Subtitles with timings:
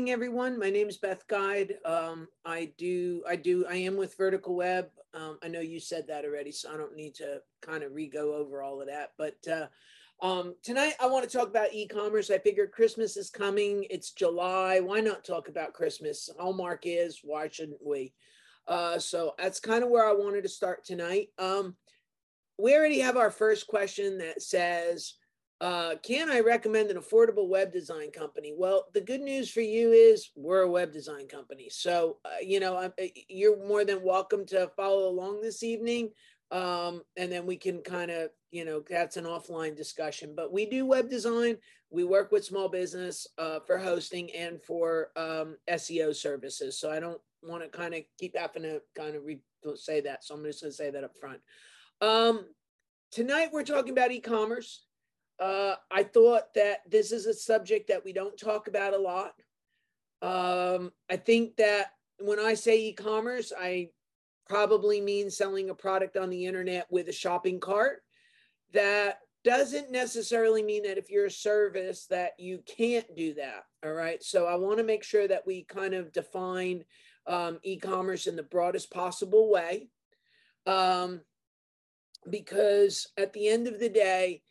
[0.00, 0.58] Evening, everyone.
[0.58, 1.74] My name is Beth Guide.
[1.84, 4.88] Um, I do, I do, I am with Vertical Web.
[5.12, 8.32] Um, I know you said that already, so I don't need to kind of re-go
[8.34, 9.10] over all of that.
[9.18, 9.66] But uh,
[10.26, 12.30] um, tonight I want to talk about e-commerce.
[12.30, 13.84] I figured Christmas is coming.
[13.90, 14.80] It's July.
[14.80, 16.30] Why not talk about Christmas?
[16.40, 17.20] Hallmark is.
[17.22, 18.14] Why shouldn't we?
[18.66, 21.28] Uh, so that's kind of where I wanted to start tonight.
[21.38, 21.76] Um,
[22.58, 25.12] we already have our first question that says,
[25.60, 28.54] uh, can I recommend an affordable web design company?
[28.56, 31.68] Well, the good news for you is we're a web design company.
[31.70, 32.90] So, uh, you know, uh,
[33.28, 36.12] you're more than welcome to follow along this evening.
[36.50, 40.32] Um, and then we can kind of, you know, that's an offline discussion.
[40.34, 41.58] But we do web design.
[41.90, 46.80] We work with small business uh, for hosting and for um, SEO services.
[46.80, 49.42] So I don't want to kind of keep having to kind of re-
[49.76, 50.24] say that.
[50.24, 51.40] So I'm just going to say that up front.
[52.00, 52.46] Um,
[53.12, 54.86] tonight we're talking about e-commerce
[55.40, 59.32] uh, I thought that this is a subject that we don't talk about a lot.
[60.22, 63.88] Um, I think that when I say e commerce, I
[64.46, 68.02] probably mean selling a product on the internet with a shopping cart.
[68.72, 73.64] That doesn't necessarily mean that if you're a service that you can't do that.
[73.82, 74.22] All right.
[74.22, 76.84] So I want to make sure that we kind of define
[77.26, 79.88] um, e commerce in the broadest possible way.
[80.66, 81.22] Um,
[82.28, 84.42] because at the end of the day,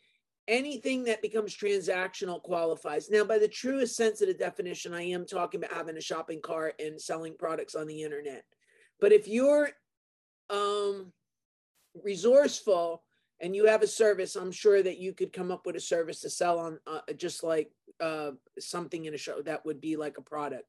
[0.50, 3.08] anything that becomes transactional qualifies.
[3.08, 6.40] Now, by the truest sense of the definition, I am talking about having a shopping
[6.42, 8.44] cart and selling products on the internet.
[9.00, 9.70] But if you're
[10.50, 11.12] um,
[12.02, 13.04] resourceful
[13.40, 16.20] and you have a service, I'm sure that you could come up with a service
[16.22, 20.18] to sell on uh, just like uh, something in a show that would be like
[20.18, 20.64] a product.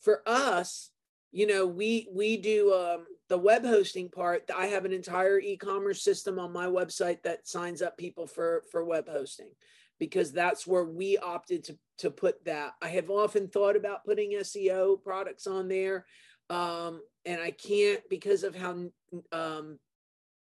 [0.00, 0.90] For us,
[1.34, 6.02] you know we we do um, the web hosting part i have an entire e-commerce
[6.02, 9.50] system on my website that signs up people for for web hosting
[9.98, 12.72] because that's where we opted to to put that.
[12.82, 16.06] I have often thought about putting seo products on there
[16.50, 18.86] um, and i can't because of how
[19.32, 19.78] um,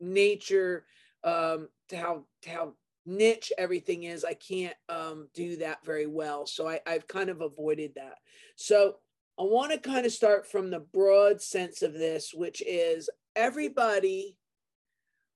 [0.01, 0.85] nature
[1.25, 2.75] um, to how to how
[3.07, 6.47] niche everything is i can't um, do that very well.
[6.47, 8.19] So I, i've kind of avoided that.
[8.57, 8.97] So
[9.39, 14.37] I want to kind of start from the broad sense of this, which is everybody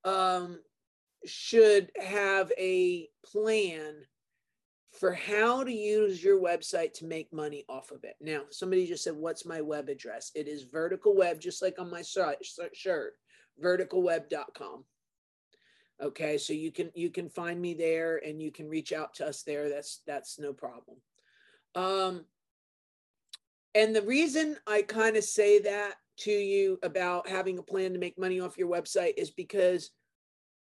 [0.05, 0.61] um,
[1.27, 3.95] should have a plan
[4.99, 8.17] for how to use your website to make money off of it.
[8.21, 10.31] Now, somebody just said, What's my web address?
[10.35, 13.13] It is vertical web, just like on my shirt,
[13.63, 14.85] verticalweb.com.
[16.01, 19.27] Okay, so you can you can find me there and you can reach out to
[19.27, 19.69] us there.
[19.69, 20.99] That's that's no problem.
[21.75, 22.25] Um,
[23.79, 28.01] and the reason I kind of say that to you about having a plan to
[28.01, 29.91] make money off your website is because,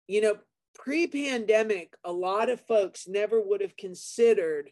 [0.08, 0.38] you know,
[0.74, 4.72] pre pandemic, a lot of folks never would have considered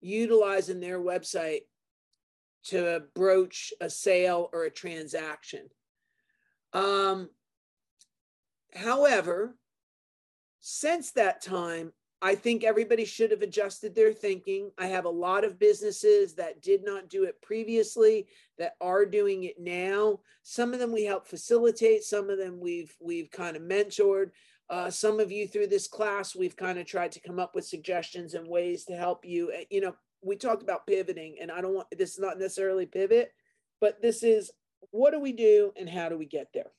[0.00, 1.60] utilizing their website
[2.64, 5.68] to broach a sale or a transaction.
[6.72, 7.28] Um,
[8.74, 9.56] however,
[10.60, 11.92] since that time,
[12.24, 14.70] I think everybody should have adjusted their thinking.
[14.78, 19.44] I have a lot of businesses that did not do it previously that are doing
[19.44, 20.20] it now.
[20.42, 24.30] Some of them we help facilitate, some of them we've we've kind of mentored.
[24.70, 27.66] Uh, some of you through this class, we've kind of tried to come up with
[27.66, 29.52] suggestions and ways to help you.
[29.68, 33.34] You know, we talked about pivoting, and I don't want this is not necessarily pivot,
[33.82, 34.50] but this is
[34.92, 36.70] what do we do and how do we get there?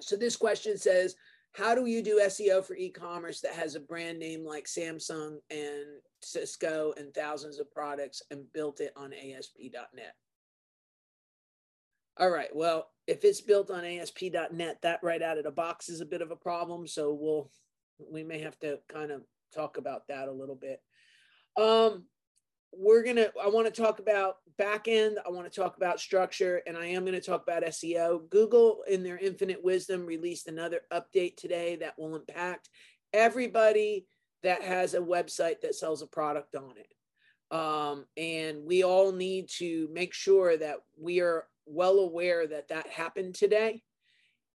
[0.00, 1.14] So this question says,
[1.52, 5.86] how do you do SEO for e-commerce that has a brand name like Samsung and
[6.22, 10.14] Cisco and thousands of products and built it on ASP.NET?
[12.18, 12.54] All right.
[12.54, 16.22] Well, if it's built on ASP.NET, that right out of the box is a bit
[16.22, 16.86] of a problem.
[16.86, 17.50] So we'll
[18.10, 19.22] we may have to kind of
[19.54, 20.80] talk about that a little bit.
[21.56, 22.04] Um,
[22.72, 26.62] we're gonna i want to talk about back end i want to talk about structure
[26.66, 30.80] and i am going to talk about seo google in their infinite wisdom released another
[30.92, 32.68] update today that will impact
[33.12, 34.06] everybody
[34.42, 37.54] that has a website that sells a product on it.
[37.54, 42.86] Um, and we all need to make sure that we are well aware that that
[42.88, 43.82] happened today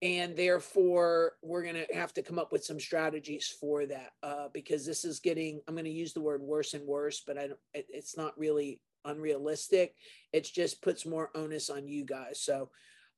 [0.04, 4.50] and therefore we're going to have to come up with some strategies for that uh,
[4.54, 7.48] because this is getting i'm going to use the word worse and worse but i
[7.48, 9.96] don't it, it's not really unrealistic.
[10.32, 12.42] It just puts more onus on you guys.
[12.42, 12.70] So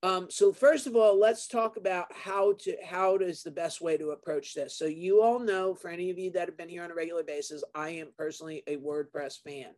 [0.03, 3.97] um, so first of all let's talk about how to how is the best way
[3.97, 4.77] to approach this.
[4.77, 7.23] So you all know for any of you that have been here on a regular
[7.23, 9.71] basis i am personally a wordpress fan.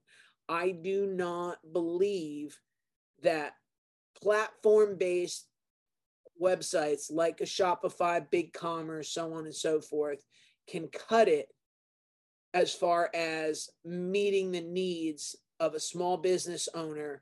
[0.49, 2.57] I do not believe
[3.21, 3.53] that
[4.21, 5.45] platform based
[6.41, 10.23] websites like a Shopify, BigCommerce, so on and so forth,
[10.67, 11.47] can cut it
[12.53, 17.21] as far as meeting the needs of a small business owner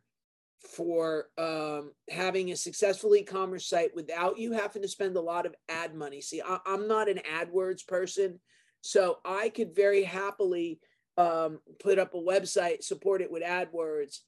[0.74, 5.56] for um, having a successful e-commerce site without you having to spend a lot of
[5.70, 6.22] ad money.
[6.22, 8.40] See, I, am not an AdWords person,
[8.82, 10.80] so I could very happily
[11.18, 14.20] um, put up a website, support it with AdWords.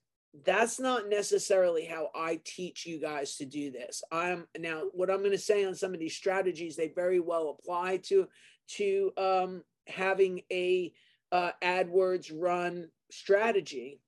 [0.45, 4.03] That's not necessarily how I teach you guys to do this.
[4.11, 6.75] I'm now what I'm going to say on some of these strategies.
[6.75, 8.27] They very well apply to
[8.75, 10.93] to um, having a
[11.31, 13.99] uh, AdWords run strategy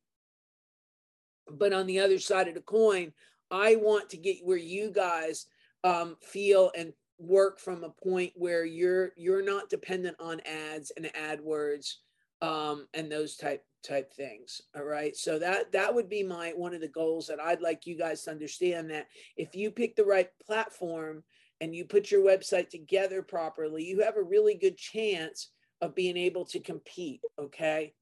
[1.52, 3.12] but on the other side of the coin,
[3.52, 5.48] I want to get where you guys
[5.84, 11.06] um, feel and work from a point where you're you're not dependent on ads and
[11.06, 11.96] AdWords
[12.42, 14.62] um, and those type type things.
[14.76, 15.16] All right.
[15.16, 18.24] So that that would be my one of the goals that I'd like you guys
[18.24, 19.08] to understand that
[19.38, 21.24] if you pick the right platform
[21.62, 25.52] and you put your website together properly, you have a really good chance
[25.82, 27.22] of being able to compete.
[27.40, 27.94] Okay.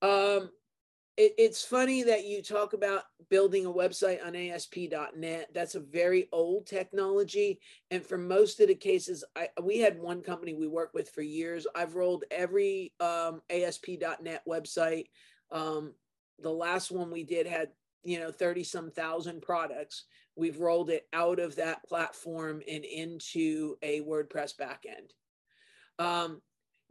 [0.00, 0.50] Um,
[1.22, 5.50] it, it's funny that you talk about building a website on ASP.NET.
[5.54, 7.60] That's a very old technology.
[7.92, 11.22] And for most of the cases, I, we had one company we worked with for
[11.22, 11.64] years.
[11.76, 15.04] I've rolled every um, ASP.NET website.
[15.52, 15.94] Um,
[16.40, 17.68] the last one we did had,
[18.02, 20.04] you know, 30 some thousand products.
[20.34, 25.12] We've rolled it out of that platform and into a WordPress backend.
[26.00, 26.42] Um,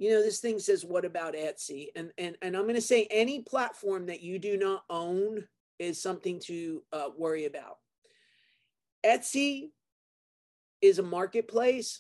[0.01, 1.89] you know this thing says what about etsy?
[1.95, 6.01] And and, and i'm going to say any platform that you do not own is
[6.01, 7.77] something to uh, worry about.
[9.05, 9.69] Etsy
[10.81, 11.99] is a marketplace.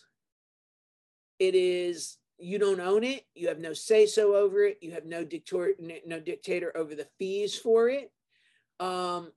[1.37, 3.23] It is you don't own it.
[3.35, 4.79] You have no say so over it.
[4.81, 5.75] You have no dictator
[6.05, 8.11] no dictator over the fees for it.
[8.79, 9.31] Um,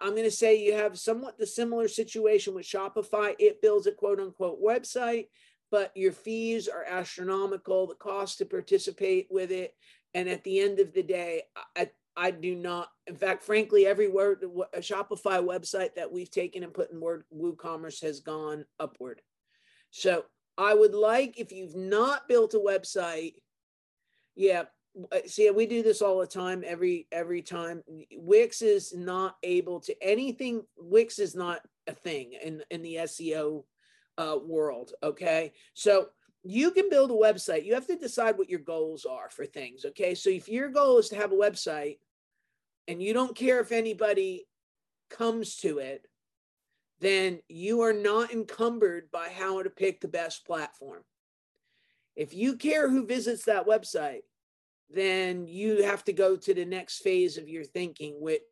[0.00, 3.34] i'm going to say you have somewhat the similar situation with shopify.
[3.40, 5.26] It builds a quote unquote website
[5.74, 9.74] but your fees are astronomical, the cost to participate with it.
[10.14, 11.42] And at the end of the day,
[11.74, 16.62] I, I do not, in fact, frankly, every word, a Shopify website that we've taken
[16.62, 19.20] and put in Word WooCommerce has gone upward.
[19.90, 20.26] So
[20.56, 23.34] I would like, if you've not built a website,
[24.36, 24.66] yeah,
[25.10, 27.82] uh, see, we do this all the time, every every time.
[28.12, 30.62] Wix is not able to anything.
[30.78, 33.64] Wix is not a thing in in the SEO
[34.18, 34.92] uh, world.
[35.02, 35.52] Okay.
[35.74, 36.08] So
[36.42, 37.64] you can build a website.
[37.64, 39.84] You have to decide what your goals are for things.
[39.84, 40.14] Okay.
[40.14, 41.98] So if your goal is to have a website
[42.86, 44.46] and you don't care if anybody
[45.10, 46.06] comes to it,
[47.00, 51.02] then you are not encumbered by how to pick the best platform.
[52.16, 54.22] If you care who visits that website,
[54.90, 58.42] then you have to go to the next phase of your thinking, which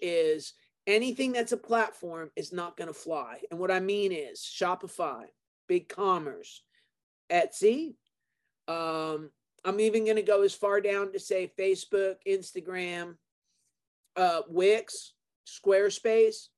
[0.00, 0.54] is
[0.86, 3.38] anything that's a platform is not going to fly.
[3.50, 5.24] And what I mean is Shopify,
[5.68, 6.62] Big Commerce,
[7.30, 7.94] Etsy.
[8.68, 9.30] Um,
[9.64, 13.16] I'm even going to go as far down to say Facebook, Instagram,
[14.16, 15.12] uh, Wix,
[15.46, 16.48] Squarespace,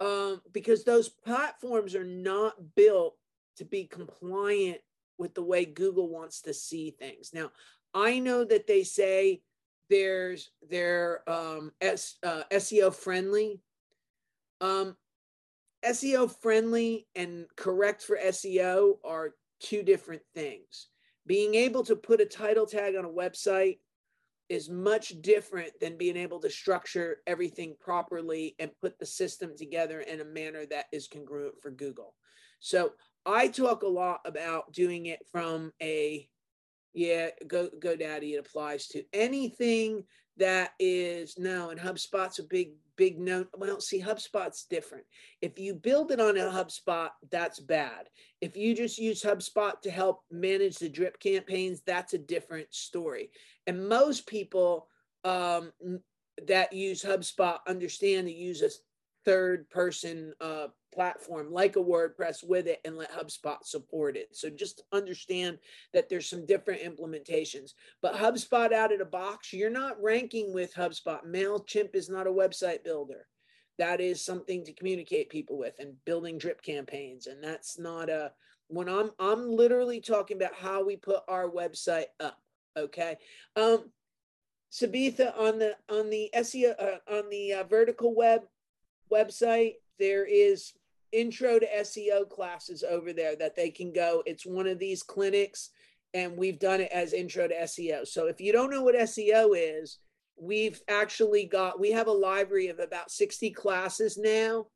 [0.00, 3.14] um, because those platforms are not built
[3.56, 4.78] to be compliant
[5.18, 7.30] with the way Google wants to see things.
[7.32, 7.50] Now,
[7.94, 9.40] I know that they say
[9.90, 13.60] there's they're um, S, uh, SEO friendly.
[14.60, 14.96] Um,
[15.84, 20.88] SEO friendly and correct for SEO are two different things.
[21.26, 23.78] Being able to put a title tag on a website
[24.48, 30.00] is much different than being able to structure everything properly and put the system together
[30.00, 32.14] in a manner that is congruent for Google.
[32.60, 32.92] So
[33.24, 36.28] I talk a lot about doing it from a
[36.96, 40.02] yeah, Go GoDaddy it applies to anything
[40.38, 43.44] that is no, and HubSpot's a big big no.
[43.54, 45.04] Well, see, HubSpot's different.
[45.42, 48.08] If you build it on a HubSpot, that's bad.
[48.40, 53.30] If you just use HubSpot to help manage the drip campaigns, that's a different story.
[53.66, 54.88] And most people
[55.24, 55.72] um,
[56.46, 58.62] that use HubSpot understand to use
[59.26, 64.28] third person uh, platform like a WordPress with it and let HubSpot support it.
[64.34, 65.58] So just understand
[65.92, 67.72] that there's some different implementations.
[68.00, 71.26] But HubSpot out of the box, you're not ranking with HubSpot.
[71.26, 73.26] MailChimp is not a website builder.
[73.78, 77.26] That is something to communicate people with and building drip campaigns.
[77.26, 78.32] And that's not a
[78.68, 82.38] when I'm I'm literally talking about how we put our website up.
[82.76, 83.16] Okay.
[83.54, 83.90] Um
[84.72, 88.42] Sabitha on the on the SEO uh, on the uh, vertical web
[89.12, 90.72] website there is
[91.12, 94.22] intro to SEO classes over there that they can go.
[94.26, 95.70] It's one of these clinics,
[96.14, 98.06] and we've done it as intro to SEO.
[98.06, 99.98] So if you don't know what SEO is,
[100.38, 104.66] we've actually got we have a library of about 60 classes now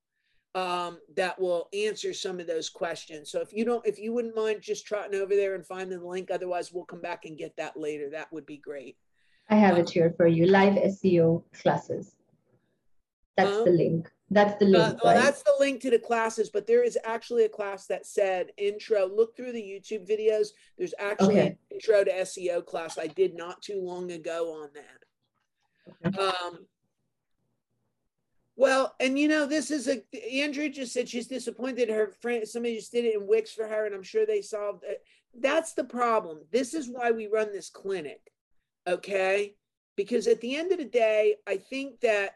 [0.54, 3.30] um, that will answer some of those questions.
[3.30, 6.06] So if you don't, if you wouldn't mind just trotting over there and finding the
[6.06, 8.10] link, otherwise we'll come back and get that later.
[8.10, 8.96] That would be great.
[9.48, 10.46] I have it here for you.
[10.46, 12.14] Live SEO classes.
[13.36, 14.10] That's um, the link.
[14.30, 14.84] That's the link.
[14.84, 15.24] Uh, well, right?
[15.24, 19.06] that's the link to the classes, but there is actually a class that said intro.
[19.06, 20.48] Look through the YouTube videos.
[20.78, 21.46] There's actually okay.
[21.48, 26.08] an intro to SEO class I did not too long ago on that.
[26.08, 26.26] Okay.
[26.26, 26.58] Um,
[28.54, 32.76] well, and you know, this is a Andrew just said she's disappointed her friend somebody
[32.76, 35.02] just did it in Wix for her, and I'm sure they solved it.
[35.34, 36.40] That's the problem.
[36.52, 38.20] This is why we run this clinic.
[38.86, 39.54] Okay.
[39.96, 42.32] Because at the end of the day, I think that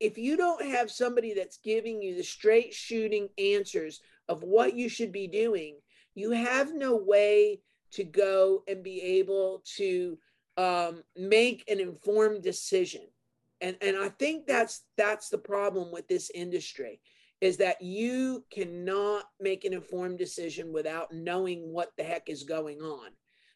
[0.00, 4.88] if you don't have somebody that's giving you the straight shooting answers of what you
[4.88, 5.76] should be doing,
[6.14, 7.60] you have no way
[7.92, 10.18] to go and be able to
[10.56, 13.02] um, make an informed decision.
[13.60, 17.00] And, and I think that's that's the problem with this industry
[17.40, 22.80] is that you cannot make an informed decision without knowing what the heck is going
[22.80, 23.10] on.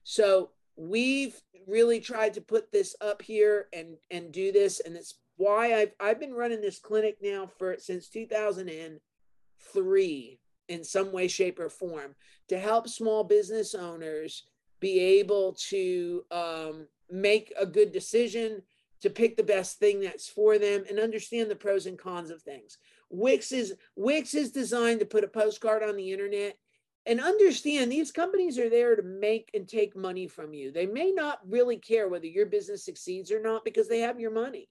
[0.05, 5.19] So we've really tried to put this up here and and do this and it's
[5.41, 11.59] why I've I've been running this clinic now for since 2003 in some way, shape,
[11.59, 12.15] or form
[12.49, 14.45] to help small business owners
[14.81, 18.61] be able to um, make a good decision,
[19.01, 22.43] to pick the best thing that's for them, and understand the pros and cons of
[22.43, 22.77] things.
[23.09, 26.59] Wix is Wix is designed to put a postcard on the internet
[27.07, 30.71] and understand these companies are there to make and take money from you.
[30.71, 34.33] They may not really care whether your business succeeds or not because they have your
[34.33, 34.69] money.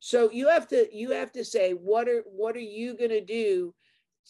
[0.00, 3.24] So you have to you have to say what are what are you going to
[3.24, 3.74] do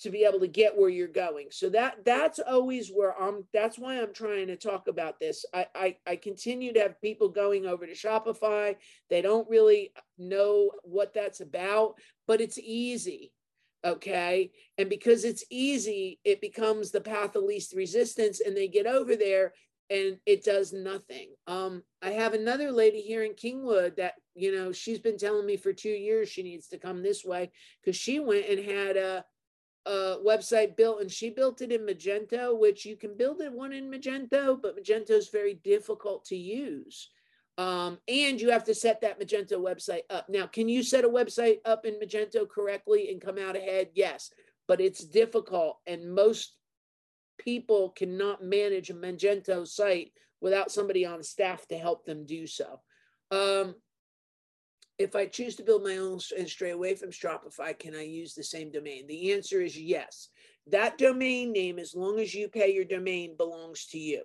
[0.02, 1.46] to be able to get where you're going.
[1.50, 5.44] So that that's always where I'm that's why I'm trying to talk about this.
[5.54, 8.76] I, I I continue to have people going over to Shopify.
[9.08, 11.94] They don't really know what that's about,
[12.26, 13.32] but it's easy.
[13.84, 14.50] Okay.
[14.78, 19.14] And because it's easy, it becomes the path of least resistance and they get over
[19.16, 19.52] there
[19.90, 21.28] and it does nothing.
[21.46, 25.56] Um, I have another lady here in Kingwood that, you know, she's been telling me
[25.56, 27.50] for two years she needs to come this way
[27.80, 29.24] because she went and had a,
[29.86, 33.72] a website built and she built it in Magento, which you can build it one
[33.72, 37.10] in Magento, but Magento is very difficult to use.
[37.58, 40.28] Um, and you have to set that Magento website up.
[40.28, 43.88] Now, can you set a website up in Magento correctly and come out ahead?
[43.94, 44.30] Yes,
[44.68, 45.78] but it's difficult.
[45.86, 46.55] And most
[47.38, 52.80] people cannot manage a Magento site without somebody on staff to help them do so.
[53.30, 53.74] Um,
[54.98, 58.34] if I choose to build my own and stray away from Shopify, can I use
[58.34, 59.06] the same domain?
[59.06, 60.28] The answer is yes.
[60.68, 64.22] That domain name, as long as you pay your domain, belongs to you.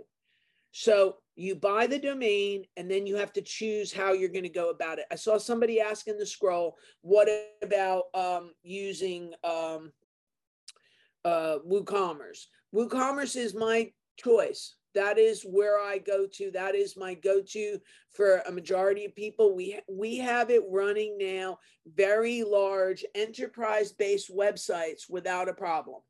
[0.71, 4.49] So you buy the domain and then you have to choose how you're going to
[4.49, 5.05] go about it.
[5.11, 7.27] I saw somebody asking the scroll, what
[7.61, 9.91] about um, using um,
[11.25, 12.45] uh, WooCommerce?
[12.73, 14.75] WooCommerce is my choice.
[14.93, 16.51] That is where I go to.
[16.51, 17.79] That is my go-to
[18.11, 19.55] for a majority of people.
[19.55, 21.59] We we have it running now,
[21.95, 26.01] very large enterprise-based websites without a problem.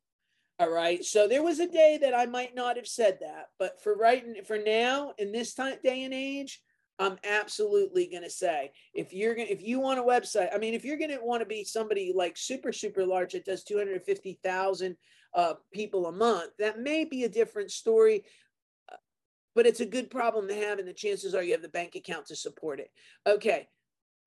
[0.58, 1.04] All right.
[1.04, 4.46] So there was a day that I might not have said that, but for right
[4.46, 6.60] for now, in this time day and age,
[6.98, 10.74] I'm absolutely going to say if you're going if you want a website, I mean,
[10.74, 14.96] if you're going to want to be somebody like super super large that does 250,000
[15.34, 18.24] uh, people a month, that may be a different story.
[18.90, 18.96] Uh,
[19.54, 21.94] but it's a good problem to have, and the chances are you have the bank
[21.94, 22.90] account to support it.
[23.26, 23.68] Okay.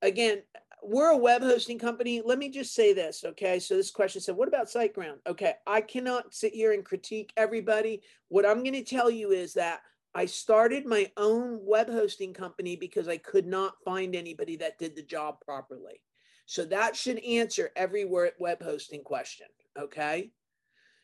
[0.01, 0.43] Again,
[0.83, 2.21] we're a web hosting company.
[2.23, 3.59] Let me just say this, okay?
[3.59, 5.17] So this question said, what about SiteGround?
[5.25, 8.01] Okay, I cannot sit here and critique everybody.
[8.27, 9.79] What I'm going to tell you is that
[10.15, 14.95] I started my own web hosting company because I could not find anybody that did
[14.95, 16.01] the job properly.
[16.45, 19.47] So that should answer every web hosting question.
[19.77, 20.31] Okay.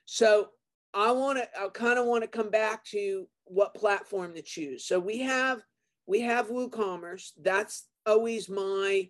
[0.05, 0.49] So
[0.93, 4.85] I want to, I kind of want to come back to what platform to choose.
[4.85, 5.61] So we have,
[6.07, 7.31] we have WooCommerce.
[7.41, 9.09] That's always my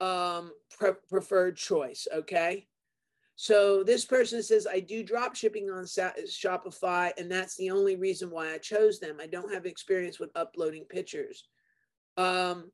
[0.00, 2.06] um, pre- preferred choice.
[2.14, 2.68] Okay.
[3.42, 8.28] So this person says, I do drop shipping on Shopify, and that's the only reason
[8.28, 9.16] why I chose them.
[9.18, 11.48] I don't have experience with uploading pictures.
[12.18, 12.70] Um,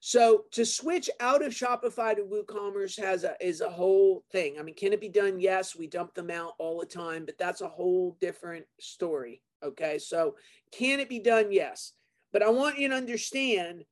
[0.00, 4.56] so to switch out of Shopify to WooCommerce has a is a whole thing.
[4.58, 5.40] I mean, can it be done?
[5.40, 9.40] Yes, we dump them out all the time, but that's a whole different story.
[9.64, 10.36] Okay, so
[10.70, 11.50] can it be done?
[11.50, 11.94] Yes,
[12.30, 13.84] but I want you to understand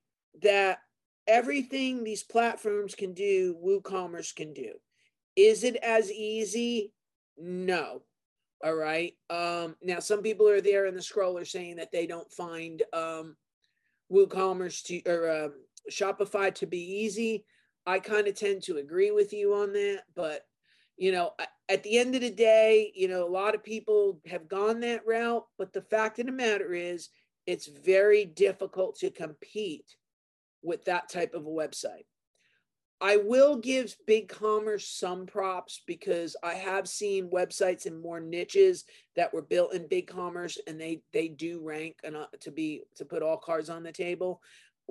[0.43, 0.81] that
[1.27, 4.75] everything these platforms can do, WooCommerce can do.
[5.39, 6.93] Is it as easy?
[7.37, 8.03] No.
[8.65, 9.15] All right.
[9.31, 13.37] Um, now, some people are there in the scroller saying that they don't find um,
[14.13, 15.49] WooCommerce to or uh,
[15.93, 17.45] Shopify to be easy.
[17.87, 20.43] I kind of tend to agree with you on that, but
[20.97, 21.31] you know,
[21.69, 25.07] at the end of the day, you know, a lot of people have gone that
[25.07, 27.11] route, but the fact of the matter is,
[27.47, 29.95] it's very difficult to compete
[30.63, 32.07] with that type of a website.
[33.01, 38.85] I will give big commerce some props because I have seen websites in more niches
[39.15, 42.83] that were built in big commerce and they they do rank and uh, to be
[42.97, 44.43] to put all cards on the table.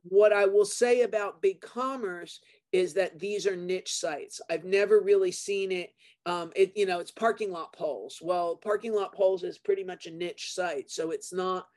[0.03, 2.39] What I will say about big commerce
[2.71, 4.39] is that these are niche sites.
[4.49, 5.89] I've never really seen it.
[6.25, 8.19] Um, it you know it's parking lot poles.
[8.21, 11.67] Well, parking lot poles is pretty much a niche site, so it's not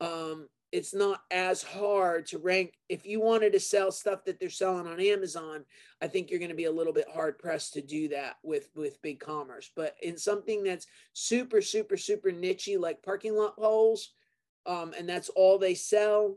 [0.00, 2.74] um, it's not as hard to rank.
[2.88, 5.64] If you wanted to sell stuff that they're selling on Amazon,
[6.02, 8.68] I think you're going to be a little bit hard pressed to do that with
[8.74, 9.70] with big commerce.
[9.74, 14.10] But in something that's super, super, super nichey like parking lot poles,
[14.66, 16.36] um, and that's all they sell,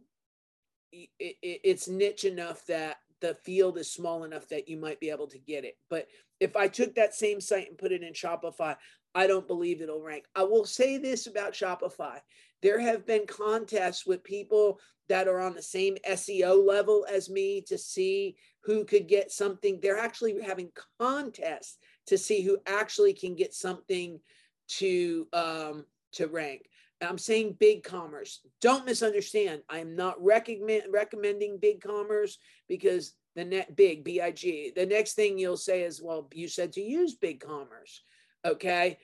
[0.92, 5.10] it, it, it's niche enough that the field is small enough that you might be
[5.10, 5.78] able to get it.
[5.90, 6.08] But
[6.40, 8.78] if I took that same site and put it in Shopify,
[9.14, 10.26] I don't believe it'll rank.
[10.36, 12.20] I will say this about Shopify
[12.62, 17.62] there have been contests with people that are on the same SEO level as me
[17.62, 19.80] to see who could get something.
[19.82, 24.20] They're actually having contests to see who actually can get something
[24.68, 26.70] to um, to rank.
[27.02, 28.40] I'm saying BigCommerce.
[28.62, 29.62] Don't misunderstand.
[29.70, 32.36] I'm not recommend, recommending BigCommerce
[32.68, 34.26] because the net big big.
[34.26, 38.00] The next thing you'll say is, well, you said to use BigCommerce.
[38.46, 38.98] Okay.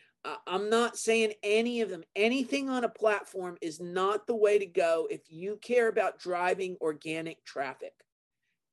[0.47, 2.03] I'm not saying any of them.
[2.15, 6.77] Anything on a platform is not the way to go if you care about driving
[6.81, 7.93] organic traffic.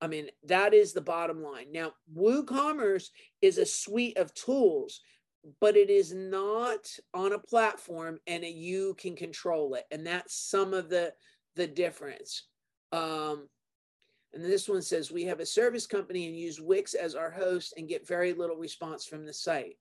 [0.00, 1.66] I mean, that is the bottom line.
[1.70, 3.08] Now, WooCommerce
[3.40, 5.00] is a suite of tools,
[5.60, 9.84] but it is not on a platform and you can control it.
[9.90, 11.12] And that's some of the
[11.54, 12.44] the difference.
[12.92, 13.48] Um,
[14.32, 17.74] and this one says we have a service company and use Wix as our host
[17.76, 19.76] and get very little response from the site.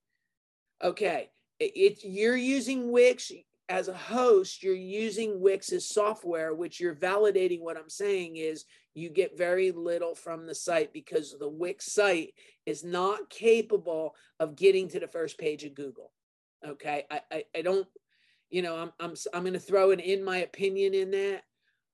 [0.82, 1.30] Okay,
[1.64, 3.32] it, you're using Wix
[3.68, 9.08] as a host, you're using Wix's software, which you're validating what I'm saying is you
[9.08, 12.34] get very little from the site because the Wix site
[12.66, 16.12] is not capable of getting to the first page of Google.
[16.66, 17.04] Okay.
[17.10, 17.86] I, I, I don't,
[18.50, 21.42] you know, I'm, I'm, I'm going to throw an in my opinion in that.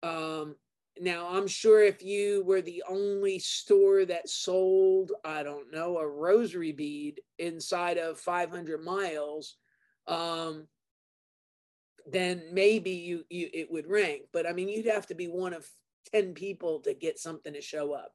[0.02, 0.56] Um,
[1.00, 6.08] now, I'm sure if you were the only store that sold, I don't know, a
[6.08, 9.56] rosary bead inside of 500 miles,
[10.06, 10.66] um,
[12.10, 14.22] then maybe you, you it would rank.
[14.32, 15.66] But I mean, you'd have to be one of
[16.12, 18.12] 10 people to get something to show up.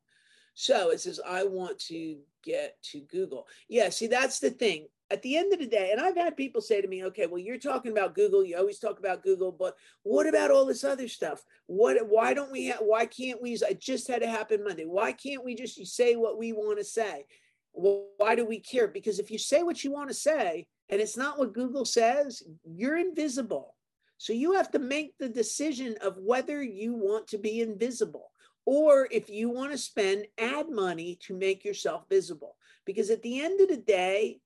[0.55, 3.47] So it says, I want to get to Google.
[3.67, 6.59] Yeah, see, that's the thing at the end of the day, and I've had people
[6.59, 8.43] say to me, okay, well, you're talking about Google.
[8.43, 11.43] You always talk about Google, but what about all this other stuff?
[11.67, 14.85] What, why don't we why can't we, it just had it happen Monday.
[14.85, 17.25] Why can't we just say what we want to say?
[17.73, 18.87] Why do we care?
[18.87, 22.41] Because if you say what you want to say and it's not what Google says,
[22.63, 23.75] you're invisible.
[24.17, 28.31] So you have to make the decision of whether you want to be invisible
[28.65, 32.55] or if you want to spend ad money to make yourself visible.
[32.85, 34.39] Because at the end of the day,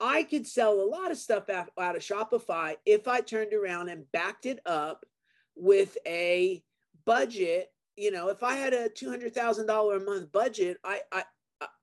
[0.00, 4.10] I could sell a lot of stuff out, of Shopify if I turned around and
[4.12, 5.06] backed it up
[5.54, 6.62] with a
[7.04, 7.72] budget.
[7.96, 11.24] You know, if I had a two hundred thousand dollar a month budget, I, I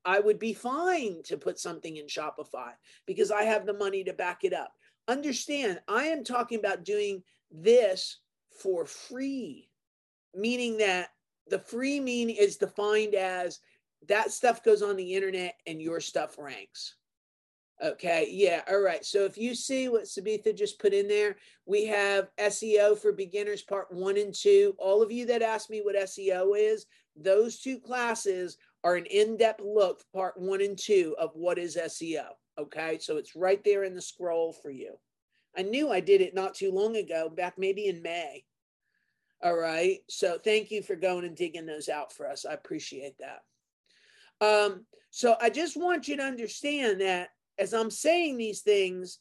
[0.06, 2.72] I would be fine to put something in Shopify
[3.08, 4.72] because I have the money to back it up.
[5.08, 8.20] Understand, I am talking about doing this
[8.62, 9.70] for free,
[10.36, 11.10] meaning that
[11.48, 13.60] the free mean is defined as
[14.08, 16.96] that stuff goes on the internet and your stuff ranks.
[17.84, 19.04] Okay, yeah, all right.
[19.04, 23.62] So if you see what Sabitha just put in there, we have SEO for beginners
[23.62, 24.74] part one and two.
[24.78, 26.86] All of you that asked me what SEO is,
[27.18, 32.28] those two classes are an in-depth look, part one and two of what is SEO.
[32.58, 34.94] Okay, so it's right there in the scroll for you.
[35.58, 38.46] I knew I did it not too long ago, back maybe in May.
[39.44, 42.46] All right, so thank you for going and digging those out for us.
[42.46, 44.46] I appreciate that.
[44.46, 49.20] Um, so I just want you to understand that as I'm saying these things,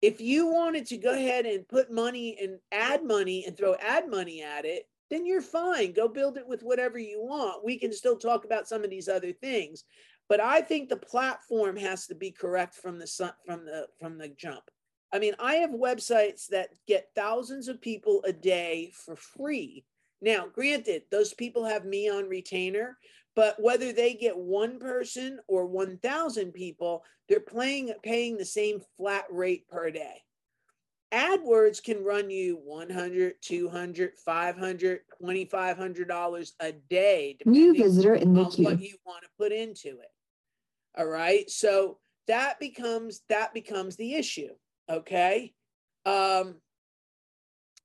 [0.00, 4.08] if you wanted to go ahead and put money and add money and throw ad
[4.08, 5.92] money at it, then you're fine.
[5.92, 7.64] Go build it with whatever you want.
[7.64, 9.84] We can still talk about some of these other things,
[10.28, 14.28] but I think the platform has to be correct from the from the from the
[14.28, 14.62] jump.
[15.12, 19.84] I mean, I have websites that get thousands of people a day for free.
[20.20, 22.98] Now, granted, those people have me on retainer,
[23.38, 29.26] but whether they get one person or 1,000 people, they're playing, paying the same flat
[29.30, 30.24] rate per day.
[31.12, 38.44] AdWords can run you 100, 200, 500, 2500 dollars a day new visitor in the
[38.46, 38.64] queue.
[38.64, 40.10] what you want to put into it.
[40.98, 41.48] All right?
[41.48, 44.50] So that becomes that becomes the issue,
[44.90, 45.54] okay?
[46.04, 46.56] Um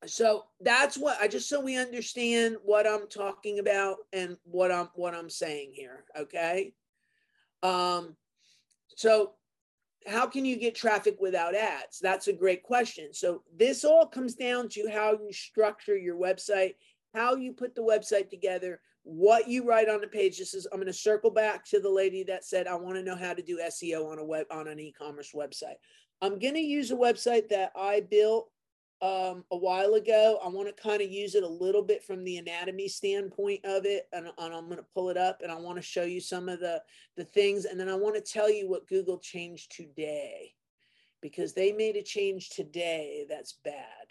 [0.06, 4.89] so that's what I just so we understand what I'm talking about and what I'm
[4.96, 6.06] what I'm saying here.
[6.18, 6.74] Okay.
[7.62, 8.16] Um,
[8.96, 9.34] so
[10.06, 12.00] how can you get traffic without ads?
[12.00, 13.13] That's a great question.
[13.13, 16.76] So this all comes down to how you structure your website,
[17.13, 20.39] how you put the website together, what you write on the page.
[20.39, 23.04] This is I'm going to circle back to the lady that said I want to
[23.04, 25.76] know how to do SEO on a web on an e-commerce website.
[26.22, 28.50] I'm going to use a website that I built
[29.04, 30.39] um, a while ago.
[30.44, 33.86] I want to kind of use it a little bit from the anatomy standpoint of
[33.86, 36.22] it, and, and I'm going to pull it up and I want to show you
[36.22, 36.82] some of the
[37.18, 40.54] the things, and then I want to tell you what Google changed today,
[41.22, 44.08] because they made a change today that's bad.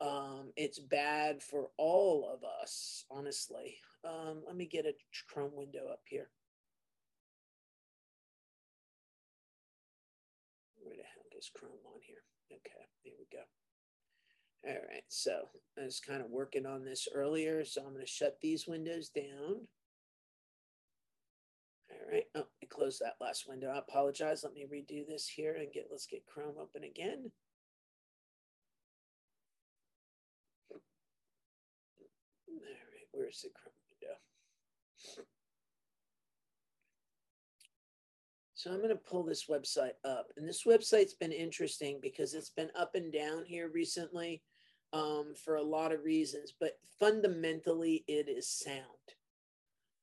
[0.00, 3.76] Um, it's bad for all of us, honestly.
[4.04, 4.94] Um, let me get a
[5.28, 6.28] Chrome window up here.
[10.82, 12.24] Where the hell is Chrome on here?
[12.50, 13.44] Okay, here we go.
[14.66, 18.38] All right, so I was kind of working on this earlier, so I'm to shut
[18.42, 19.66] these windows down.
[21.90, 23.70] All right, oh, I closed that last window.
[23.70, 24.44] I apologize.
[24.44, 27.32] Let me redo this here and get, let's get Chrome open again.
[30.70, 30.78] All
[32.58, 34.16] right, where's the Chrome window?
[38.60, 40.26] So I'm going to pull this website up.
[40.36, 44.42] And this website's been interesting because it's been up and down here recently
[44.92, 48.84] um, for a lot of reasons, but fundamentally it is sound.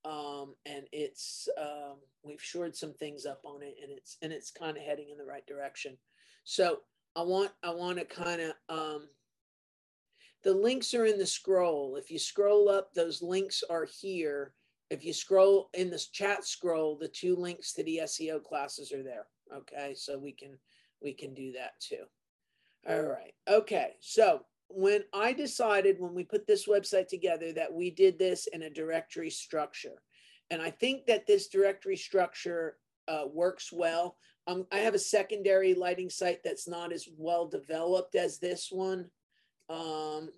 [0.05, 4.49] Um, and it's um, we've shored some things up on it, and it's and it's
[4.49, 5.95] kind of heading in the right direction.
[6.43, 6.79] So
[7.15, 9.07] I want I want to kind of um,
[10.43, 11.95] the links are in the scroll.
[11.95, 14.53] If you scroll up, those links are here.
[14.89, 19.04] If you scroll in this chat scroll, the two links to the SEO classes are
[19.04, 19.28] there.
[19.54, 20.58] Okay, so we can
[21.02, 22.04] we can do that too.
[22.89, 23.34] All right.
[23.47, 28.47] Okay, so when I decided when we put this website together that we did this
[28.47, 30.02] in a directory structure.
[30.50, 34.17] And I think that this directory structure uh, works well.
[34.47, 39.10] Um, I have a secondary lighting site that's not as well developed as this one.
[39.69, 40.30] Um,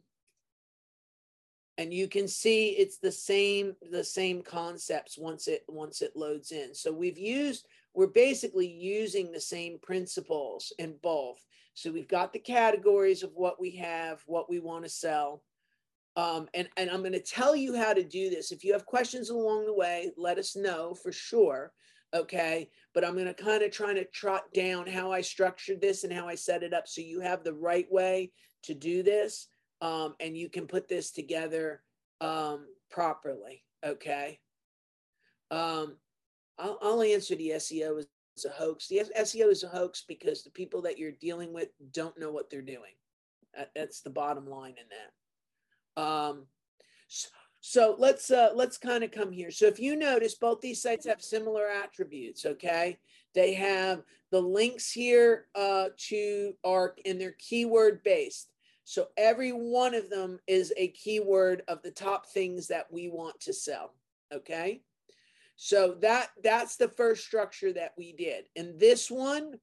[1.79, 6.51] and you can see it's the same the same concepts once it once it loads
[6.51, 6.75] in.
[6.75, 11.43] So we've used we're basically using the same principles in both.
[11.73, 15.41] So we've got the categories of what we have, what we want to sell.
[16.17, 18.51] Um, and, and I'm going to tell you how to do this.
[18.51, 21.71] If you have questions along the way, let us know for sure.
[22.13, 22.69] Okay.
[22.93, 26.11] But I'm going to kind of try to trot down how I structured this and
[26.11, 28.31] how I set it up so you have the right way
[28.63, 29.47] to do this.
[29.81, 31.81] Um, and you can put this together
[32.21, 33.63] um, properly.
[33.85, 34.39] Okay.
[35.51, 35.95] Um,
[36.57, 38.07] I'll, I'll answer the SEO is
[38.45, 38.87] a hoax.
[38.87, 42.49] The SEO is a hoax because the people that you're dealing with don't know what
[42.49, 42.93] they're doing.
[43.75, 46.01] That's the bottom line in that.
[46.01, 46.45] Um,
[47.07, 47.27] so,
[47.61, 49.51] so let's uh, let's kind of come here.
[49.51, 52.45] So if you notice, both these sites have similar attributes.
[52.45, 52.99] Okay,
[53.33, 58.51] they have the links here uh, to ARC, and they're keyword based.
[58.89, 63.39] So every one of them is a keyword of the top things that we want
[63.41, 63.93] to sell.
[64.33, 64.81] Okay.
[65.57, 68.45] So that that's the first structure that we did.
[68.55, 69.59] And this one,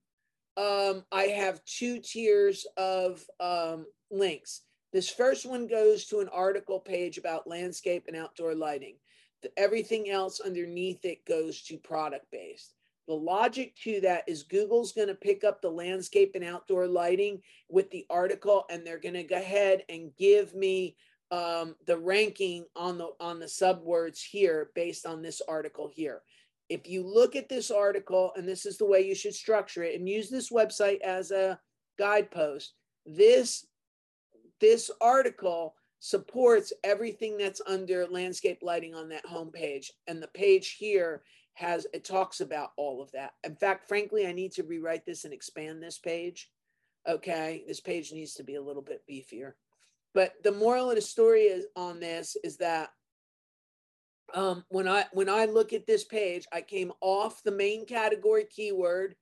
[0.56, 4.60] um, I have two tiers of um, links.
[4.92, 8.94] This first one goes to an article page about landscape and outdoor lighting.
[9.42, 12.75] The, everything else underneath it goes to product based.
[13.08, 17.40] The logic to that is Google's going to pick up the landscape and outdoor lighting
[17.68, 20.96] with the article, and they're going to go ahead and give me
[21.30, 26.22] um, the ranking on the on the subwords here based on this article here.
[26.68, 29.98] If you look at this article, and this is the way you should structure it,
[29.98, 31.60] and use this website as a
[31.98, 33.66] guidepost, this
[34.60, 41.22] this article supports everything that's under landscape lighting on that homepage, and the page here
[41.56, 43.32] has it talks about all of that.
[43.42, 46.50] In fact, frankly, I need to rewrite this and expand this page.
[47.08, 49.52] Okay, this page needs to be a little bit beefier.
[50.14, 52.90] But the moral of the story is on this is that
[54.34, 58.44] um, when I when I look at this page, I came off the main category
[58.44, 59.14] keyword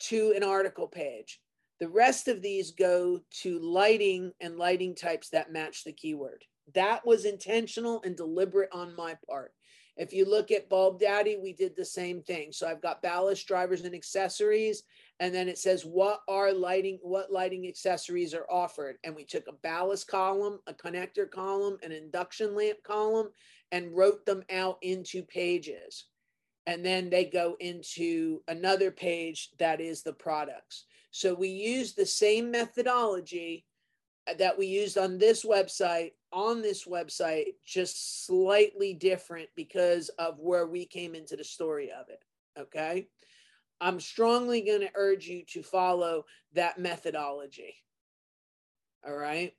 [0.00, 1.40] to an article page.
[1.80, 6.44] The rest of these go to lighting and lighting types that match the keyword.
[6.74, 9.52] That was intentional and deliberate on my part.
[9.96, 12.52] If you look at Bulb Daddy, we did the same thing.
[12.52, 14.84] So I've got ballast drivers and accessories
[15.20, 18.96] and then it says what are lighting what lighting accessories are offered.
[19.04, 23.28] And we took a ballast column a connector column an induction lamp column
[23.70, 26.06] and wrote them out into pages.
[26.66, 30.84] And then they go into another page that is the products.
[31.10, 33.66] So we use the same methodology
[34.38, 40.66] that we used on this website on this website just slightly different because of where
[40.66, 42.22] we came into the story of it
[42.58, 43.06] okay
[43.80, 47.74] i'm strongly going to urge you to follow that methodology
[49.06, 49.54] all right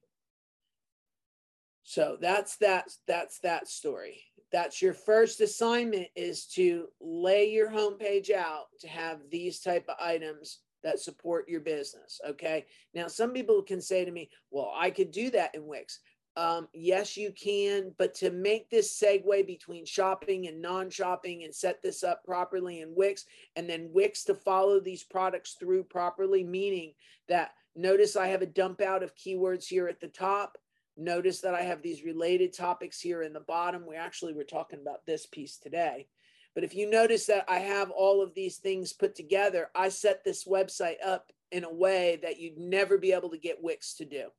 [1.84, 8.32] so that's that that's that story that's your first assignment is to lay your homepage
[8.32, 12.20] out to have these type of items that support your business.
[12.28, 12.66] Okay.
[12.94, 16.00] Now, some people can say to me, well, I could do that in Wix.
[16.36, 21.54] Um, yes, you can, but to make this segue between shopping and non shopping and
[21.54, 26.44] set this up properly in Wix, and then Wix to follow these products through properly,
[26.44, 26.94] meaning
[27.30, 30.58] that notice I have a dump out of keywords here at the top.
[30.98, 33.86] Notice that I have these related topics here in the bottom.
[33.88, 36.08] We actually were talking about this piece today.
[36.56, 40.24] But if you notice that I have all of these things put together, I set
[40.24, 44.06] this website up in a way that you'd never be able to get Wix to
[44.06, 44.30] do.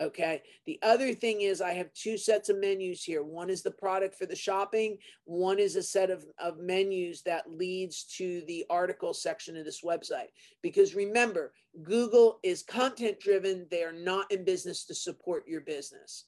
[0.00, 0.42] Okay.
[0.66, 3.22] The other thing is I have two sets of menus here.
[3.22, 4.98] One is the product for the shopping.
[5.24, 9.82] One is a set of, of menus that leads to the article section of this
[9.84, 10.30] website.
[10.62, 11.52] Because remember,
[11.84, 13.66] Google is content driven.
[13.70, 16.24] They are not in business to support your business.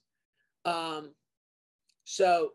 [0.63, 1.13] Um,
[2.05, 2.51] so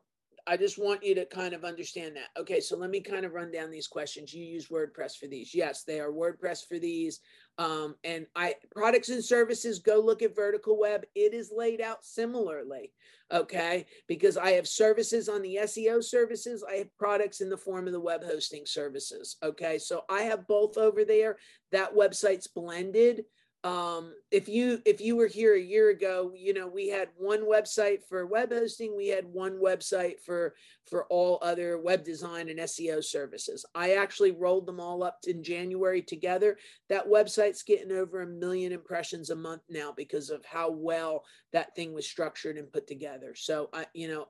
[0.46, 2.40] I just want you to kind of understand that.
[2.40, 4.34] Okay, so let me kind of run down these questions.
[4.34, 5.54] You use WordPress for these.
[5.54, 7.20] Yes, they are WordPress for these.
[7.58, 11.04] Um, and I products and services, go look at Vertical Web.
[11.14, 12.92] It is laid out similarly.
[13.32, 17.86] Okay, because I have services on the SEO services, I have products in the form
[17.86, 19.36] of the web hosting services.
[19.42, 21.38] Okay, so I have both over there.
[21.70, 23.24] That website's blended
[23.64, 27.48] um, if you if you were here a year ago you know we had one
[27.48, 30.54] website for web hosting we had one website for
[30.90, 33.64] for all other web design and seo services.
[33.74, 36.58] I actually rolled them all up in january together.
[36.88, 41.76] That website's getting over a million impressions a month now because of how well that
[41.76, 43.34] thing was structured and put together.
[43.36, 44.26] So i you know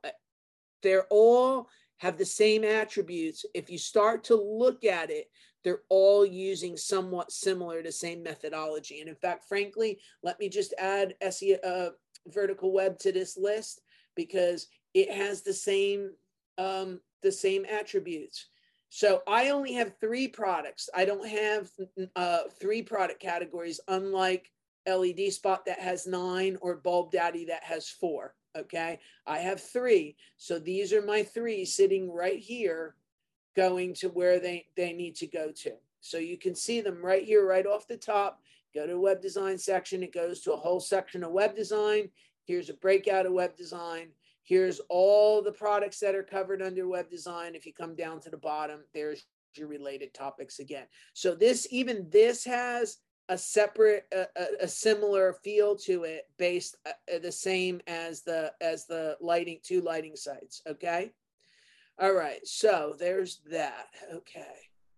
[0.83, 1.69] they're all
[1.99, 3.47] have the same attributes.
[3.55, 5.31] If you start to look at it
[5.65, 9.01] they're all using somewhat similar to same methodology.
[9.01, 11.91] And in fact, frankly, let me just add SEO, uh,
[12.27, 13.81] vertical web to this list
[14.15, 16.11] because it has the same
[16.59, 18.47] um, the same attributes.
[18.91, 20.91] So I only have three products.
[20.95, 21.71] I don't have
[22.15, 24.51] uh, three product categories, unlike
[24.87, 28.35] LED Spot that has nine or Bulb Daddy that has four.
[28.57, 30.17] Okay, I have three.
[30.37, 32.97] So these are my three sitting right here
[33.57, 35.73] going to where they, they need to go to.
[36.01, 38.41] So you can see them right here, right off the top.
[38.75, 40.03] Go to web design section.
[40.03, 42.09] It goes to a whole section of web design.
[42.45, 44.09] Here's a breakout of web design.
[44.43, 47.55] Here's all the products that are covered under web design.
[47.55, 50.87] If you come down to the bottom, there's your related topics again.
[51.13, 56.77] So this, even this has a separate, a, a, a similar feel to it based
[56.87, 60.63] uh, the same as the, as the lighting, two lighting sites.
[60.67, 61.13] Okay.
[62.03, 63.87] All right, so there's that.
[64.13, 64.43] Okay.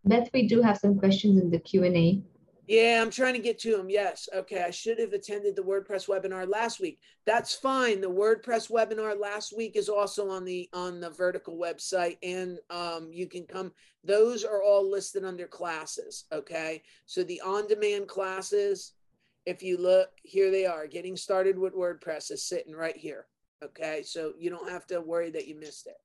[0.06, 2.22] Beth, we do have some questions in the Q&A.
[2.66, 3.90] Yeah, I'm trying to get to them.
[3.90, 4.26] Yes.
[4.34, 4.62] Okay.
[4.62, 6.98] I should have attended the WordPress webinar last week.
[7.26, 8.00] That's fine.
[8.00, 13.10] The WordPress webinar last week is also on the on the vertical website and um,
[13.12, 13.70] you can come
[14.02, 16.82] those are all listed under classes, okay?
[17.04, 18.92] So the on-demand classes
[19.46, 20.86] if you look, here they are.
[20.86, 23.26] Getting started with WordPress is sitting right here.
[23.62, 24.02] Okay?
[24.02, 25.96] So you don't have to worry that you missed it.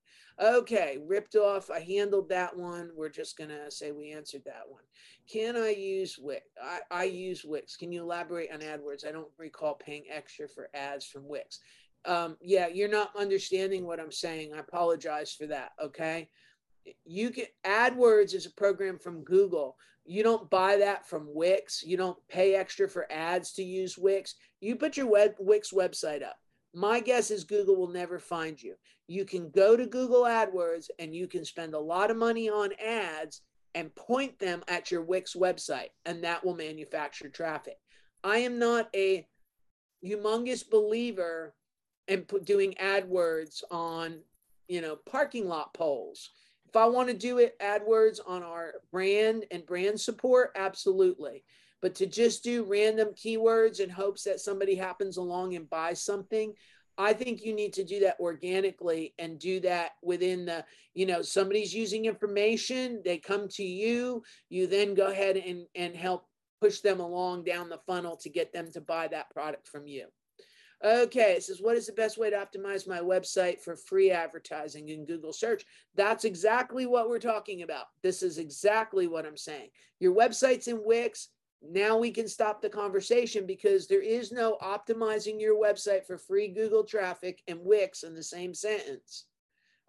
[0.42, 1.70] Okay, ripped off.
[1.70, 2.92] I handled that one.
[2.96, 4.84] We're just going to say we answered that one.
[5.30, 6.46] Can I use Wix?
[6.64, 7.76] I, I use Wix.
[7.76, 9.06] Can you elaborate on AdWords?
[9.06, 11.60] I don't recall paying extra for ads from Wix.
[12.06, 14.54] Um, yeah, you're not understanding what I'm saying.
[14.54, 15.72] I apologize for that.
[15.84, 16.30] Okay.
[17.06, 19.76] You can AdWords is a program from Google.
[20.06, 21.84] You don't buy that from Wix.
[21.84, 24.36] You don't pay extra for ads to use Wix.
[24.62, 26.38] You put your web, Wix website up
[26.74, 28.76] my guess is Google will never find you.
[29.08, 32.72] You can go to Google AdWords and you can spend a lot of money on
[32.74, 33.42] ads
[33.76, 37.78] and point them at your Wix website, and that will manufacture traffic.
[38.24, 39.28] I am not a
[40.06, 41.54] humongous believer
[42.08, 44.20] in doing AdWords on,
[44.68, 46.32] you know, parking lot poles.
[46.68, 51.44] If I want to do it AdWords on our brand and brand support, absolutely.
[51.82, 56.54] But to just do random keywords in hopes that somebody happens along and buys something,
[56.98, 61.22] I think you need to do that organically and do that within the, you know,
[61.22, 66.26] somebody's using information, they come to you, you then go ahead and, and help
[66.60, 70.08] push them along down the funnel to get them to buy that product from you.
[70.84, 74.90] Okay, it says, what is the best way to optimize my website for free advertising
[74.90, 75.66] in Google search?
[75.96, 77.86] That's exactly what we're talking about.
[78.02, 79.70] This is exactly what I'm saying.
[80.00, 81.30] Your website's in Wix,
[81.62, 86.48] now we can stop the conversation because there is no optimizing your website for free
[86.48, 89.26] Google traffic and Wix in the same sentence.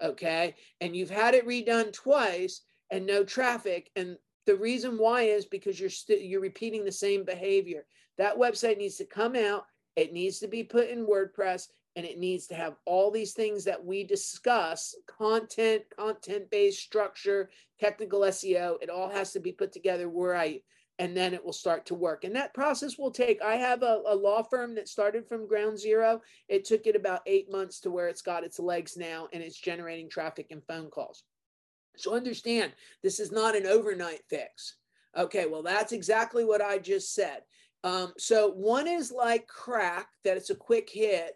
[0.03, 0.57] Okay.
[0.81, 3.91] And you've had it redone twice and no traffic.
[3.97, 7.87] And the reason why is because you're still you're repeating the same behavior.
[8.19, 12.19] That website needs to come out, it needs to be put in WordPress, and it
[12.19, 18.77] needs to have all these things that we discuss content, content based structure, technical SEO.
[18.83, 20.61] It all has to be put together where I
[21.01, 22.25] and then it will start to work.
[22.25, 25.79] And that process will take, I have a, a, law firm that started from ground
[25.79, 26.21] zero.
[26.47, 29.59] It took it about eight months to where it's got its legs now and it's
[29.59, 31.25] generating traffic and phone calls.
[31.97, 34.77] So understand, this is not an overnight fix.
[35.17, 37.41] Okay, well, that's exactly what I just said.
[37.83, 41.33] Um, so one is like crack, that it's a quick hit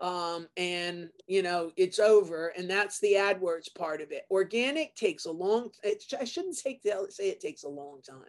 [0.00, 5.24] um, and you know it's over and that's the adwords part of it organic takes
[5.24, 5.70] a long
[6.20, 8.26] i shouldn't say, say it takes a long time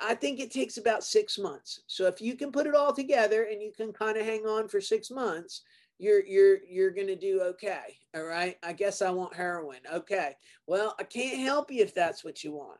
[0.00, 1.82] I think it takes about six months.
[1.86, 4.68] So if you can put it all together and you can kind of hang on
[4.68, 5.62] for six months,
[5.98, 7.98] you're you're you're gonna do okay.
[8.14, 8.56] All right.
[8.62, 9.80] I guess I want heroin.
[9.92, 10.34] Okay.
[10.66, 12.78] Well, I can't help you if that's what you want.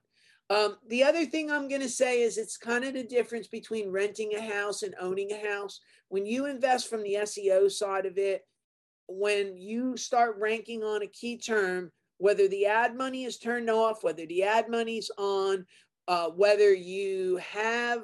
[0.50, 4.34] Um, the other thing I'm gonna say is it's kind of the difference between renting
[4.34, 5.80] a house and owning a house.
[6.08, 8.42] When you invest from the SEO side of it,
[9.08, 14.02] when you start ranking on a key term, whether the ad money is turned off,
[14.02, 15.66] whether the ad money's on,
[16.08, 18.02] uh, whether you have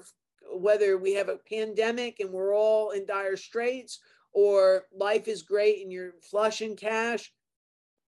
[0.52, 4.00] whether we have a pandemic and we're all in dire straits
[4.32, 7.32] or life is great and you're flush in cash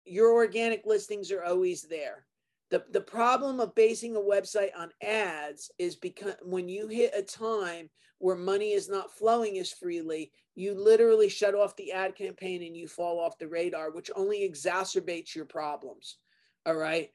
[0.04, 2.26] your organic listings are always there.
[2.70, 7.22] The, the problem of basing a website on ads is because when you hit a
[7.22, 12.62] time where money is not flowing as freely you literally shut off the ad campaign
[12.62, 16.16] and you fall off the radar which only exacerbates your problems.
[16.64, 17.10] All right?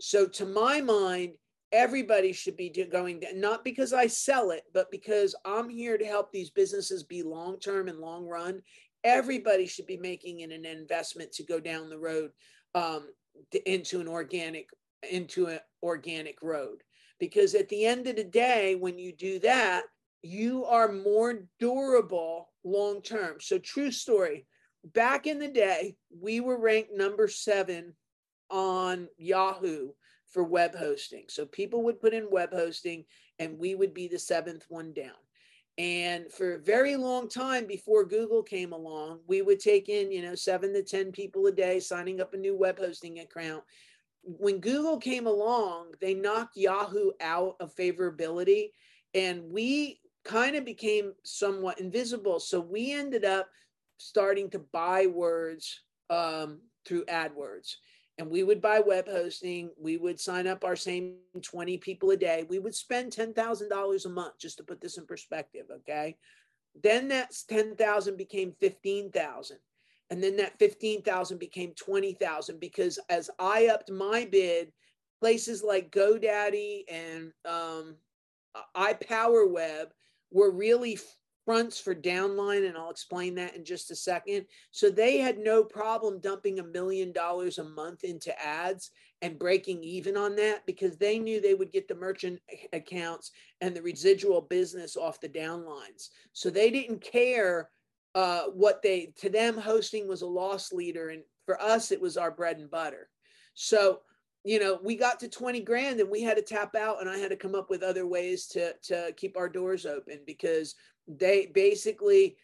[0.00, 1.32] So to my mind
[1.72, 6.30] everybody should be going not because I sell it, but because I'm here to help
[6.30, 8.62] these businesses be long term and long run.
[9.04, 12.30] Everybody should be making an investment to go down the road
[12.74, 13.08] um,
[13.66, 14.68] into an organic
[15.10, 16.82] into an organic road.
[17.18, 19.84] Because at the end of the day, when you do that,
[20.22, 23.36] you are more durable long term.
[23.40, 24.46] So, true story.
[24.84, 27.94] Back in the day, we were ranked number seven
[28.50, 29.92] on Yahoo
[30.32, 31.24] for web hosting.
[31.28, 33.04] So people would put in web hosting
[33.38, 35.10] and we would be the seventh one down.
[35.78, 40.22] And for a very long time before Google came along, we would take in, you
[40.22, 43.62] know, seven to 10 people a day signing up a new web hosting account.
[44.22, 48.70] When Google came along, they knocked Yahoo out of favorability
[49.14, 52.38] and we kind of became somewhat invisible.
[52.38, 53.48] So we ended up
[53.98, 57.76] starting to buy words um, through AdWords
[58.22, 59.70] and we would buy web hosting.
[59.76, 62.46] We would sign up our same 20 people a day.
[62.48, 65.66] We would spend $10,000 a month just to put this in perspective.
[65.70, 66.16] Okay.
[66.80, 69.58] Then that 10,000 became 15,000.
[70.10, 74.72] And then that 15,000 became 20,000 because as I upped my bid,
[75.20, 77.96] places like GoDaddy and um,
[78.76, 79.86] iPowerWeb
[80.30, 80.96] were really
[81.52, 84.46] fronts for downline, and I'll explain that in just a second.
[84.70, 89.84] So they had no problem dumping a million dollars a month into ads and breaking
[89.84, 92.40] even on that because they knew they would get the merchant
[92.72, 96.08] accounts and the residual business off the downlines.
[96.32, 97.68] So they didn't care
[98.14, 101.10] uh, what they, to them, hosting was a loss leader.
[101.10, 103.10] And for us, it was our bread and butter.
[103.52, 104.00] So,
[104.44, 107.16] you know, we got to 20 grand and we had to tap out and I
[107.18, 110.74] had to come up with other ways to, to keep our doors open because
[111.06, 112.36] they basically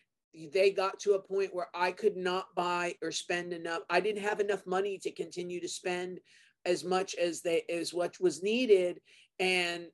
[0.52, 3.80] they got to a point where I could not buy or spend enough.
[3.90, 6.20] I didn't have enough money to continue to spend
[6.64, 9.00] as much as they as what was needed.
[9.40, 9.86] And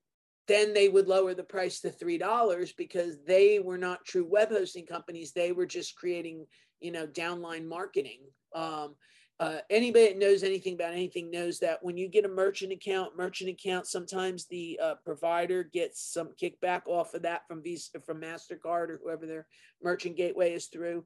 [0.46, 4.50] then they would lower the price to three dollars because they were not true web
[4.50, 5.32] hosting companies.
[5.32, 6.46] They were just creating,
[6.80, 8.20] you know, downline marketing.
[8.54, 8.96] Um,
[9.40, 13.16] uh, anybody that knows anything about anything knows that when you get a merchant account,
[13.16, 18.20] merchant account, sometimes the uh, provider gets some kickback off of that from Visa, from
[18.20, 19.46] Mastercard or whoever their
[19.82, 21.04] merchant gateway is through.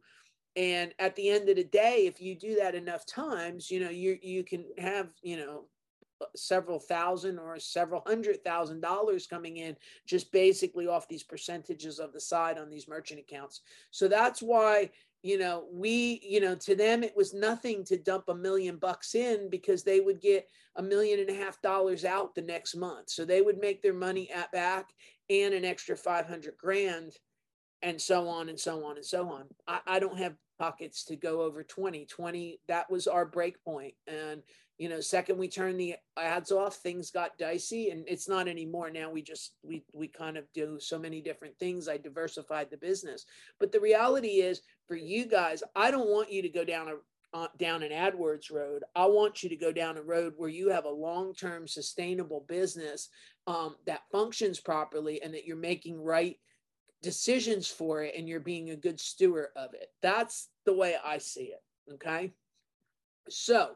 [0.56, 3.90] And at the end of the day, if you do that enough times, you know
[3.90, 5.64] you you can have you know
[6.36, 9.76] several thousand or several hundred thousand dollars coming in
[10.06, 13.60] just basically off these percentages of the side on these merchant accounts.
[13.90, 14.90] So that's why
[15.22, 19.14] you know we you know to them it was nothing to dump a million bucks
[19.14, 20.48] in because they would get
[20.78, 23.10] a million and a half dollars out the next month.
[23.10, 24.86] So they would make their money at back
[25.28, 27.12] and an extra 500 grand
[27.82, 29.44] and so on and so on and so on.
[29.66, 33.94] I, I don't have pockets to go over 20 20 that was our break point.
[34.06, 34.42] And
[34.78, 38.90] you know second we turned the ads off things got dicey and it's not anymore.
[38.90, 41.88] Now we just we we kind of do so many different things.
[41.88, 43.24] I diversified the business.
[43.58, 46.94] But the reality is for you guys i don't want you to go down a
[47.34, 48.84] uh, down an AdWords road.
[48.94, 52.44] I want you to go down a road where you have a long term sustainable
[52.48, 53.10] business
[53.46, 56.38] um, that functions properly and that you're making right
[57.02, 59.88] decisions for it and you're being a good steward of it.
[60.02, 61.94] That's the way I see it.
[61.94, 62.32] Okay.
[63.28, 63.72] So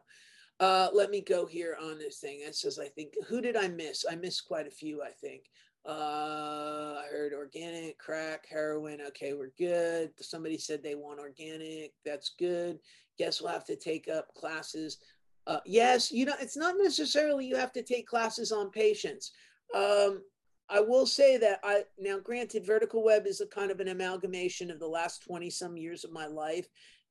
[0.61, 2.41] uh, let me go here on this thing.
[2.41, 4.05] It says, I think, who did I miss?
[4.11, 5.45] I missed quite a few, I think.
[5.85, 9.01] Uh, I heard organic, crack, heroin.
[9.09, 10.13] Okay, we're good.
[10.21, 11.93] Somebody said they want organic.
[12.05, 12.79] That's good.
[13.19, 14.99] Guess we'll have to take up classes.
[15.47, 19.33] Uh, yes, you know, it's not necessarily you have to take classes on patience.
[19.75, 20.23] Um,
[20.69, 24.71] I will say that I now granted vertical web is a kind of an amalgamation
[24.71, 26.69] of the last 20 some years of my life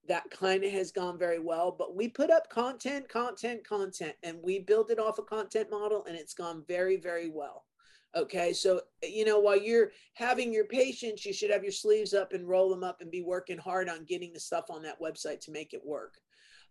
[0.08, 1.76] that kind of has gone very well.
[1.78, 6.06] But we put up content, content, content, and we built it off a content model,
[6.06, 7.66] and it's gone very, very well.
[8.16, 12.34] Okay, so you know, while you're having your patience, you should have your sleeves up
[12.34, 15.40] and roll them up and be working hard on getting the stuff on that website
[15.42, 16.16] to make it work.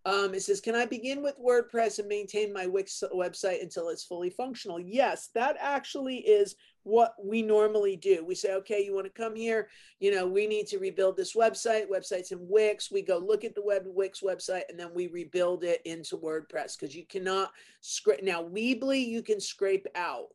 [0.06, 4.04] Um, it says, Can I begin with WordPress and maintain my Wix website until it's
[4.04, 4.80] fully functional?
[4.80, 8.24] Yes, that actually is what we normally do.
[8.24, 9.68] We say, Okay, you want to come here?
[9.98, 11.90] You know, we need to rebuild this website.
[11.90, 12.90] Website's in Wix.
[12.90, 16.78] We go look at the web Wix website and then we rebuild it into WordPress
[16.78, 17.50] because you cannot
[17.82, 18.22] scrape.
[18.22, 20.28] Now, Weebly, you can scrape out.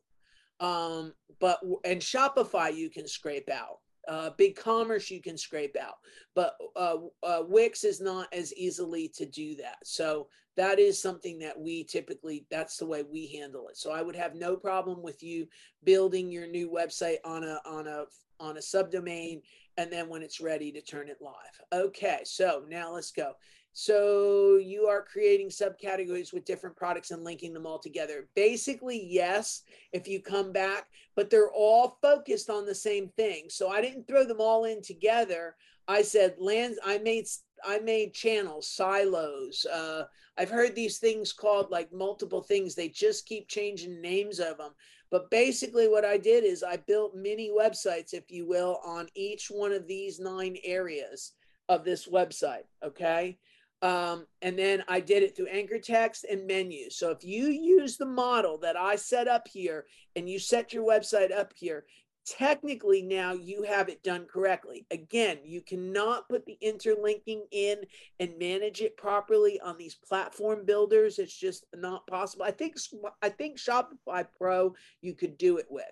[0.60, 3.78] Um, but and Shopify you can scrape out.
[4.08, 5.96] Uh, BigCommerce you can scrape out,
[6.36, 9.78] but uh, uh, Wix is not as easily to do that.
[9.82, 13.76] So that is something that we typically that's the way we handle it.
[13.76, 15.48] So I would have no problem with you
[15.84, 18.04] building your new website on a on a
[18.38, 19.40] on a subdomain
[19.76, 21.34] and then when it's ready to turn it live.
[21.72, 23.32] Okay, so now let's go.
[23.78, 28.26] So you are creating subcategories with different products and linking them all together.
[28.34, 33.50] Basically, yes, if you come back, but they're all focused on the same thing.
[33.50, 35.56] So I didn't throw them all in together.
[35.86, 36.78] I said lands.
[36.86, 37.26] I made
[37.66, 39.66] I made channels, silos.
[39.66, 40.04] Uh,
[40.38, 42.74] I've heard these things called like multiple things.
[42.74, 44.70] They just keep changing names of them.
[45.10, 49.50] But basically, what I did is I built mini websites, if you will, on each
[49.50, 51.32] one of these nine areas
[51.68, 52.64] of this website.
[52.82, 53.38] Okay.
[53.82, 56.96] Um, and then I did it through anchor text and menus.
[56.96, 60.84] So if you use the model that I set up here and you set your
[60.84, 61.84] website up here,
[62.26, 64.86] technically now you have it done correctly.
[64.90, 67.78] Again, you cannot put the interlinking in
[68.18, 71.18] and manage it properly on these platform builders.
[71.18, 72.44] It's just not possible.
[72.44, 72.76] I think
[73.22, 75.84] I think Shopify Pro you could do it with.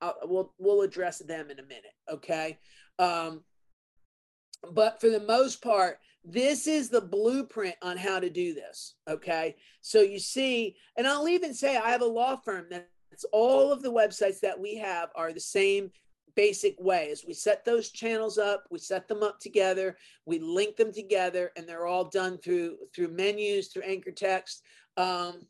[0.00, 2.58] Uh, we'll we'll address them in a minute, okay?
[2.98, 3.42] Um,
[4.72, 8.94] but for the most part, this is the blueprint on how to do this.
[9.08, 9.56] Okay.
[9.80, 13.82] So you see, and I'll even say I have a law firm that's all of
[13.82, 15.90] the websites that we have are the same
[16.36, 19.96] basic way as we set those channels up we set them up together
[20.26, 24.62] we link them together and they're all done through through menus through anchor text
[24.96, 25.44] um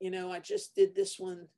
[0.00, 1.48] you know i just did this one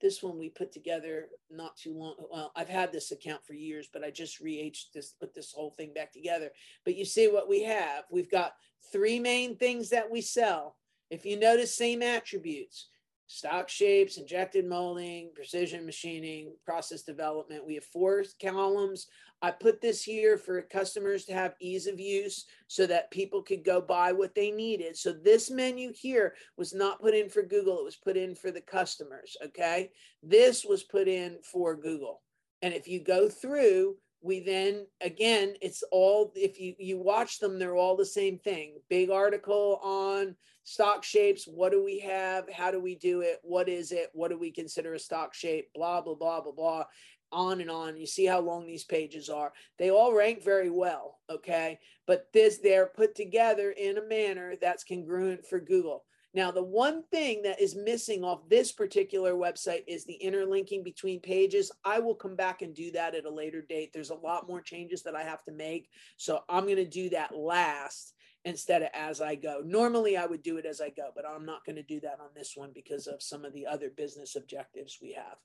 [0.00, 2.14] this one we put together not too long.
[2.30, 5.70] Well, I've had this account for years, but I just re this, put this whole
[5.70, 6.50] thing back together.
[6.84, 8.04] But you see what we have.
[8.10, 8.54] We've got
[8.92, 10.76] three main things that we sell.
[11.10, 12.88] If you notice, same attributes
[13.28, 17.64] stock shapes, injected molding, precision machining, process development.
[17.64, 19.06] We have four columns.
[19.40, 23.64] I put this here for customers to have ease of use so that people could
[23.64, 24.96] go buy what they needed.
[24.96, 28.50] So this menu here was not put in for Google, it was put in for
[28.50, 29.90] the customers, okay?
[30.22, 32.22] This was put in for Google.
[32.62, 37.58] And if you go through, we then again it's all if you you watch them
[37.58, 40.34] they're all the same thing big article on
[40.64, 44.28] stock shapes what do we have how do we do it what is it what
[44.30, 46.84] do we consider a stock shape blah blah blah blah blah
[47.32, 51.18] on and on you see how long these pages are they all rank very well
[51.30, 56.04] okay but this they're put together in a manner that's congruent for google
[56.34, 61.20] now, the one thing that is missing off this particular website is the interlinking between
[61.20, 61.72] pages.
[61.84, 63.92] I will come back and do that at a later date.
[63.92, 65.88] There's a lot more changes that I have to make.
[66.16, 68.12] So I'm going to do that last
[68.44, 69.62] instead of as I go.
[69.64, 72.20] Normally, I would do it as I go, but I'm not going to do that
[72.20, 75.38] on this one because of some of the other business objectives we have.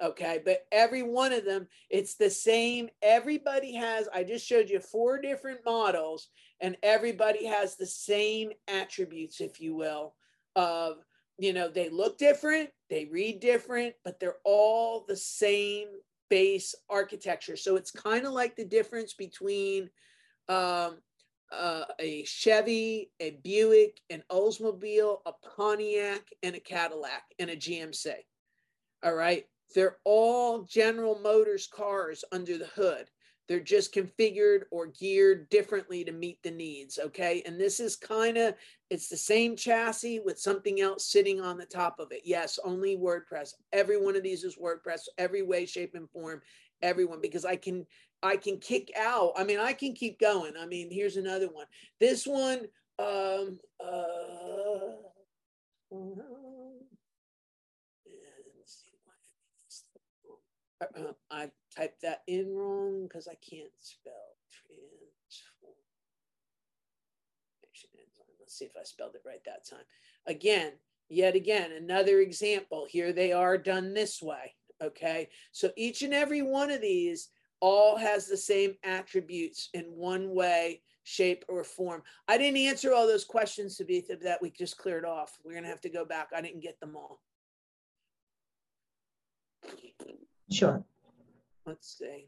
[0.00, 2.88] Okay, but every one of them, it's the same.
[3.02, 6.28] Everybody has, I just showed you four different models,
[6.60, 10.14] and everybody has the same attributes, if you will,
[10.54, 10.98] of,
[11.36, 15.88] you know, they look different, they read different, but they're all the same
[16.30, 17.56] base architecture.
[17.56, 19.90] So it's kind of like the difference between
[20.48, 20.98] um,
[21.50, 28.12] uh, a Chevy, a Buick, an Oldsmobile, a Pontiac, and a Cadillac, and a GMC.
[29.02, 29.46] All right.
[29.74, 33.06] They're all General Motors cars under the hood.
[33.48, 36.98] They're just configured or geared differently to meet the needs.
[36.98, 37.42] Okay.
[37.46, 38.54] And this is kind of,
[38.90, 42.22] it's the same chassis with something else sitting on the top of it.
[42.24, 43.54] Yes, only WordPress.
[43.72, 46.42] Every one of these is WordPress, every way, shape, and form.
[46.82, 47.86] Everyone, because I can
[48.22, 49.32] I can kick out.
[49.36, 50.52] I mean, I can keep going.
[50.58, 51.66] I mean, here's another one.
[51.98, 52.66] This one,
[52.98, 53.94] um, uh,
[55.92, 56.28] uh,
[61.30, 64.12] I typed that in wrong because I can't spell
[64.50, 65.74] transform.
[68.40, 69.84] Let's see if I spelled it right that time.
[70.26, 70.72] Again,
[71.08, 72.86] yet again, another example.
[72.88, 74.54] Here they are done this way.
[74.82, 75.28] Okay.
[75.52, 77.28] So each and every one of these
[77.60, 82.02] all has the same attributes in one way, shape, or form.
[82.28, 85.38] I didn't answer all those questions, Sabitha, that we just cleared off.
[85.44, 86.28] We're going to have to go back.
[86.34, 87.20] I didn't get them all.
[90.50, 90.82] Sure.
[91.66, 92.26] Let's see.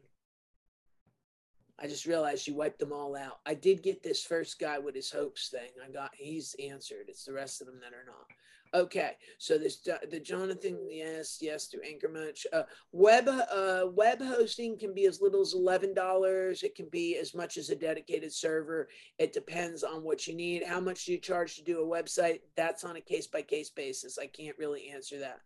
[1.79, 3.39] I just realized you wiped them all out.
[3.45, 5.71] I did get this first guy with his hopes thing.
[5.83, 7.05] I got he's answered.
[7.07, 8.27] It's the rest of them that are not.
[8.73, 12.45] Okay, so this the Jonathan, yes, yes, through Anchormunch.
[12.53, 16.63] Uh, web uh, web hosting can be as little as eleven dollars.
[16.63, 18.87] It can be as much as a dedicated server.
[19.17, 20.63] It depends on what you need.
[20.63, 22.41] How much do you charge to do a website?
[22.55, 24.17] That's on a case by case basis.
[24.17, 25.41] I can't really answer that.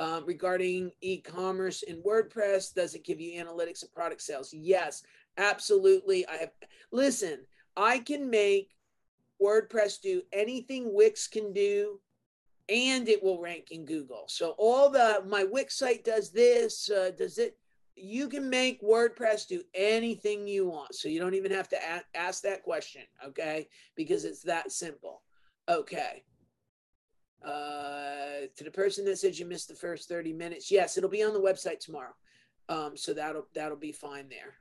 [0.00, 4.54] Um, regarding e-commerce in WordPress, does it give you analytics of product sales?
[4.54, 5.02] Yes,
[5.38, 6.26] absolutely.
[6.28, 6.50] I have.
[6.92, 7.40] Listen,
[7.76, 8.70] I can make
[9.42, 12.00] WordPress do anything Wix can do
[12.68, 14.24] and it will rank in Google.
[14.28, 17.56] So all the my Wix site does this, uh, does it?
[17.96, 20.94] You can make WordPress do anything you want.
[20.94, 21.78] So you don't even have to
[22.14, 23.68] ask that question, okay?
[23.96, 25.22] Because it's that simple.
[25.68, 26.22] Okay.
[27.44, 31.22] Uh, to the person that said you missed the first 30 minutes, yes, it'll be
[31.22, 32.14] on the website tomorrow.
[32.68, 34.56] Um, so that'll that'll be fine there.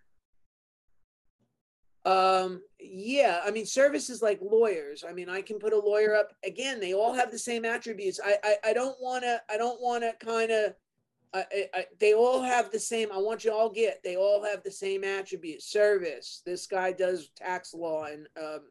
[2.07, 5.03] Um, yeah, I mean, services like lawyers.
[5.07, 6.79] I mean, I can put a lawyer up again.
[6.79, 8.19] They all have the same attributes.
[8.23, 9.41] I, I, I don't want to.
[9.49, 10.73] I don't want to kind of.
[11.33, 13.11] I, I, they all have the same.
[13.11, 14.01] I want you all get.
[14.03, 15.65] They all have the same attributes.
[15.65, 16.41] Service.
[16.45, 18.61] This guy does tax law and um,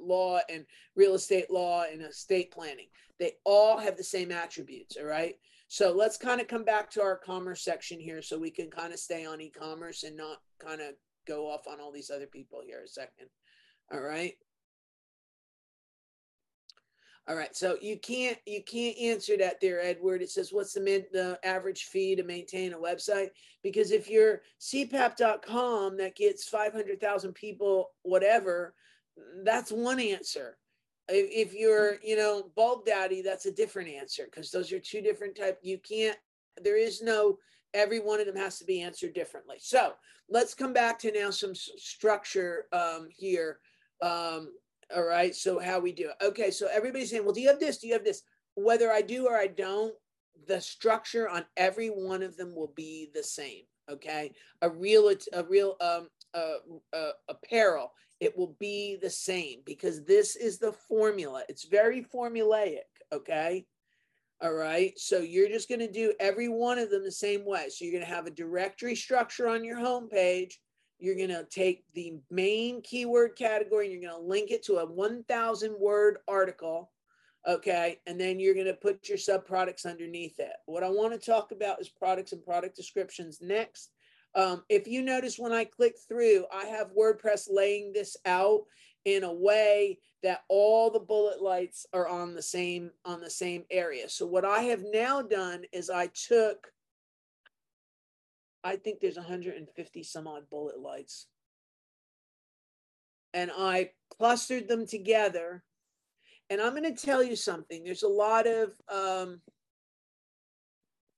[0.00, 0.64] law and
[0.96, 2.88] real estate law and estate planning.
[3.18, 4.96] They all have the same attributes.
[4.98, 5.34] All right.
[5.68, 8.92] So let's kind of come back to our commerce section here, so we can kind
[8.92, 10.94] of stay on e-commerce and not kind of
[11.28, 13.28] go off on all these other people here a second.
[13.92, 14.34] All right.
[17.28, 20.20] All right, so you can't you can't answer that there, Edward.
[20.20, 23.28] It says what's the mid the average fee to maintain a website?
[23.62, 28.74] Because if you're CPAP.com that gets five hundred thousand people, whatever,
[29.44, 30.56] that's one answer.
[31.08, 35.36] If, you're you know Bulb Daddy, that's a different answer because those are two different
[35.36, 35.58] type.
[35.62, 36.16] You can't.
[36.62, 37.38] There is no
[37.74, 39.56] every one of them has to be answered differently.
[39.58, 39.92] So
[40.28, 43.58] let's come back to now some structure um, here.
[44.02, 44.52] Um,
[44.94, 45.34] all right.
[45.34, 46.24] So how we do it.
[46.24, 46.50] Okay.
[46.50, 47.78] So everybody's saying, well, do you have this?
[47.78, 48.22] Do you have this?
[48.54, 49.94] Whether I do or I don't,
[50.48, 53.62] the structure on every one of them will be the same.
[53.90, 54.32] Okay.
[54.62, 60.36] A real, a real, um, uh, uh, apparel, it will be the same because this
[60.36, 61.42] is the formula.
[61.48, 62.80] It's very formulaic.
[63.12, 63.66] Okay.
[64.42, 64.98] All right.
[64.98, 67.68] So you're just going to do every one of them the same way.
[67.68, 70.60] So you're going to have a directory structure on your home page.
[70.98, 74.76] You're going to take the main keyword category and you're going to link it to
[74.76, 76.90] a 1000 word article.
[77.48, 78.00] Okay.
[78.06, 80.52] And then you're going to put your sub products underneath it.
[80.66, 83.92] What I want to talk about is products and product descriptions next.
[84.34, 88.62] Um, if you notice when I click through, I have WordPress laying this out
[89.04, 93.64] in a way that all the bullet lights are on the same on the same
[93.70, 94.08] area.
[94.08, 96.70] So what I have now done is I took
[98.62, 101.26] I think there's 150 some odd bullet lights.
[103.32, 105.62] And I clustered them together.
[106.50, 107.84] And I'm going to tell you something.
[107.84, 109.40] There's a lot of um,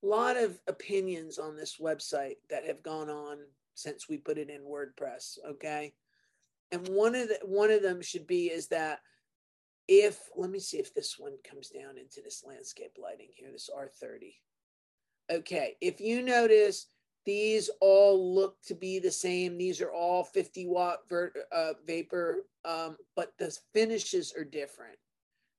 [0.03, 3.39] lot of opinions on this website that have gone on
[3.75, 5.39] since we put it in WordPress.
[5.49, 5.95] Okay?
[6.71, 9.01] And one of the one of them should be is that
[9.89, 13.69] if let me see if this one comes down into this landscape lighting here this
[13.77, 14.35] r30
[15.29, 16.87] okay if you notice
[17.25, 19.57] these all look to be the same.
[19.57, 24.99] These are all 50 watt ver, uh, vapor um, but the finishes are different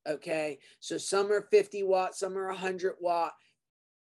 [0.08, 0.60] okay?
[0.82, 3.34] So some are 50 watt some are 100 watt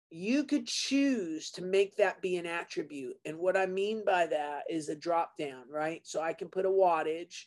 [0.10, 3.16] you could choose to make that be an attribute.
[3.26, 6.02] And what I mean by that is a drop down, right?
[6.04, 7.46] So I can put a wattage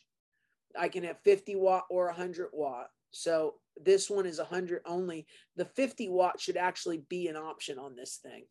[0.77, 2.87] I can have 50 watt or 100 watt.
[3.11, 5.25] So this one is 100 only.
[5.55, 8.45] The 50 watt should actually be an option on this thing.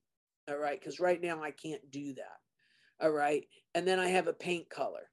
[0.48, 0.78] All right.
[0.78, 3.04] Because right now I can't do that.
[3.04, 3.44] All right.
[3.74, 5.11] And then I have a paint color.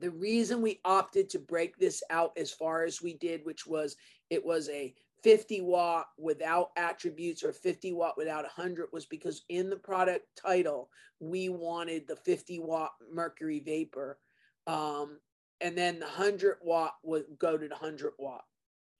[0.00, 3.96] The reason we opted to break this out as far as we did, which was
[4.30, 9.70] it was a 50 watt without attributes or 50 watt without 100 was because in
[9.70, 14.18] the product title we wanted the 50 watt mercury vapor
[14.66, 15.18] um,
[15.60, 18.44] and then the 100 watt would go to the 100 watt.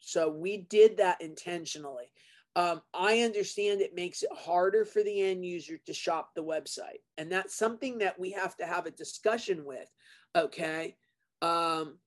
[0.00, 2.12] So we did that intentionally.
[2.54, 7.00] Um, i understand it makes it harder for the end user to shop the website
[7.16, 9.88] and that's something that we have to have a discussion with
[10.36, 10.96] okay?
[11.40, 11.98] Um,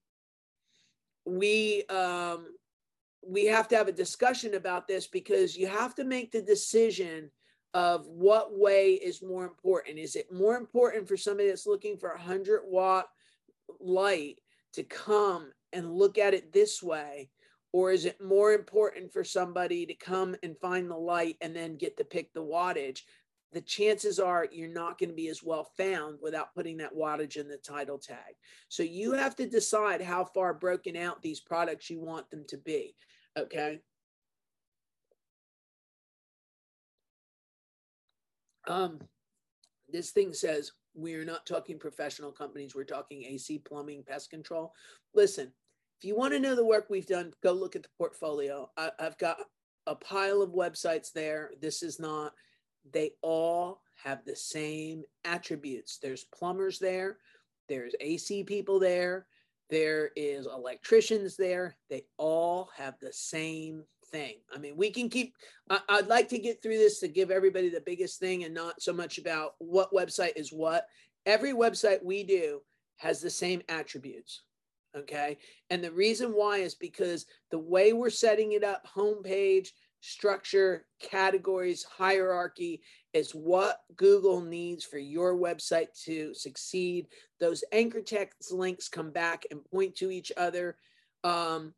[1.26, 2.48] we um,
[3.28, 7.32] we have to have a discussion about this because you have to make the decision
[7.74, 9.98] of what way is more important.
[9.98, 13.08] Is it more important for somebody that's looking for a 100 watt
[13.80, 14.40] light
[14.74, 17.30] to come and look at it this way?
[17.74, 21.76] Or is it more important for somebody to come and find the light and then
[21.76, 23.02] get to pick the wattage?
[23.52, 27.36] The chances are you're not going to be as well found without putting that wattage
[27.36, 28.36] in the title tag.
[28.70, 32.58] So you have to decide how far broken out these products you want them to
[32.58, 32.96] be.
[33.38, 33.82] Okay.
[38.68, 39.00] Um,
[39.90, 42.74] this thing says we are not talking professional companies.
[42.74, 44.74] We're talking AC plumbing, pest control.
[45.14, 45.52] Listen,
[46.00, 48.70] if you want to know the work we've done, go look at the portfolio.
[48.78, 49.38] I, I've got
[49.88, 51.52] a pile of websites there.
[51.62, 52.34] This is not,
[52.92, 56.00] they all have the same attributes.
[56.02, 57.18] There's plumbers there,
[57.68, 59.28] there's AC people there,
[59.70, 61.76] there is electricians there.
[61.90, 64.36] They all have the same thing.
[64.54, 65.34] I mean, we can keep,
[65.70, 68.82] I, would like to get through this to give everybody the biggest thing and not
[68.82, 70.88] so much about what website is what.
[71.26, 72.62] Every website we do
[72.98, 74.44] has the same attributes.
[74.96, 75.38] Okay.
[75.70, 79.70] And the reason why is because the way we're setting it up, homepage,
[80.06, 82.82] structure, categories, hierarchy
[83.14, 87.08] is what Google needs for your website to succeed.
[87.40, 90.78] Those anchor text links come back and point to each other.
[91.24, 91.74] Um,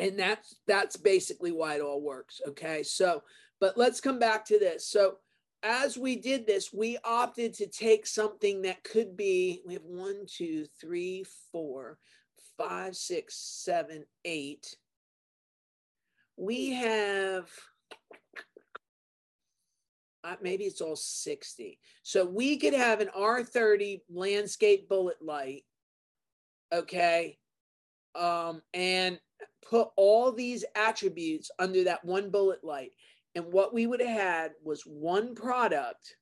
[0.00, 2.40] and that's that's basically why it all works.
[2.48, 2.82] Okay.
[2.82, 3.22] So,
[3.60, 4.86] but let's come back to this.
[4.86, 5.18] So
[5.62, 10.26] as we did this, we opted to take something that could be, we have one,
[10.26, 11.98] two, three, four,
[12.56, 14.76] five, six, seven, eight
[16.38, 17.50] we have
[20.24, 21.78] uh, maybe it's all 60.
[22.02, 25.64] So we could have an R30 landscape bullet light,
[26.72, 27.38] okay,
[28.14, 29.18] um, and
[29.68, 32.90] put all these attributes under that one bullet light.
[33.34, 36.16] And what we would have had was one product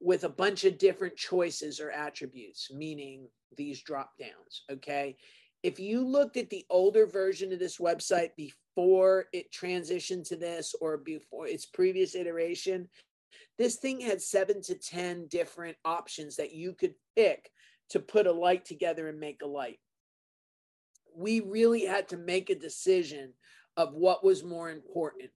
[0.00, 5.16] with a bunch of different choices or attributes, meaning these drop downs, okay?
[5.62, 10.74] If you looked at the older version of this website before it transitioned to this
[10.80, 12.88] or before its previous iteration,
[13.58, 17.50] this thing had seven to 10 different options that you could pick
[17.90, 19.78] to put a light together and make a light.
[21.16, 23.32] We really had to make a decision
[23.76, 25.30] of what was more important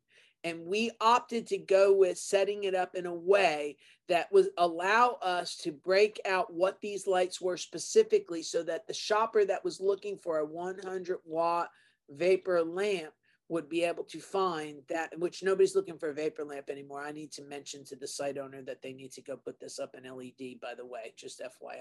[0.44, 3.76] and we opted to go with setting it up in a way
[4.08, 8.94] that would allow us to break out what these lights were specifically so that the
[8.94, 11.70] shopper that was looking for a 100 watt
[12.10, 13.12] vapor lamp
[13.48, 17.12] would be able to find that which nobody's looking for a vapor lamp anymore i
[17.12, 19.94] need to mention to the site owner that they need to go put this up
[19.94, 21.80] in led by the way just fyi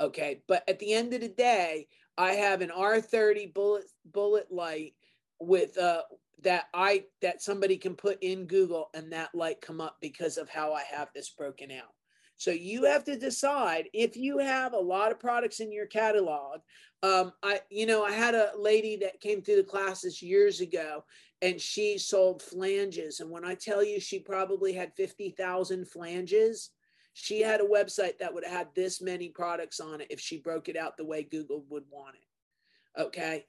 [0.00, 1.86] okay but at the end of the day
[2.16, 4.94] i have an r30 bullet bullet light
[5.40, 6.02] with uh
[6.42, 10.48] that I that somebody can put in Google and that light come up because of
[10.48, 11.92] how I have this broken out.
[12.38, 16.60] So you have to decide if you have a lot of products in your catalog.
[17.02, 21.04] Um, I, you know, I had a lady that came through the classes years ago,
[21.42, 23.20] and she sold flanges.
[23.20, 26.70] And when I tell you, she probably had fifty thousand flanges.
[27.12, 30.38] She had a website that would have had this many products on it if she
[30.38, 33.00] broke it out the way Google would want it.
[33.00, 33.46] Okay,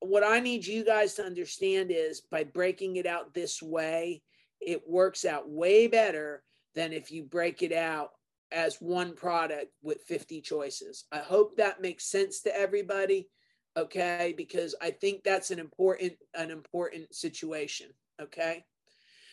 [0.00, 4.22] what I need you guys to understand is by breaking it out this way,
[4.60, 6.42] it works out way better
[6.74, 8.10] than if you break it out
[8.52, 11.04] as one product with 50 choices.
[11.12, 13.28] I hope that makes sense to everybody,
[13.76, 14.34] okay?
[14.36, 17.88] Because I think that's an important an important situation,
[18.20, 18.64] okay?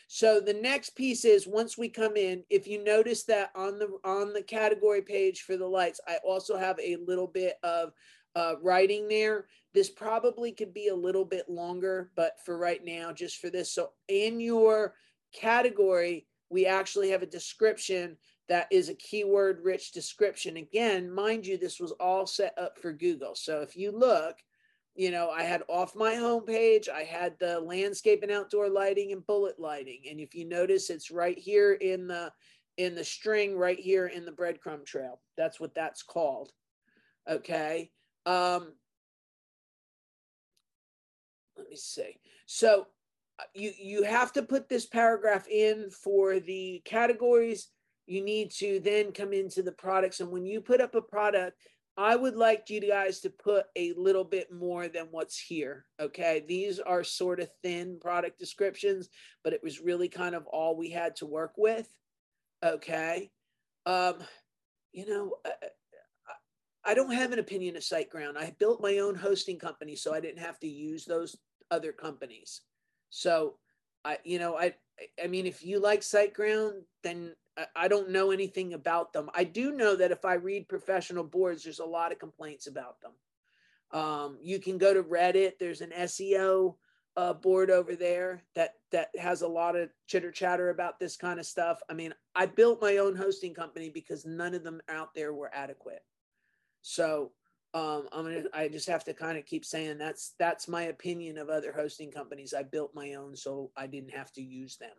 [0.07, 3.89] So the next piece is once we come in, if you notice that on the
[4.03, 7.93] on the category page for the lights, I also have a little bit of
[8.35, 9.45] uh, writing there.
[9.73, 13.71] This probably could be a little bit longer, but for right now, just for this.
[13.71, 14.95] So in your
[15.33, 18.15] category we actually have a description
[18.49, 20.57] that is a keyword rich description.
[20.57, 23.35] Again, mind you, this was all set up for Google.
[23.35, 24.37] So if you look,
[24.95, 29.25] you know, I had off my homepage, I had the landscape and outdoor lighting and
[29.25, 30.01] bullet lighting.
[30.09, 32.31] And if you notice, it's right here in the
[32.77, 35.21] in the string right here in the breadcrumb trail.
[35.37, 36.51] That's what that's called.
[37.29, 37.91] Okay.
[38.25, 38.73] Um,
[41.57, 42.19] let me see.
[42.45, 42.87] So
[43.39, 47.69] uh, you you have to put this paragraph in for the categories.
[48.05, 50.19] You need to then come into the products.
[50.19, 51.57] And when you put up a product,
[51.95, 55.85] I would like you guys to put a little bit more than what's here.
[55.99, 56.43] Okay.
[56.47, 59.09] These are sort of thin product descriptions,
[59.43, 61.87] but it was really kind of all we had to work with.
[62.63, 63.29] Okay.
[63.85, 64.15] Um,
[64.91, 65.51] you know, I,
[66.85, 68.37] I don't have an opinion of SiteGround.
[68.37, 71.37] I built my own hosting company, so I didn't have to use those
[71.71, 72.61] other companies.
[73.09, 73.55] So
[74.03, 74.73] I, you know, I,
[75.23, 77.35] I mean, if you like SiteGround, then
[77.75, 79.29] I don't know anything about them.
[79.33, 82.97] I do know that if I read professional boards, there's a lot of complaints about
[83.01, 83.11] them.
[83.91, 85.59] Um, you can go to Reddit.
[85.59, 86.75] There's an SEO
[87.15, 91.39] uh, board over there that that has a lot of chitter chatter about this kind
[91.39, 91.79] of stuff.
[91.89, 95.51] I mean, I built my own hosting company because none of them out there were
[95.53, 96.03] adequate.
[96.81, 97.33] So
[97.75, 98.43] um, I'm gonna.
[98.53, 102.11] I just have to kind of keep saying that's that's my opinion of other hosting
[102.11, 102.53] companies.
[102.53, 104.95] I built my own, so I didn't have to use them.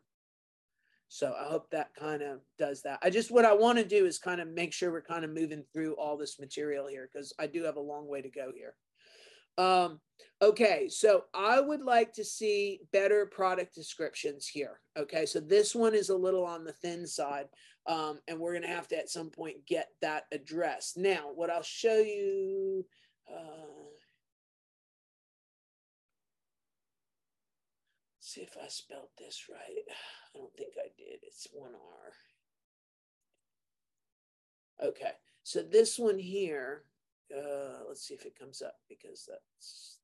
[1.09, 2.99] So I hope that kind of does that.
[3.03, 5.31] I just what I want to do is kind of make sure we're kind of
[5.31, 8.51] moving through all this material here because I do have a long way to go
[8.55, 8.75] here.
[9.57, 10.01] Um,
[10.43, 14.81] okay, so I would like to see better product descriptions here.
[14.97, 17.47] Okay, so this one is a little on the thin side,
[17.87, 20.97] um, and we're going to have to at some point get that addressed.
[20.97, 22.85] Now, what I'll show you.
[23.33, 23.94] Uh,
[28.35, 29.59] see if I spelled this right.
[30.35, 31.21] I don't think I did.
[31.23, 31.73] It's one
[34.81, 34.89] R.
[34.89, 35.13] Okay,
[35.45, 36.85] so this one here
[37.33, 39.99] uh, let's see if it comes up because that's,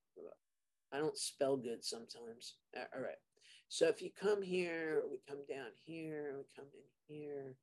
[0.93, 2.55] I don't spell good sometimes.
[2.76, 3.20] All right.
[3.68, 7.55] So if you come here, we come down here, we come in here,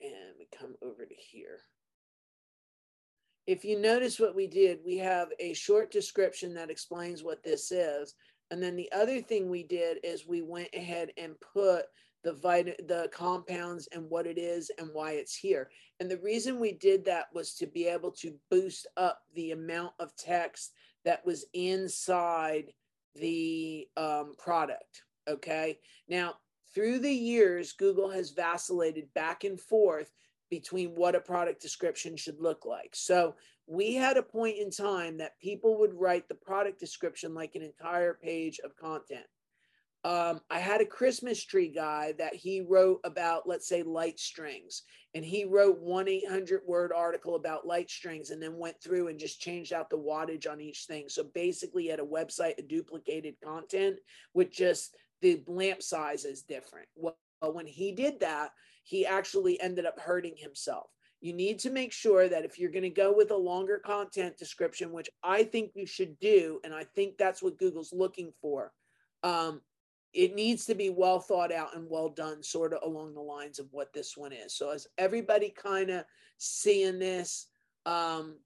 [0.00, 1.60] and we come over to here.
[3.46, 7.72] If you notice what we did, we have a short description that explains what this
[7.72, 8.14] is.
[8.50, 11.86] And then the other thing we did is we went ahead and put
[12.22, 15.70] the vit- the compounds and what it is and why it's here.
[15.98, 19.94] And the reason we did that was to be able to boost up the amount
[19.98, 20.72] of text
[21.04, 22.72] that was inside
[23.16, 25.02] the um, product.
[25.28, 25.78] Okay.
[26.08, 26.34] Now,
[26.74, 30.10] through the years, Google has vacillated back and forth
[30.52, 32.90] between what a product description should look like.
[32.92, 33.34] So
[33.66, 37.62] we had a point in time that people would write the product description like an
[37.62, 39.24] entire page of content
[40.04, 44.82] um, I had a Christmas tree guy that he wrote about, let's say, light strings.
[45.14, 49.18] And he wrote one 800 word article about light strings and then went through and
[49.18, 51.08] just changed out the wattage on each thing.
[51.08, 53.96] So basically, at a website, a duplicated content
[54.34, 56.88] with just the lamp size is different.
[56.96, 58.50] Well, when he did that,
[58.82, 60.90] he actually ended up hurting himself.
[61.20, 64.36] You need to make sure that if you're going to go with a longer content
[64.36, 68.72] description, which I think you should do, and I think that's what Google's looking for,
[69.22, 69.60] um,
[70.12, 73.58] it needs to be well thought out and well done, sort of along the lines
[73.58, 74.54] of what this one is.
[74.54, 76.04] So, as everybody kind of
[76.38, 77.46] seeing this,
[77.86, 78.36] um,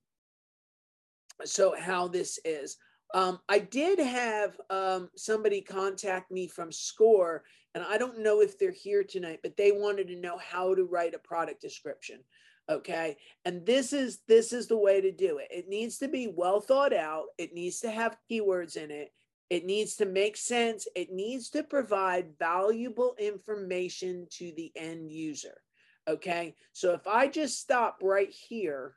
[1.45, 2.77] so how this is.
[3.17, 7.45] Um, I did have um, somebody contact me from SCORE,
[7.75, 10.85] and I don't know if they're here tonight, but they wanted to know how to
[10.85, 12.21] write a product description.
[12.69, 15.49] Okay, and this is this is the way to do it.
[15.51, 17.29] It needs to be well thought out.
[17.39, 19.15] It needs to have keywords in it.
[19.49, 20.87] It needs to make sense.
[20.95, 25.63] It needs to provide valuable information to the end user.
[26.07, 26.55] Okay.
[26.75, 28.95] So if I just stop right here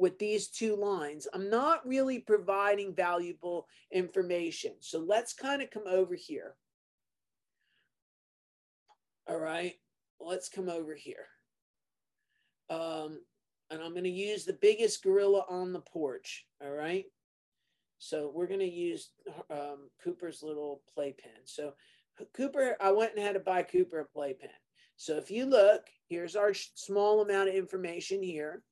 [0.00, 4.72] with these two lines, I'm not really providing valuable information.
[4.80, 6.54] So let's kind of come over here.
[9.28, 9.74] All right.
[10.18, 11.26] Let's come over here.
[12.70, 13.20] Um,
[13.70, 16.46] and I'm going to use the biggest gorilla on the porch.
[16.64, 17.04] All right.
[17.98, 19.10] So we're going to use
[19.50, 21.44] um, Cooper's little playpen.
[21.44, 21.74] So
[22.34, 24.48] Cooper, I went and had to buy Cooper a playpen.
[24.96, 28.62] So if you look, here's our small amount of information here.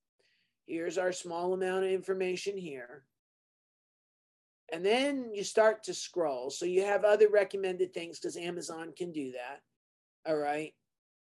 [0.69, 3.05] Here's our small amount of information here.
[4.71, 6.51] And then you start to scroll.
[6.51, 9.63] So you have other recommended things because Amazon can do that.
[10.31, 10.75] All right.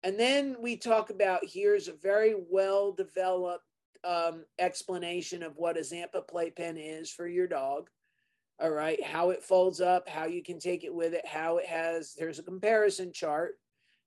[0.03, 3.63] And then we talk about here's a very well developed
[4.03, 7.89] um, explanation of what a Zampa playpen is for your dog.
[8.61, 11.65] All right, how it folds up, how you can take it with it, how it
[11.65, 13.53] has, there's a comparison chart.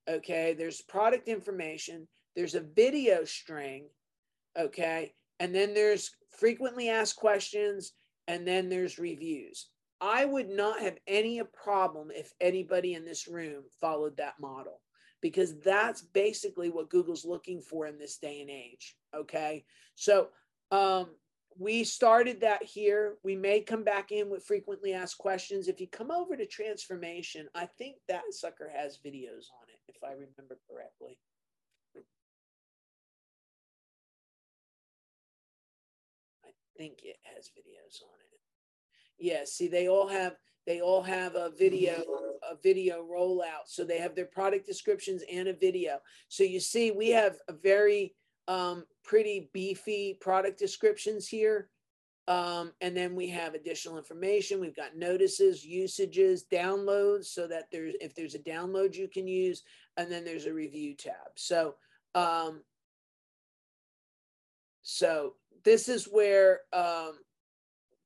[0.06, 2.06] Okay, there's product information,
[2.36, 3.86] there's a video string.
[4.58, 7.94] Okay, and then there's frequently asked questions,
[8.28, 9.70] and then there's reviews.
[10.00, 14.80] I would not have any problem if anybody in this room followed that model
[15.20, 18.94] because that's basically what Google's looking for in this day and age.
[19.16, 19.64] Okay.
[19.96, 20.28] So
[20.70, 21.08] um,
[21.58, 23.16] we started that here.
[23.24, 25.66] We may come back in with frequently asked questions.
[25.66, 30.04] If you come over to transformation, I think that sucker has videos on it, if
[30.04, 31.18] I remember correctly.
[36.82, 38.40] Think it has videos on it.
[39.18, 40.34] Yeah, see, they all have
[40.66, 42.02] they all have a video
[42.50, 43.66] a video rollout.
[43.66, 45.98] So they have their product descriptions and a video.
[46.28, 48.14] So you see we have a very
[48.48, 51.68] um, pretty beefy product descriptions here.
[52.28, 54.60] Um, and then we have additional information.
[54.60, 59.62] We've got notices usages downloads so that there's if there's a download you can use
[59.96, 61.32] and then there's a review tab.
[61.36, 61.74] So
[62.14, 62.62] um,
[64.82, 67.18] so this is where um,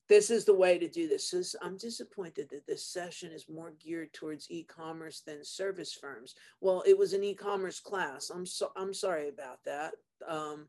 [0.08, 1.30] this is the way to do this.
[1.30, 1.56] this.
[1.62, 6.34] I'm disappointed that this session is more geared towards e-commerce than service firms.
[6.60, 8.30] Well, it was an e-commerce class.
[8.30, 9.94] I'm so I'm sorry about that.
[10.26, 10.68] Um,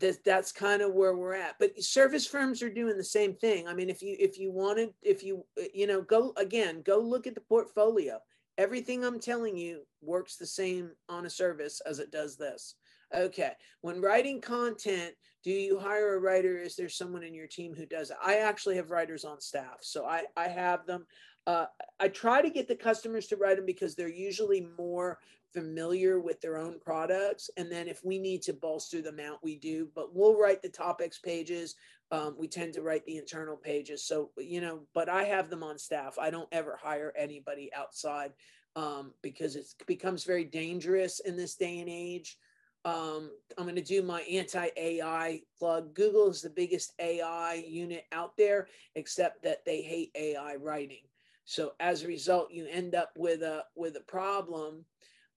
[0.00, 1.56] that that's kind of where we're at.
[1.58, 3.68] But service firms are doing the same thing.
[3.68, 5.44] I mean, if you if you wanted, if you
[5.74, 8.18] you know, go again, go look at the portfolio.
[8.58, 12.74] Everything I'm telling you works the same on a service as it does this.
[13.14, 13.52] Okay.
[13.80, 16.56] When writing content, do you hire a writer?
[16.56, 18.16] Is there someone in your team who does it?
[18.24, 21.04] I actually have writers on staff, so I, I have them.
[21.46, 21.66] Uh,
[21.98, 25.18] I try to get the customers to write them because they're usually more
[25.52, 27.50] familiar with their own products.
[27.56, 29.88] And then if we need to bolster them out, we do.
[29.94, 31.74] But we'll write the topics pages.
[32.12, 34.04] Um, we tend to write the internal pages.
[34.04, 36.16] So, you know, but I have them on staff.
[36.18, 38.32] I don't ever hire anybody outside
[38.76, 42.38] um, because it becomes very dangerous in this day and age
[42.84, 45.94] um, I'm going to do my anti AI plug.
[45.94, 51.02] Google is the biggest AI unit out there, except that they hate AI writing.
[51.44, 54.84] So as a result, you end up with a with a problem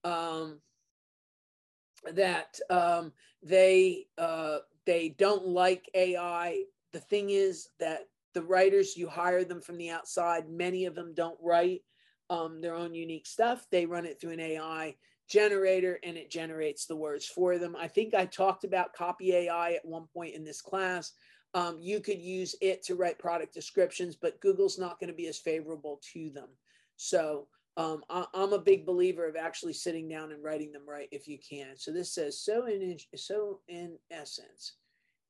[0.04, 0.60] um,
[2.12, 6.62] that um, they uh, they don't like AI.
[6.92, 10.48] The thing is that the writers you hire them from the outside.
[10.48, 11.82] Many of them don't write
[12.28, 13.66] um, their own unique stuff.
[13.70, 14.96] They run it through an AI
[15.28, 17.76] generator and it generates the words for them.
[17.78, 21.12] I think I talked about Copy AI at one point in this class.
[21.54, 25.26] Um, you could use it to write product descriptions, but Google's not going to be
[25.26, 26.48] as favorable to them.
[26.96, 31.08] So um, I, am a big believer of actually sitting down and writing them right
[31.12, 31.76] if you can.
[31.76, 34.74] So this says, so in, so in essence,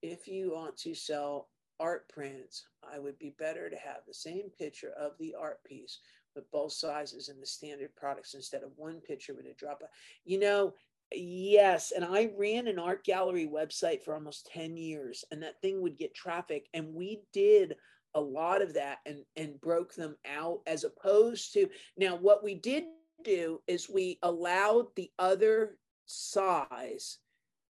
[0.03, 1.49] if you want to sell
[1.81, 6.01] art prints, I would be better to have the same picture of the art piece
[6.37, 9.83] with both sizes and the standard products instead of one picture with a drop.
[10.25, 10.75] You know,
[11.13, 11.93] yes.
[11.95, 15.99] And I ran an art gallery website for almost 10 years, and that thing would
[15.99, 16.69] get traffic.
[16.75, 17.75] And we did
[18.15, 22.55] a lot of that and, and broke them out as opposed to now, what we
[22.55, 22.85] did
[23.25, 25.77] do is we allowed the other
[26.07, 27.19] size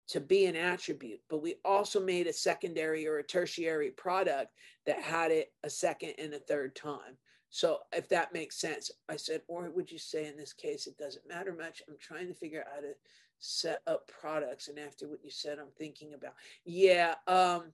[0.07, 4.51] to be an attribute, but we also made a secondary or a tertiary product
[4.85, 7.17] that had it a second and a third time.
[7.55, 10.97] So if that makes sense, I said, or would you say in this case, it
[10.97, 11.81] doesn't matter much.
[11.87, 12.91] I'm trying to figure out how to
[13.39, 14.67] set up products.
[14.67, 16.33] And after what you said, I'm thinking about,
[16.65, 17.71] yeah, um,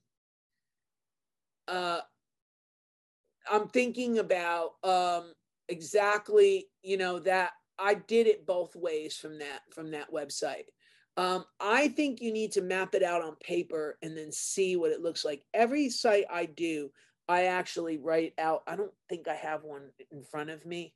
[1.66, 1.98] uh,
[3.50, 5.32] I'm thinking about um,
[5.68, 10.66] exactly, you know, that I did it both ways from that, from that website.
[11.16, 14.92] Um, I think you need to map it out on paper and then see what
[14.92, 15.42] it looks like.
[15.52, 16.92] Every site I do,
[17.28, 20.94] I actually write out, I don't think I have one in front of me.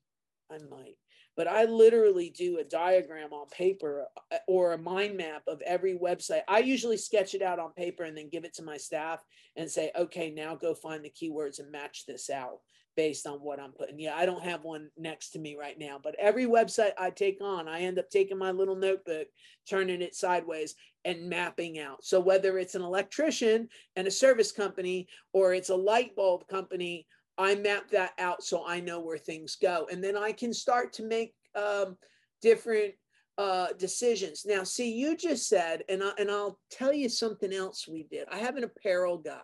[0.48, 0.94] I might,
[1.36, 5.98] but I literally do a diagram on paper uh, or a mind map of every
[5.98, 6.42] website.
[6.46, 9.18] I usually sketch it out on paper and then give it to my staff
[9.56, 12.60] and say, okay, now go find the keywords and match this out
[12.96, 13.98] based on what I'm putting.
[13.98, 17.40] Yeah, I don't have one next to me right now, but every website I take
[17.42, 19.26] on, I end up taking my little notebook,
[19.68, 20.74] turning it sideways,
[21.06, 22.04] and mapping out.
[22.04, 27.06] So whether it's an electrician and a service company or it's a light bulb company,
[27.38, 29.86] I map that out so I know where things go.
[29.90, 31.96] And then I can start to make um,
[32.42, 32.94] different
[33.38, 34.44] uh, decisions.
[34.44, 38.26] Now, see, you just said, and, I, and I'll tell you something else we did.
[38.30, 39.40] I have an apparel guy.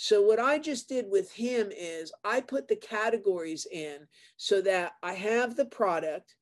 [0.00, 4.06] So what I just did with him is I put the categories in
[4.36, 6.34] so that I have the product,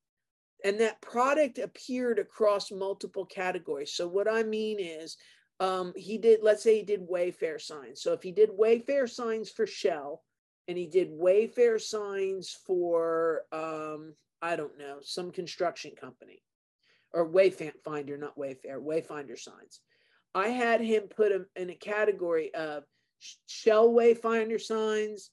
[0.64, 3.92] and that product appeared across multiple categories.
[3.92, 5.16] So what I mean is
[5.60, 8.02] um, he did, let's say he did Wayfair signs.
[8.02, 10.22] So if he did Wayfair signs for Shell,
[10.68, 16.42] and he did Wayfair signs for um, I don't know some construction company
[17.12, 19.80] or Wayfinder, not Wayfair, Wayfinder signs.
[20.34, 22.84] I had him put him in a category of
[23.46, 25.30] shell Wayfinder signs,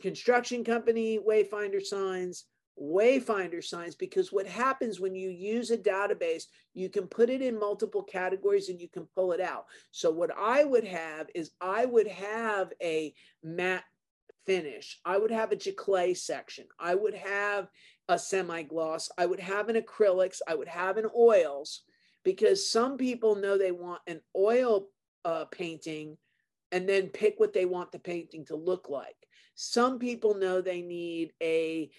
[0.00, 2.44] construction company Wayfinder signs,
[2.80, 7.58] Wayfinder signs, because what happens when you use a database, you can put it in
[7.58, 9.64] multiple categories and you can pull it out.
[9.92, 13.84] So what I would have is I would have a matte
[14.44, 15.00] finish.
[15.04, 16.66] I would have a Giclée section.
[16.78, 17.68] I would have
[18.08, 19.10] a semi-gloss.
[19.18, 20.40] I would have an acrylics.
[20.46, 21.82] I would have an oils
[22.24, 24.88] because some people know they want an oil
[25.24, 26.16] uh, painting
[26.72, 29.16] and then pick what they want the painting to look like.
[29.54, 31.90] Some people know they need a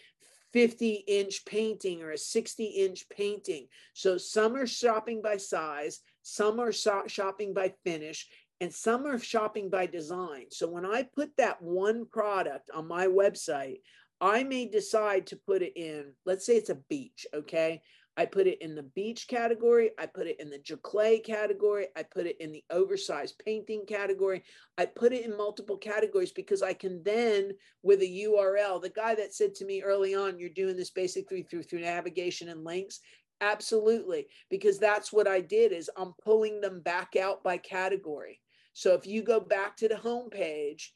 [0.58, 3.68] 50 inch painting or a 60 inch painting.
[3.94, 8.28] So some are shopping by size, some are shopping by finish,
[8.60, 10.46] and some are shopping by design.
[10.50, 13.82] So when I put that one product on my website,
[14.20, 17.84] I may decide to put it in, let's say it's a beach, okay?
[18.18, 19.92] I put it in the beach category.
[20.00, 21.86] I put it in the Giclée category.
[21.96, 24.44] I put it in the oversized painting category.
[24.80, 27.52] I put it in multiple categories because I can then,
[27.84, 31.44] with a URL, the guy that said to me early on, you're doing this basically
[31.44, 33.00] through, through navigation and links.
[33.40, 38.42] Absolutely, because that's what I did is I'm pulling them back out by category.
[38.74, 40.96] So if you go back to the home page,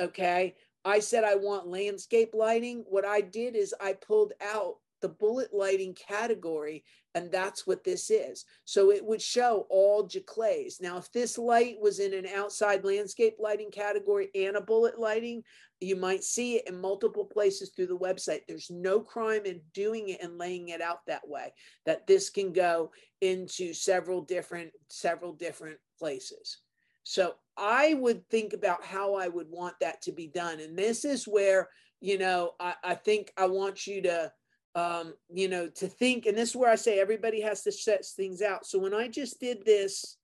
[0.00, 0.54] okay,
[0.84, 2.84] I said I want landscape lighting.
[2.88, 6.84] What I did is I pulled out the bullet lighting category,
[7.14, 8.44] and that's what this is.
[8.64, 10.80] So it would show all Giclées.
[10.80, 15.42] Now, if this light was in an outside landscape lighting category and a bullet lighting,
[15.80, 18.40] you might see it in multiple places through the website.
[18.46, 21.52] There's no crime in doing it and laying it out that way,
[21.86, 26.58] that this can go into several different, several different places.
[27.02, 30.60] So I would think about how I would want that to be done.
[30.60, 31.68] And this is where,
[32.00, 34.32] you know, I, I think I want you to,
[34.74, 38.04] um, you know, to think, and this is where I say everybody has to set
[38.04, 38.66] things out.
[38.66, 40.16] So when I just did this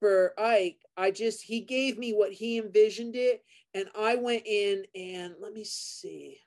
[0.00, 3.42] for Ike, I just, he gave me what he envisioned it.
[3.74, 6.38] And I went in and let me see.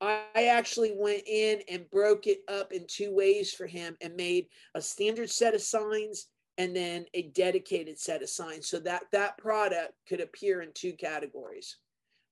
[0.00, 4.46] I actually went in and broke it up in two ways for him and made
[4.74, 6.26] a standard set of signs
[6.58, 10.92] and then a dedicated set of signs so that that product could appear in two
[10.92, 11.76] categories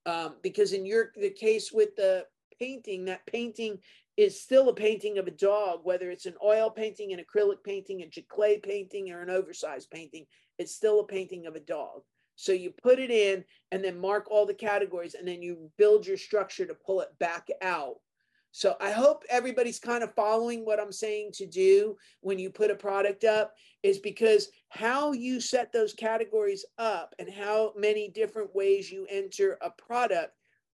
[0.07, 2.25] um, because in your the case with the
[2.59, 3.79] painting that painting
[4.17, 8.03] is still a painting of a dog whether it's an oil painting an acrylic painting
[8.03, 10.27] a Giclée painting or an oversized painting
[10.59, 12.03] it's still a painting of a dog.
[12.37, 16.07] So you put it in and then mark all the categories and then you build
[16.07, 17.97] your structure to pull it back out.
[18.51, 22.71] So I hope everybody's kind of following what I'm saying to do when you put
[22.71, 23.53] a product up
[23.83, 29.59] is because how you set those categories up and how many different ways you enter
[29.61, 30.35] a product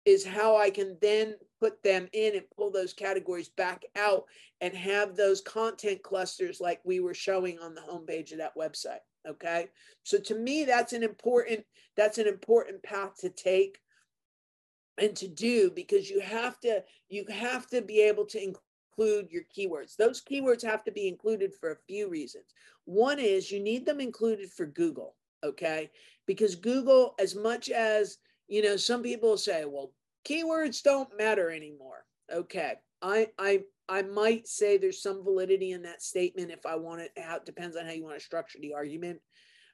[0.05, 1.35] is how I can then
[1.65, 4.25] put them in and pull those categories back out
[4.61, 8.99] and have those content clusters like we were showing on the homepage of that website.
[9.27, 9.69] Okay.
[10.03, 11.65] So to me, that's an important,
[11.97, 13.79] that's an important path to take
[14.99, 19.43] and to do because you have to you have to be able to include your
[19.53, 22.45] keywords those keywords have to be included for a few reasons
[22.85, 25.91] one is you need them included for google okay
[26.25, 29.91] because google as much as you know some people say well
[30.27, 32.05] keywords don't matter anymore.
[32.33, 32.73] Okay.
[33.01, 37.11] I i i might say there's some validity in that statement if i want it
[37.21, 39.19] out depends on how you want to structure the argument.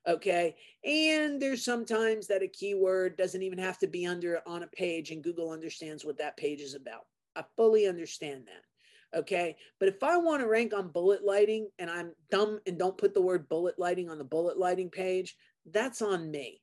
[0.08, 0.56] Okay.
[0.84, 5.12] And there's sometimes that a keyword doesn't even have to be under on a page
[5.12, 7.06] and google understands what that page is about.
[7.36, 9.20] I fully understand that.
[9.20, 9.56] Okay.
[9.80, 13.14] But if i want to rank on bullet lighting and i'm dumb and don't put
[13.14, 15.36] the word bullet lighting on the bullet lighting page
[15.72, 16.62] that's on me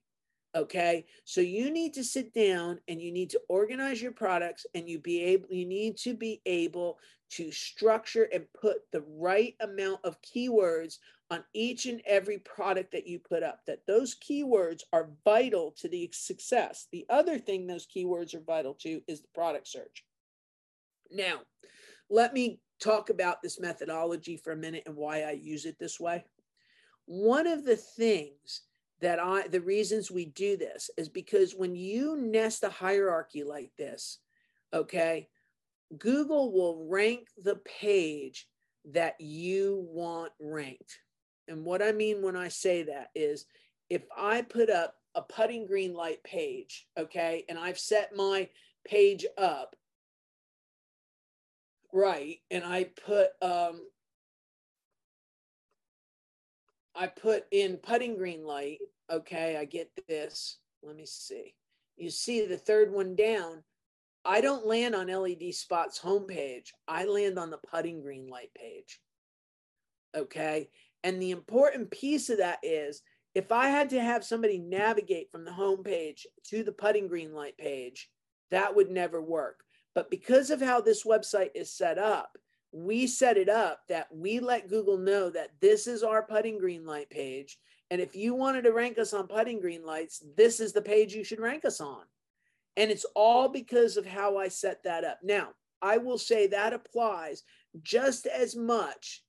[0.56, 4.88] okay so you need to sit down and you need to organize your products and
[4.88, 6.98] you be able you need to be able
[7.30, 10.98] to structure and put the right amount of keywords
[11.30, 15.88] on each and every product that you put up, that those keywords are vital to
[15.88, 16.86] the success.
[16.90, 20.04] The other thing those keywords are vital to is the product search.
[21.10, 21.40] Now,
[22.08, 26.00] let me talk about this methodology for a minute and why I use it this
[26.00, 26.24] way.
[27.04, 28.62] One of the things
[29.00, 33.70] that I, the reasons we do this is because when you nest a hierarchy like
[33.78, 34.18] this,
[34.72, 35.28] okay,
[35.96, 38.46] Google will rank the page
[38.92, 40.98] that you want ranked.
[41.46, 43.46] And what I mean when I say that is
[43.88, 48.48] if I put up a putting green light page, okay, and I've set my
[48.86, 49.74] page up
[51.92, 53.80] right, and I put um
[56.98, 58.78] I put in putting green light,
[59.08, 60.58] okay, I get this.
[60.82, 61.54] Let me see.
[61.96, 63.62] you see the third one down,
[64.24, 66.70] I don't land on LED Spot's homepage.
[66.88, 69.00] I land on the putting green light page.
[70.16, 70.70] Okay.
[71.04, 73.02] And the important piece of that is
[73.34, 77.56] if I had to have somebody navigate from the homepage to the putting green light
[77.56, 78.10] page,
[78.50, 79.60] that would never work.
[79.94, 82.36] But because of how this website is set up,
[82.72, 86.84] we set it up that we let Google know that this is our putting green
[86.84, 87.58] light page.
[87.90, 91.14] And if you wanted to rank us on putting green lights, this is the page
[91.14, 92.02] you should rank us on.
[92.76, 95.18] And it's all because of how I set that up.
[95.22, 95.48] Now,
[95.80, 97.42] I will say that applies
[97.82, 99.22] just as much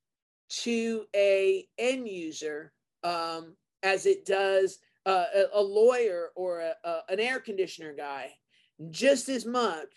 [0.50, 2.74] to a end user
[3.04, 8.32] um, as it does uh, a, a, lawyer or a, a, an air conditioner guy,
[8.90, 9.88] just as much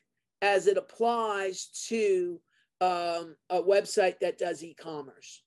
[0.40, 2.40] as it applies to
[2.82, 5.44] um, a website that does e-commerce.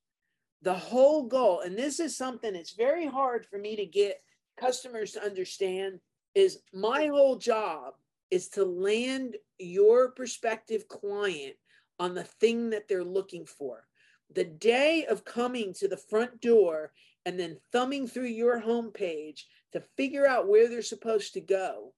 [0.61, 4.23] The whole goal, and this is something it's very hard for me to get
[4.57, 5.99] customers to understand,
[6.33, 7.95] is my whole job
[8.31, 11.55] is to land your prospective client
[11.99, 13.85] on the thing that they're looking for.
[14.33, 16.93] The day of coming to the front door
[17.25, 19.41] and then thumbing through your homepage
[19.73, 21.93] to figure out where they're supposed to go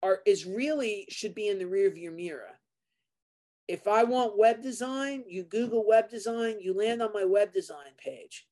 [0.00, 2.58] are is really should be in the rear view mirror
[3.68, 7.92] if I want web design, you Google web design, you land on my web design
[7.96, 8.46] page.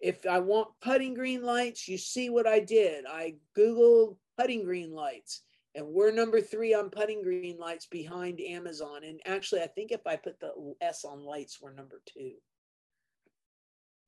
[0.00, 3.04] If I want putting green lights, you see what I did.
[3.06, 5.42] I Googled putting green lights,
[5.74, 9.04] and we're number three on putting green lights behind Amazon.
[9.04, 12.32] And actually, I think if I put the S on lights, we're number two.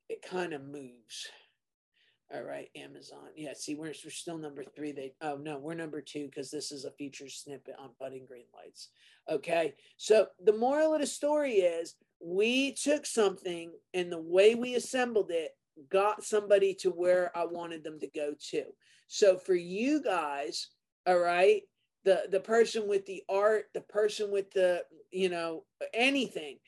[0.09, 1.29] It kind of moves.
[2.33, 3.29] All right, Amazon.
[3.35, 4.93] Yeah, see, we're, we're still number three.
[4.93, 8.45] They oh no, we're number two because this is a feature snippet on putting green
[8.55, 8.91] lights.
[9.29, 14.77] Okay, so the moral of the story is we took something and the way we
[14.77, 15.51] assembled it
[15.91, 18.65] got somebody to where I wanted them to go to.
[19.09, 20.69] So for you guys,
[21.07, 21.63] all right,
[22.05, 26.59] the the person with the art, the person with the you know anything,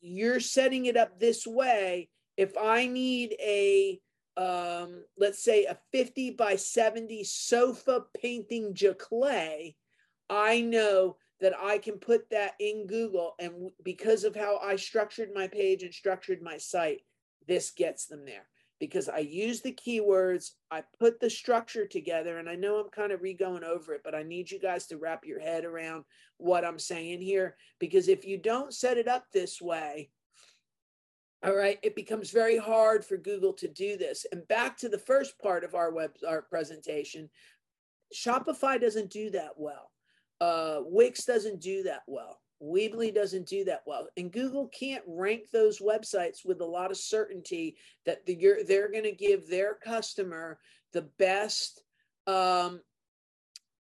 [0.00, 2.08] you're setting it up this way.
[2.38, 4.00] If I need a
[4.36, 9.74] um, let's say a 50 by 70 sofa painting Giclée,
[10.30, 13.34] I know that I can put that in Google.
[13.38, 17.00] And because of how I structured my page and structured my site,
[17.46, 18.46] this gets them there
[18.82, 23.12] because I use the keywords, I put the structure together, and I know I'm kind
[23.12, 26.02] of re going over it, but I need you guys to wrap your head around
[26.38, 27.56] what I'm saying here.
[27.78, 30.10] Because if you don't set it up this way,
[31.44, 34.24] all right, it becomes very hard for Google to do this.
[34.30, 37.28] And back to the first part of our web our presentation,
[38.14, 39.90] Shopify doesn't do that well.
[40.40, 42.40] Uh, Wix doesn't do that well.
[42.62, 46.96] Weebly doesn't do that well, and Google can't rank those websites with a lot of
[46.96, 47.76] certainty
[48.06, 48.36] that the,
[48.68, 50.60] they're going to give their customer
[50.92, 51.82] the best
[52.28, 52.80] um,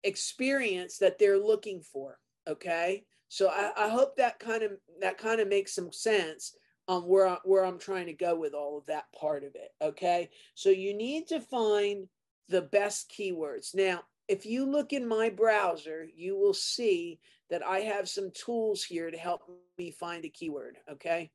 [0.05, 2.17] experience that they're looking for.
[2.47, 4.71] Okay, so I, I hope that kind of
[5.01, 6.55] that kind of makes some sense
[6.87, 9.69] on where, where I'm trying to go with all of that part of it.
[9.81, 10.29] Okay.
[10.55, 12.07] So you need to find
[12.49, 13.73] the best keywords.
[13.73, 17.19] Now, if you look in my browser, you will see
[17.49, 19.41] that I have some tools here to help
[19.77, 20.77] me find a keyword.
[20.91, 21.31] Okay.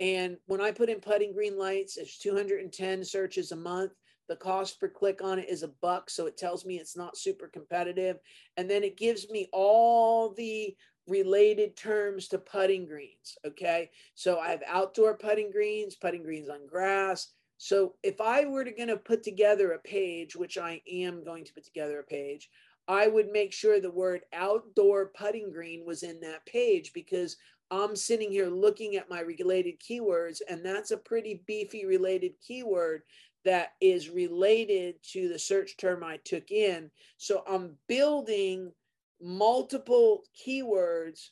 [0.00, 3.92] And when I put in putting green lights, it's 210 searches a month.
[4.28, 6.10] The cost per click on it is a buck.
[6.10, 8.18] So it tells me it's not super competitive.
[8.56, 10.76] And then it gives me all the
[11.06, 13.36] related terms to putting greens.
[13.46, 13.90] Okay.
[14.14, 17.28] So I have outdoor putting greens, putting greens on grass.
[17.58, 21.44] So if I were to going to put together a page, which I am going
[21.44, 22.50] to put together a page,
[22.88, 27.36] I would make sure the word outdoor putting green was in that page because
[27.70, 33.02] I'm sitting here looking at my related keywords, and that's a pretty beefy related keyword
[33.44, 36.90] that is related to the search term I took in.
[37.16, 38.72] So I'm building
[39.20, 41.28] multiple keywords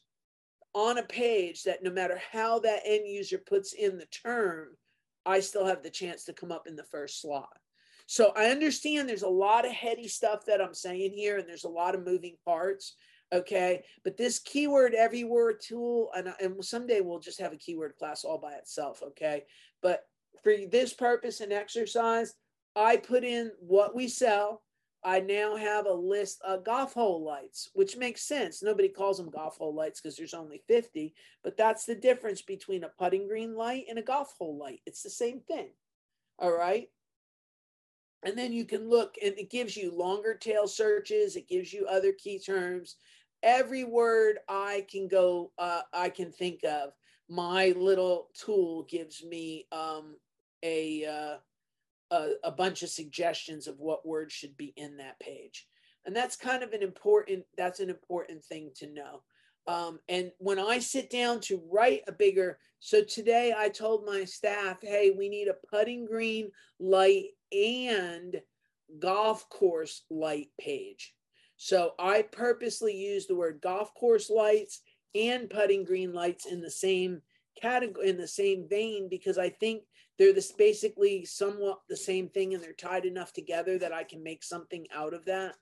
[0.74, 4.68] on a page that no matter how that end user puts in the term,
[5.24, 7.58] I still have the chance to come up in the first slot.
[8.06, 11.64] So I understand there's a lot of heady stuff that I'm saying here, and there's
[11.64, 12.96] a lot of moving parts.
[13.32, 13.82] Okay.
[14.02, 18.38] But this keyword everywhere tool, and, and someday we'll just have a keyword class all
[18.38, 19.02] by itself.
[19.02, 19.44] Okay.
[19.82, 20.02] But
[20.42, 22.34] for this purpose and exercise,
[22.76, 24.62] I put in what we sell,
[25.04, 28.62] I now have a list of golf hole lights, which makes sense.
[28.62, 32.84] Nobody calls them golf hole lights because there's only 50, but that's the difference between
[32.84, 34.80] a putting green light and a golf hole light.
[34.86, 35.68] It's the same thing.
[36.38, 36.88] All right.
[38.24, 41.86] And then you can look and it gives you longer tail searches, it gives you
[41.86, 42.96] other key terms.
[43.42, 46.92] Every word I can go, uh, I can think of,
[47.28, 50.16] my little tool gives me um,
[50.62, 51.36] a, uh,
[52.10, 55.66] a, a bunch of suggestions of what words should be in that page.
[56.06, 59.22] And that's kind of an important, that's an important thing to know.
[59.66, 64.24] Um, and when I sit down to write a bigger, so today I told my
[64.24, 68.40] staff, hey, we need a putting green light and
[68.98, 71.14] golf course light page.
[71.56, 74.82] So I purposely use the word golf course lights
[75.14, 77.22] and putting green lights in the same
[77.60, 79.84] category, in the same vein, because I think
[80.18, 84.22] they're this basically somewhat the same thing and they're tied enough together that I can
[84.22, 85.56] make something out of that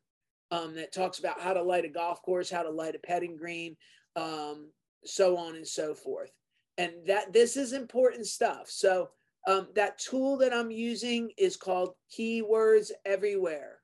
[0.51, 3.37] um, that talks about how to light a golf course, how to light a petting
[3.37, 3.77] green,
[4.17, 4.71] um,
[5.05, 6.31] so on and so forth.
[6.79, 8.69] And that this is important stuff.
[8.69, 9.11] So
[9.47, 13.79] um, that tool that I'm using is called Keywords Everywhere.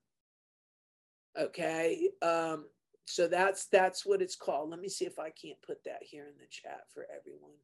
[1.39, 2.11] Okay.
[2.23, 2.67] Um,
[3.07, 4.71] so that's that's what it's called.
[4.71, 7.57] Let me see if I can't put that here in the chat for everyone.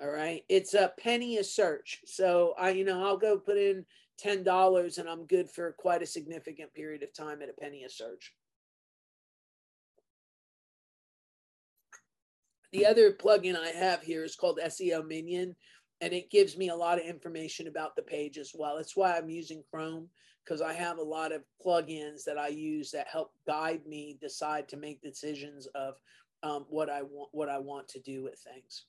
[0.00, 0.42] All right.
[0.48, 2.00] It's a penny a search.
[2.04, 3.84] So I, you know, I'll go put in
[4.22, 7.90] $10 and I'm good for quite a significant period of time at a penny a
[7.90, 8.34] search.
[12.72, 15.54] The other plugin I have here is called SEO Minion,
[16.00, 18.76] and it gives me a lot of information about the page as well.
[18.76, 20.08] That's why I'm using Chrome
[20.44, 24.68] because I have a lot of plugins that I use that help guide me decide
[24.70, 25.94] to make decisions of
[26.42, 28.86] um, what I want what I want to do with things.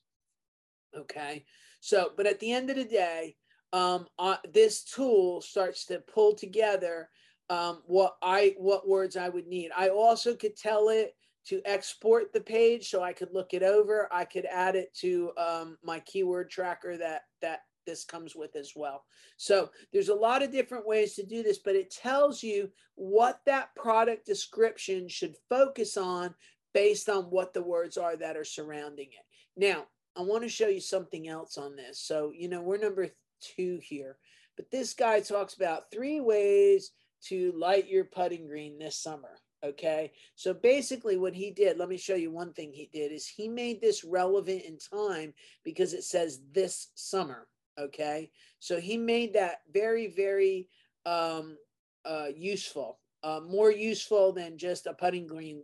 [0.96, 1.44] Okay,
[1.80, 3.36] so but at the end of the day,
[3.72, 7.08] um, uh, this tool starts to pull together
[7.50, 9.70] um, what I what words I would need.
[9.76, 11.14] I also could tell it
[11.46, 14.08] to export the page so I could look it over.
[14.12, 18.72] I could add it to um, my keyword tracker that that this comes with as
[18.74, 19.04] well.
[19.36, 23.40] So there's a lot of different ways to do this, but it tells you what
[23.46, 26.34] that product description should focus on
[26.74, 29.24] based on what the words are that are surrounding it.
[29.56, 29.86] Now,
[30.16, 32.00] I want to show you something else on this.
[32.00, 33.08] So, you know, we're number
[33.40, 34.16] two here.
[34.56, 36.92] But this guy talks about three ways
[37.24, 39.40] to light your putting green this summer.
[39.64, 40.12] Okay.
[40.34, 43.48] So basically, what he did, let me show you one thing he did, is he
[43.48, 45.34] made this relevant in time
[45.64, 47.46] because it says this summer.
[47.78, 48.30] Okay.
[48.58, 50.68] So he made that very, very
[51.04, 51.56] um,
[52.04, 55.62] uh, useful, uh, more useful than just a putting green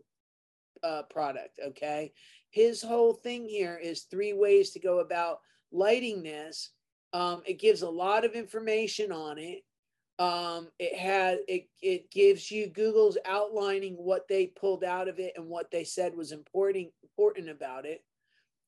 [0.83, 1.59] uh, product.
[1.69, 2.13] Okay.
[2.51, 5.41] His whole thing here is three ways to go about
[5.73, 6.71] lighting this
[7.13, 9.63] um, it gives a lot of information on it.
[10.19, 15.33] Um, it had it it gives you Google's outlining what they pulled out of it
[15.37, 18.05] and what they said was important important about it.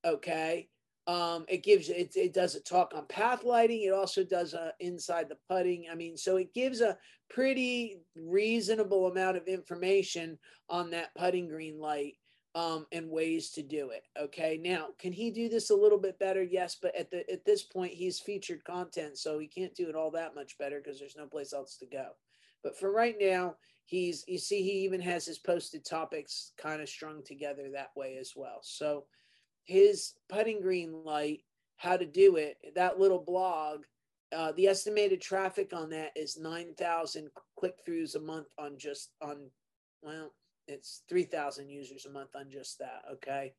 [0.05, 0.69] Okay.
[1.07, 3.83] Um, it gives it, it does a talk on path lighting.
[3.83, 5.87] It also does a inside the putting.
[5.91, 6.97] I mean, so it gives a
[7.29, 10.39] pretty reasonable amount of information
[10.71, 12.15] on that putting green light
[12.55, 14.05] um, and ways to do it.
[14.19, 14.61] Okay.
[14.63, 16.43] Now, can he do this a little bit better?
[16.43, 19.97] Yes, but at the at this point, he's featured content, so he can't do it
[19.97, 22.11] all that much better because there's no place else to go.
[22.63, 26.89] But for right now, he's you see he even has his posted topics kind of
[26.89, 28.61] strung together that way as well.
[28.63, 29.05] So
[29.65, 31.41] his putting green light,
[31.77, 33.85] how to do it, that little blog.
[34.35, 39.49] Uh, the estimated traffic on that is 9,000 click throughs a month on just on,
[40.03, 40.33] well,
[40.69, 43.53] it's 3000 users a month on just that okay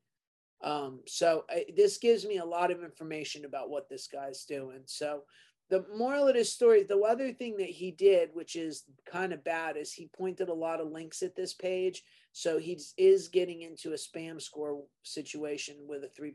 [0.63, 4.81] um, so I, this gives me a lot of information about what this guy's doing
[4.85, 5.21] so
[5.69, 9.43] the moral of this story the other thing that he did which is kind of
[9.43, 12.03] bad is he pointed a lot of links at this page
[12.37, 16.33] so he is getting into a spam score situation with a 3%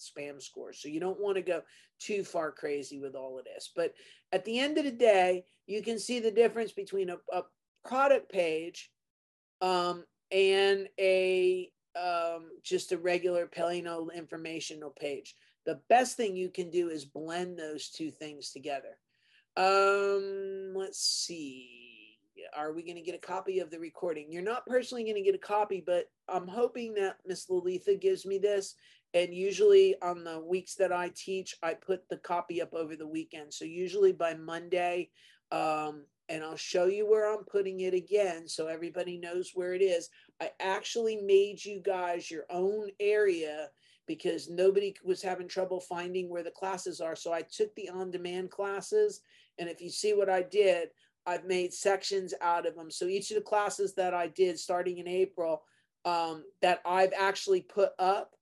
[0.00, 1.60] spam score so you don't want to go
[1.98, 3.92] too far crazy with all of this but
[4.30, 7.42] at the end of the day you can see the difference between a, a
[7.84, 8.90] product page
[9.60, 15.34] um, and a um, just a regular Pelino informational page.
[15.66, 18.98] The best thing you can do is blend those two things together.
[19.56, 21.87] Um, let's see.
[22.56, 24.30] Are we going to get a copy of the recording?
[24.30, 28.26] You're not personally going to get a copy, but I'm hoping that Miss Lalitha gives
[28.26, 28.74] me this.
[29.14, 33.08] And usually on the weeks that I teach, I put the copy up over the
[33.08, 33.52] weekend.
[33.54, 35.10] So usually by Monday,
[35.50, 39.80] um, and I'll show you where I'm putting it again so everybody knows where it
[39.80, 40.10] is.
[40.40, 43.68] I actually made you guys your own area
[44.06, 47.16] because nobody was having trouble finding where the classes are.
[47.16, 49.22] So I took the on-demand classes
[49.58, 50.90] and if you see what I did,
[51.28, 52.90] I've made sections out of them.
[52.90, 55.62] So each of the classes that I did starting in April
[56.06, 58.34] um, that I've actually put up,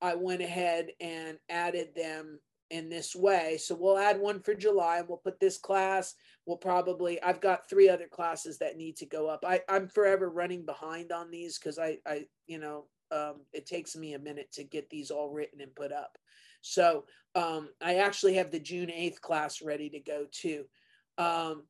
[0.00, 2.38] I went ahead and added them
[2.70, 3.58] in this way.
[3.58, 6.14] So we'll add one for July and we'll put this class.
[6.46, 9.44] We'll probably, I've got three other classes that need to go up.
[9.44, 13.96] I, I'm forever running behind on these because I, I, you know, um, it takes
[13.96, 16.16] me a minute to get these all written and put up.
[16.60, 17.04] So
[17.34, 20.64] um, I actually have the June 8th class ready to go too.
[21.18, 21.64] Um,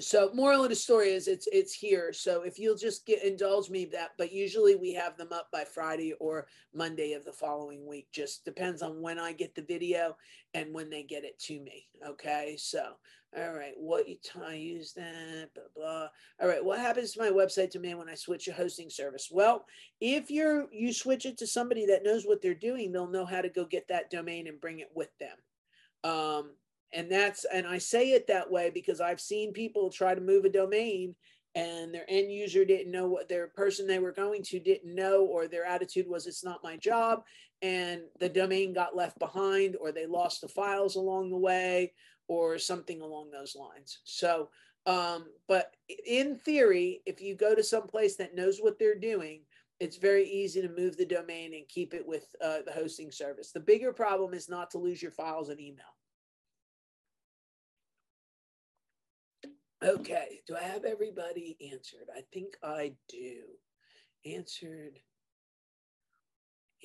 [0.00, 2.12] so moral of the story is it's it's here.
[2.12, 5.64] So if you'll just get indulge me that but usually we have them up by
[5.64, 8.08] friday or monday of the following week.
[8.10, 10.16] Just depends on when i get the video
[10.54, 11.88] and when they get it to me.
[12.06, 12.56] Okay?
[12.58, 12.94] So
[13.36, 14.16] all right what you
[14.46, 16.08] I use that blah blah.
[16.40, 19.28] All right what happens to my website domain when i switch a hosting service?
[19.30, 19.66] Well
[20.00, 23.42] if you're you switch it to somebody that knows what they're doing they'll know how
[23.42, 25.36] to go get that domain and bring it with them.
[26.04, 26.52] Um,
[26.92, 30.44] and that's and i say it that way because i've seen people try to move
[30.44, 31.14] a domain
[31.54, 35.24] and their end user didn't know what their person they were going to didn't know
[35.24, 37.22] or their attitude was it's not my job
[37.60, 41.92] and the domain got left behind or they lost the files along the way
[42.28, 44.00] or something along those lines.
[44.04, 44.48] So
[44.84, 49.42] um, but in theory if you go to some place that knows what they're doing
[49.78, 53.50] it's very easy to move the domain and keep it with uh, the hosting service.
[53.50, 55.96] The bigger problem is not to lose your files and email
[59.84, 62.06] Okay, do I have everybody answered?
[62.16, 63.40] I think I do.
[64.24, 65.00] Answered,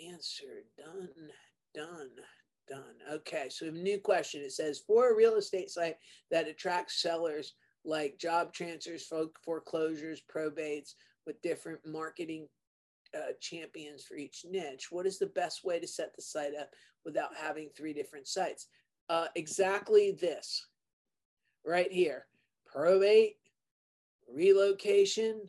[0.03, 1.09] answered, done,
[1.75, 2.09] done,
[2.67, 2.95] done.
[3.11, 4.41] Okay, so a new question.
[4.41, 5.97] It says for a real estate site
[6.31, 7.53] that attracts sellers
[7.85, 9.07] like job transfers,
[9.45, 10.93] foreclosures, probates
[11.27, 12.47] with different marketing
[13.15, 16.71] uh, champions for each niche, what is the best way to set the site up
[17.05, 18.67] without having three different sites?
[19.07, 20.67] Uh, exactly this
[21.65, 22.25] right here
[22.77, 23.37] probate,
[24.31, 25.41] relocation,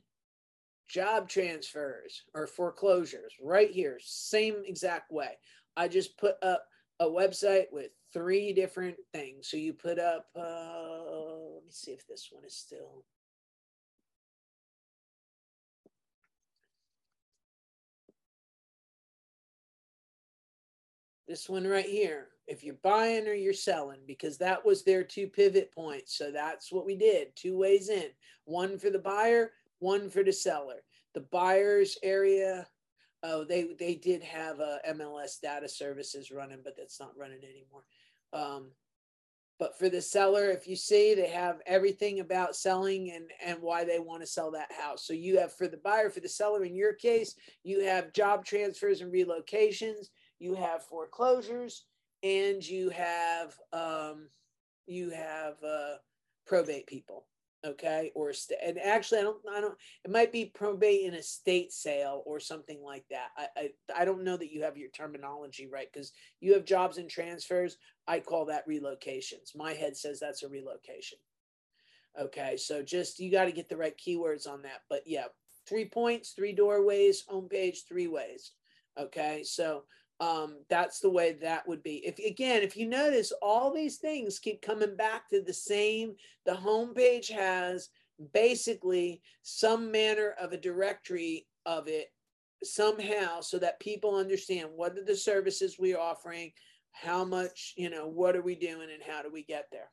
[0.88, 5.36] job transfers or foreclosures right here, same exact way.
[5.76, 6.64] I just put up
[7.00, 9.48] a website with three different things.
[9.48, 10.40] So you put up, uh,
[11.54, 13.04] let me see if this one is still.
[21.28, 25.26] This one right here, if you're buying or you're selling, because that was their two
[25.26, 26.16] pivot points.
[26.16, 28.06] So that's what we did two ways in
[28.44, 30.82] one for the buyer, one for the seller.
[31.14, 32.66] The buyer's area,
[33.22, 37.84] oh, they, they did have a MLS data services running, but that's not running anymore.
[38.32, 38.70] Um,
[39.58, 43.84] but for the seller, if you see, they have everything about selling and, and why
[43.84, 45.04] they want to sell that house.
[45.04, 47.34] So you have for the buyer, for the seller, in your case,
[47.64, 51.86] you have job transfers and relocations, you have foreclosures,
[52.22, 54.28] and you have um,
[54.86, 55.94] you have uh,
[56.46, 57.26] probate people
[57.66, 61.22] okay or st- and actually i don't i don't it might be probate in a
[61.22, 63.30] state sale or something like that.
[63.36, 66.98] I i, I don't know that you have your terminology right because you have jobs
[66.98, 67.76] and transfers.
[68.06, 69.56] I call that relocations.
[69.56, 71.18] My head says that's a relocation.
[72.18, 75.24] Okay so just you got to get the right keywords on that but yeah
[75.68, 78.52] three points three doorways homepage three ways
[78.98, 79.42] okay?
[79.44, 79.84] So
[80.20, 82.04] um, that's the way that would be.
[82.04, 86.14] If again, if you notice, all these things keep coming back to the same.
[86.44, 87.90] The homepage has
[88.32, 92.08] basically some manner of a directory of it
[92.64, 96.50] somehow, so that people understand what are the services we're offering,
[96.90, 99.90] how much, you know, what are we doing, and how do we get there.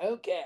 [0.00, 0.44] Okay,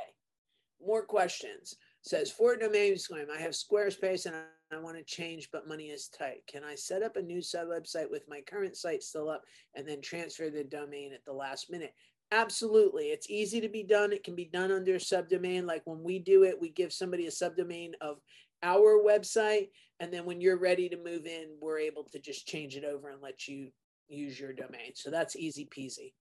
[0.84, 1.76] more questions.
[2.06, 4.36] Says for domains claim, I have Squarespace and
[4.72, 6.46] I want to change, but money is tight.
[6.48, 9.42] Can I set up a new sub website with my current site still up
[9.74, 11.94] and then transfer the domain at the last minute?
[12.32, 13.06] Absolutely.
[13.06, 14.12] It's easy to be done.
[14.12, 15.66] It can be done under a subdomain.
[15.66, 18.18] Like when we do it, we give somebody a subdomain of
[18.62, 19.68] our website.
[20.00, 23.10] And then when you're ready to move in, we're able to just change it over
[23.10, 23.68] and let you
[24.08, 24.92] use your domain.
[24.94, 26.12] So that's easy peasy.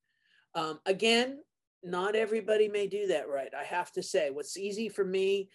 [0.53, 1.40] Um, again,
[1.84, 3.53] not everybody may do that right.
[3.57, 5.49] I have to say, what's easy for me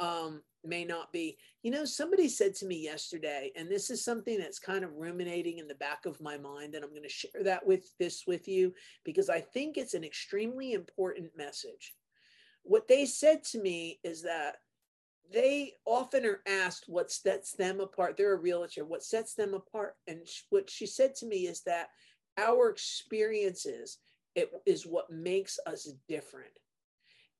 [0.00, 1.36] um, may not be.
[1.62, 5.58] You know, somebody said to me yesterday, and this is something that's kind of ruminating
[5.58, 8.48] in the back of my mind, and I'm going to share that with this with
[8.48, 11.94] you because I think it's an extremely important message.
[12.62, 14.56] What they said to me is that
[15.32, 18.16] they often are asked what sets them apart.
[18.16, 18.84] They're a realtor.
[18.84, 19.94] What sets them apart?
[20.06, 21.88] And what she said to me is that
[22.36, 23.98] our experiences
[24.34, 26.50] it is what makes us different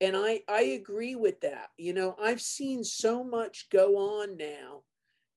[0.01, 4.83] and i i agree with that you know i've seen so much go on now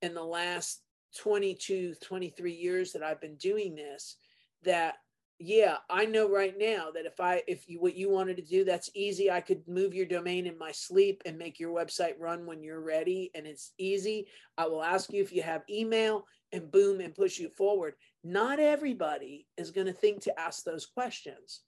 [0.01, 0.81] in the last
[1.19, 4.17] 22 23 years that i've been doing this
[4.63, 4.95] that
[5.39, 8.65] yeah i know right now that if i if you what you wanted to do
[8.65, 9.29] that's easy.
[9.29, 12.81] I could move your domain in my sleep and make your website run when you're
[12.81, 14.27] ready and it's easy.
[14.57, 17.93] I will ask you if you have email and boom and push you forward.
[18.23, 21.61] Not everybody is going to think to ask those questions.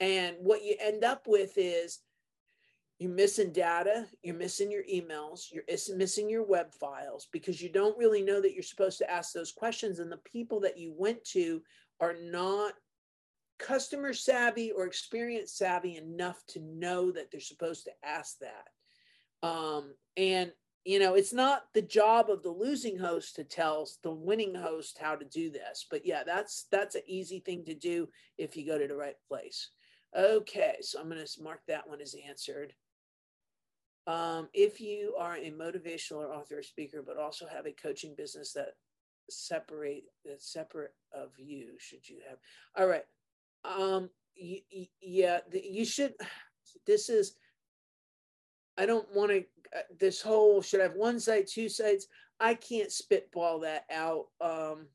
[0.00, 1.98] And what you end up with is
[3.00, 5.64] you're missing data, you're missing your emails, you're
[5.96, 9.52] missing your web files because you don't really know that you're supposed to ask those
[9.52, 9.98] questions.
[9.98, 11.62] And the people that you went to
[11.98, 12.74] are not
[13.58, 19.48] customer savvy or experience savvy enough to know that they're supposed to ask that.
[19.48, 20.52] Um, and
[20.84, 24.98] you know, it's not the job of the losing host to tell the winning host
[25.00, 25.86] how to do this.
[25.90, 29.16] But yeah, that's that's an easy thing to do if you go to the right
[29.26, 29.70] place.
[30.14, 32.74] Okay, so I'm going to mark that one as answered.
[34.06, 38.14] Um, if you are a motivational or author or speaker, but also have a coaching
[38.16, 38.70] business that
[39.28, 42.38] separate that separate of you, should you have?
[42.76, 43.04] All right.
[43.64, 44.10] Um,
[44.40, 46.14] y- y- yeah, the, you should.
[46.86, 47.34] This is.
[48.78, 49.44] I don't want to.
[49.76, 52.06] Uh, this whole should I have one site, two sites.
[52.38, 54.86] I can't spitball that out um,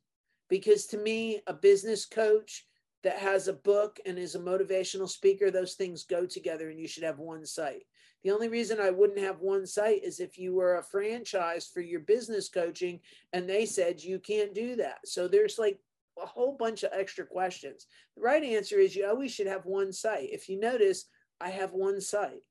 [0.49, 2.65] because to me, a business coach
[3.03, 6.88] that has a book and is a motivational speaker, those things go together, and you
[6.88, 7.84] should have one site.
[8.26, 11.82] The only reason I wouldn't have one site is if you were a franchise for
[11.82, 13.00] your business coaching
[13.34, 14.98] and they said you can't do that.
[15.06, 15.80] So there's like
[16.20, 17.86] a whole bunch of extra questions.
[18.16, 20.30] The right answer is you always should have one site.
[20.32, 21.06] If you notice,
[21.40, 22.42] I have one site.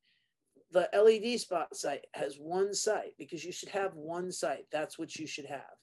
[0.70, 4.66] The LED spot site has one site because you should have one site.
[4.70, 5.74] That's what you should have.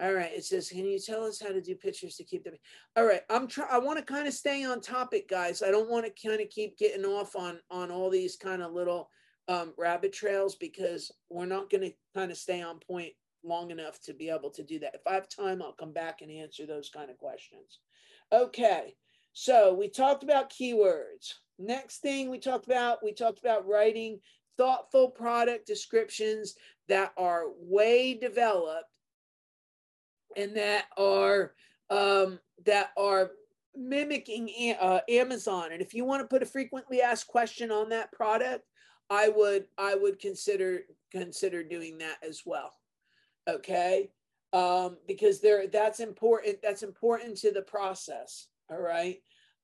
[0.00, 0.30] All right.
[0.32, 2.54] It says, can you tell us how to do pictures to keep them?
[2.96, 3.22] All right.
[3.28, 3.70] I'm trying.
[3.72, 5.60] I want to kind of stay on topic, guys.
[5.60, 8.72] I don't want to kind of keep getting off on on all these kind of
[8.72, 9.10] little
[9.48, 13.12] um, rabbit trails because we're not going to kind of stay on point
[13.42, 14.94] long enough to be able to do that.
[14.94, 17.80] If I have time, I'll come back and answer those kind of questions.
[18.32, 18.94] Okay,
[19.32, 21.34] so we talked about keywords.
[21.58, 24.20] Next thing we talked about, we talked about writing
[24.56, 26.54] thoughtful product descriptions
[26.88, 28.88] that are way developed
[30.36, 31.52] and that are
[31.90, 33.32] um, that are
[33.76, 35.72] mimicking uh, Amazon.
[35.72, 38.64] And if you want to put a frequently asked question on that product,
[39.10, 42.72] I would I would consider consider doing that as well.
[43.48, 44.10] Okay,
[44.52, 46.62] um, because there that's important.
[46.62, 48.48] That's important to the process.
[48.70, 49.18] All right.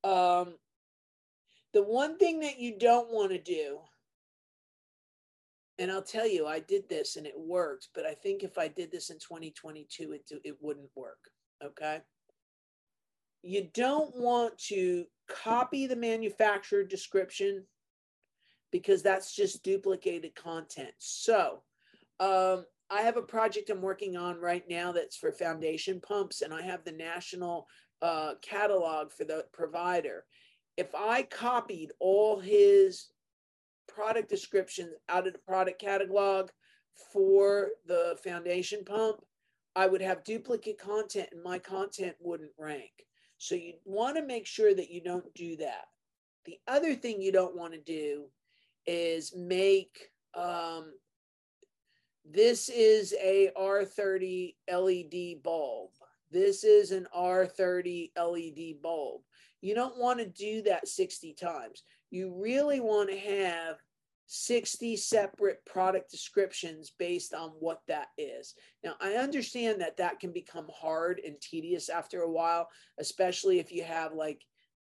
[0.05, 0.55] Um,
[1.73, 3.79] the one thing that you don't want to do,
[5.79, 8.69] and I'll tell you, I did this and it worked, but I think if I
[8.69, 11.19] did this in 2022, it it wouldn't work.
[11.65, 12.01] Okay.
[13.43, 17.65] You don't want to copy the manufacturer description
[18.71, 20.93] because that's just duplicated content.
[20.99, 21.63] So
[22.19, 26.53] um, I have a project I'm working on right now that's for foundation pumps, and
[26.53, 27.67] I have the national
[28.03, 30.25] uh, catalog for the provider.
[30.77, 33.09] If I copied all his
[33.89, 36.51] product descriptions out of the product catalog
[37.13, 39.19] for the foundation pump,
[39.77, 42.91] I would have duplicate content and my content wouldn't rank.
[43.39, 45.87] So you want to make sure that you don't do that.
[46.45, 48.27] The other thing you don't want to do
[48.87, 50.93] is make um,
[52.25, 55.91] this is a R30 LED bulb.
[56.31, 59.23] This is an R30 LED bulb.
[59.61, 61.83] You don't want to do that 60 times.
[62.11, 63.77] You really want to have
[64.27, 68.55] 60 separate product descriptions based on what that is.
[68.85, 72.69] Now, I understand that that can become hard and tedious after a while,
[73.01, 74.41] especially if you have like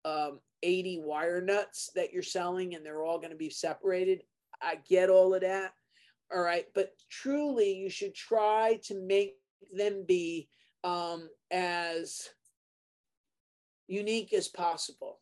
[0.06, 4.22] um, 80 wire nuts that you're selling and they're all going to be separated.
[4.62, 5.72] I get all of that.
[6.32, 6.66] All right.
[6.74, 9.34] But truly, you should try to make
[9.76, 10.48] them be
[10.84, 12.28] um, as
[13.88, 15.20] unique as possible.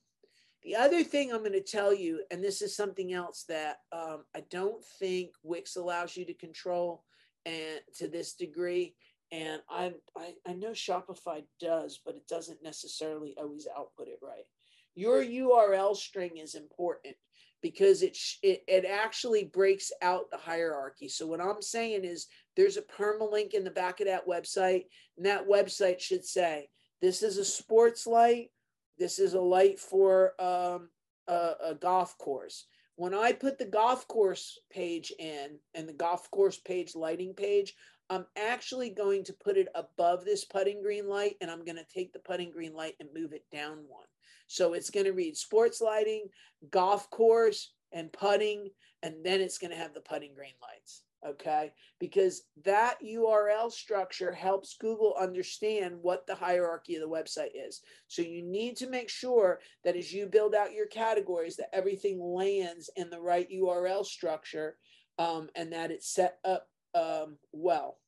[0.63, 4.25] The other thing I'm going to tell you, and this is something else that um,
[4.35, 7.05] I don't think Wix allows you to control
[7.45, 8.95] and to this degree,
[9.31, 14.47] and I, I I know Shopify does, but it doesn't necessarily always output it right
[14.95, 17.17] your URL string is important
[17.63, 21.09] because it, it, it actually breaks out the hierarchy.
[21.09, 22.27] So what I'm saying is
[22.57, 24.85] there's a permalink in the back of that website,
[25.17, 26.69] and that website should say,
[27.01, 28.51] this is a sports light,
[28.99, 30.91] this is a light for um,
[31.27, 32.67] a, a golf course.
[32.97, 37.75] When I put the golf course page in and the golf course page lighting page,
[38.11, 41.87] I'm actually going to put it above this putting green light and I'm going to
[41.93, 44.07] take the putting green light and move it down one.
[44.47, 46.27] So it's going to read sports lighting,
[46.71, 48.71] golf course, and putting,
[49.03, 51.03] and then it's going to have the putting green lights.
[51.27, 51.73] Okay.
[52.01, 57.81] Because that URL structure helps Google understand what the hierarchy of the website is.
[58.09, 62.21] So you need to make sure that as you build out your categories, that everything
[62.21, 64.77] lands in the right URL structure
[65.19, 67.99] um, and that it's set up um, well.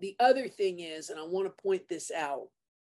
[0.00, 2.48] The other thing is, and I want to point this out,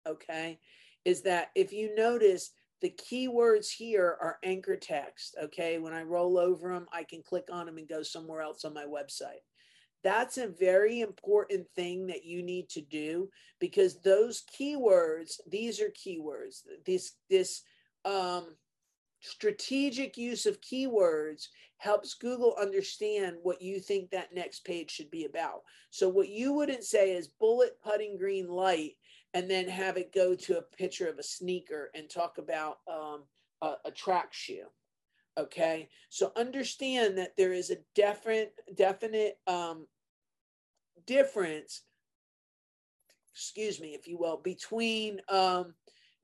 [0.07, 0.59] okay,
[1.05, 2.51] is that if you notice,
[2.81, 5.35] the keywords here are anchor text.
[5.41, 5.79] Okay.
[5.79, 8.73] When I roll over them, I can click on them and go somewhere else on
[8.73, 9.43] my website.
[10.03, 13.29] That's a very important thing that you need to do
[13.59, 16.61] because those keywords, these are keywords.
[16.85, 17.63] This, this
[18.03, 18.55] um,
[19.19, 25.25] strategic use of keywords helps Google understand what you think that next page should be
[25.25, 25.61] about.
[25.89, 28.91] So what you wouldn't say is bullet putting green light
[29.35, 33.23] and then have it go to a picture of a sneaker and talk about um,
[33.61, 34.65] a, a track shoe.
[35.37, 39.85] Okay, so understand that there is a definite, definite um,
[41.05, 41.81] difference,
[43.33, 45.73] excuse me, if you will, between um,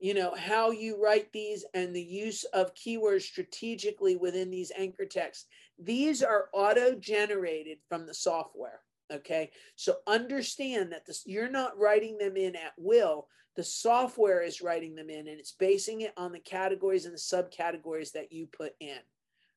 [0.00, 5.04] you know how you write these and the use of keywords strategically within these anchor
[5.04, 5.44] texts.
[5.78, 8.80] These are auto generated from the software.
[9.12, 13.28] Okay, so understand that this you're not writing them in at will.
[13.56, 17.18] The software is writing them in, and it's basing it on the categories and the
[17.18, 18.98] subcategories that you put in.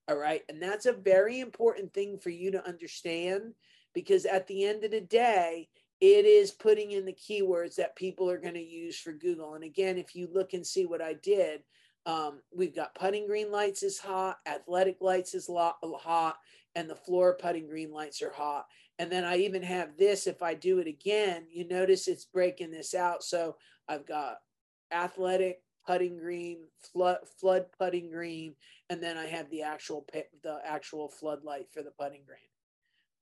[0.10, 3.54] All right, and that's a very important thing for you to understand
[3.94, 5.70] because at the end of the day,
[6.02, 9.56] it is putting in the keywords that people are going to use for Google.
[9.56, 11.62] And again, if you look and see what I did,
[12.06, 16.38] um, we've got putting green lights is hot, athletic lights is hot,
[16.76, 18.66] and the floor putting green lights are hot.
[18.98, 22.72] And then I even have this, if I do it again, you notice it's breaking
[22.72, 23.24] this out.
[23.24, 23.58] So
[23.90, 24.38] I've got
[24.92, 26.60] athletic putting green,
[26.94, 28.56] flood, flood putting green,
[28.90, 30.06] and then I have the actual
[30.44, 32.40] the actual floodlight for the putting green.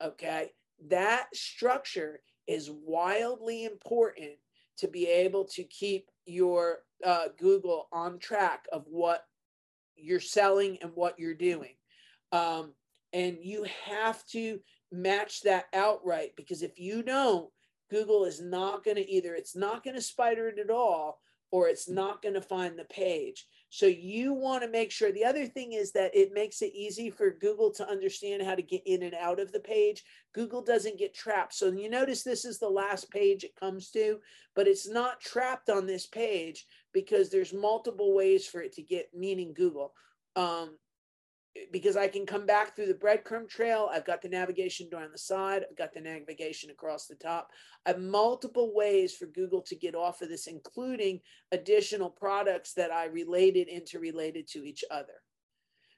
[0.02, 0.52] Okay,
[0.90, 4.32] that structure is wildly important
[4.78, 9.26] to be able to keep your uh, Google on track of what
[9.96, 11.76] you're selling and what you're doing.
[12.32, 12.74] Um,
[13.14, 14.60] and you have to
[14.94, 17.50] match that outright because if you don't,
[17.90, 21.20] Google is not going to either, it's not going to spider it at all
[21.52, 23.46] or it's not going to find the page.
[23.70, 25.12] So you want to make sure.
[25.12, 28.62] The other thing is that it makes it easy for Google to understand how to
[28.62, 30.04] get in and out of the page.
[30.34, 31.54] Google doesn't get trapped.
[31.54, 34.20] So you notice this is the last page it comes to,
[34.56, 39.10] but it's not trapped on this page because there's multiple ways for it to get,
[39.14, 39.94] meaning Google.
[40.36, 40.78] Um,
[41.72, 43.90] because I can come back through the breadcrumb trail.
[43.92, 45.64] I've got the navigation door on the side.
[45.70, 47.50] I've got the navigation across the top.
[47.86, 51.20] I have multiple ways for Google to get off of this, including
[51.52, 55.22] additional products that I related interrelated to each other.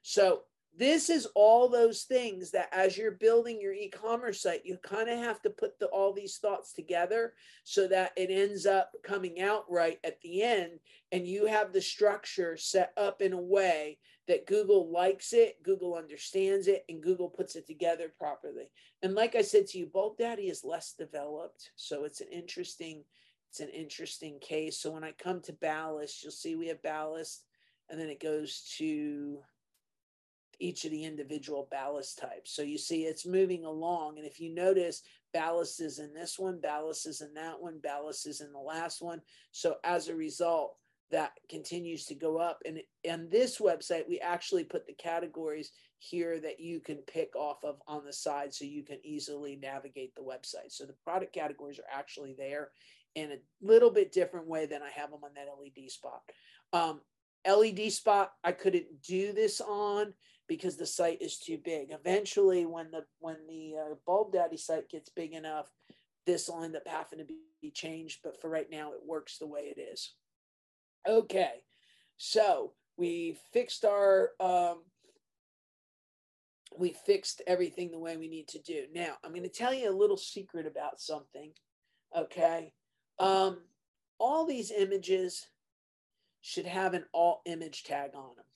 [0.02, 0.42] So
[0.78, 5.18] this is all those things that as you're building your e-commerce site, you kind of
[5.18, 7.32] have to put the, all these thoughts together
[7.64, 10.72] so that it ends up coming out right at the end.
[11.12, 15.94] And you have the structure set up in a way that Google likes it, Google
[15.94, 18.70] understands it, and Google puts it together properly.
[19.02, 23.04] And like I said to you, Bulb Daddy is less developed, so it's an interesting,
[23.50, 24.78] it's an interesting case.
[24.78, 27.44] So when I come to ballast, you'll see we have ballast,
[27.88, 29.38] and then it goes to
[30.58, 32.50] each of the individual ballast types.
[32.50, 34.18] So you see it's moving along.
[34.18, 38.26] And if you notice, ballast is in this one, ballast is in that one, ballast
[38.26, 39.20] is in the last one.
[39.52, 40.76] So as a result,
[41.10, 42.58] that continues to go up.
[42.66, 42.80] And
[43.10, 47.76] on this website, we actually put the categories here that you can pick off of
[47.86, 50.70] on the side so you can easily navigate the website.
[50.70, 52.70] So the product categories are actually there
[53.14, 56.20] in a little bit different way than I have them on that LED spot.
[56.72, 57.00] Um,
[57.46, 60.12] LED spot, I couldn't do this on
[60.48, 61.88] because the site is too big.
[61.90, 65.70] Eventually, when the when the uh, Bulb Daddy site gets big enough,
[66.26, 67.24] this will end up having to
[67.62, 68.20] be changed.
[68.22, 70.14] But for right now, it works the way it is.
[71.08, 71.62] Okay,
[72.16, 74.82] so we fixed our um,
[76.76, 78.84] we fixed everything the way we need to do.
[78.92, 81.52] Now I'm going to tell you a little secret about something.
[82.16, 82.72] Okay,
[83.18, 83.58] um,
[84.18, 85.46] all these images
[86.40, 88.46] should have an alt image tag on them,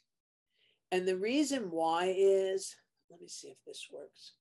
[0.90, 2.74] and the reason why is
[3.10, 4.32] let me see if this works.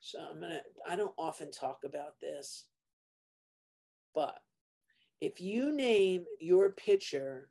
[0.00, 0.60] So I'm gonna.
[0.88, 2.66] I don't often talk about this.
[4.14, 4.38] But
[5.20, 7.48] if you name your picture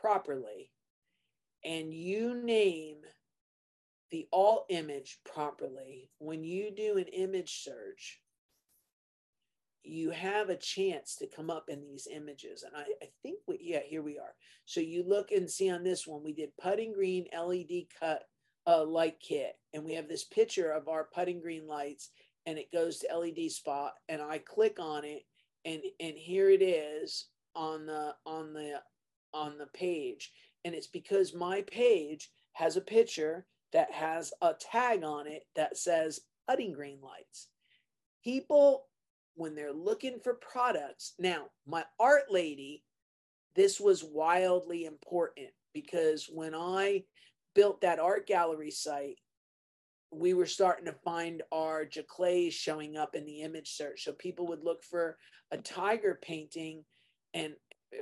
[0.00, 0.72] properly
[1.64, 2.98] and you name
[4.10, 8.20] the alt image properly, when you do an image search,
[9.82, 12.62] you have a chance to come up in these images.
[12.64, 14.34] And I, I think, we, yeah, here we are.
[14.66, 18.24] So you look and see on this one, we did putting green LED cut
[18.66, 19.54] uh, light kit.
[19.72, 22.10] And we have this picture of our putting green lights
[22.46, 23.92] and it goes to LED spot.
[24.08, 25.22] And I click on it
[25.64, 28.80] and and here it is on the on the
[29.32, 30.32] on the page.
[30.64, 35.76] And it's because my page has a picture that has a tag on it that
[35.76, 37.48] says putting green lights.
[38.24, 38.86] People
[39.34, 42.82] when they're looking for products now my art lady
[43.54, 47.02] this was wildly important because when i
[47.54, 49.18] built that art gallery site
[50.10, 54.04] we were starting to find our Giclées showing up in the image search.
[54.04, 55.16] So people would look for
[55.50, 56.84] a tiger painting
[57.34, 57.54] and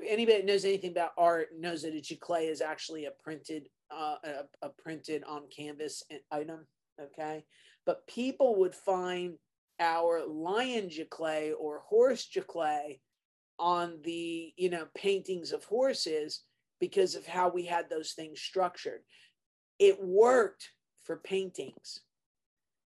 [0.07, 4.17] anybody that knows anything about art knows that a giclée is actually a printed uh,
[4.25, 6.67] a, a printed on canvas item.
[7.01, 7.45] Okay,
[7.87, 9.35] but people would find
[9.81, 13.01] our lion giclée or horse giclée
[13.59, 16.45] on the you know paintings of horses
[16.81, 19.01] because of how we had those things structured.
[19.79, 20.71] It worked
[21.09, 22.03] for paintings.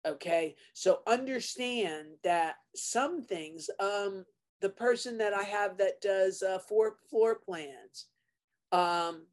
[0.05, 4.25] Okay, so understand that some things, um,
[4.61, 8.05] the person that I have that does uh, four floor plans,
[8.71, 9.25] um,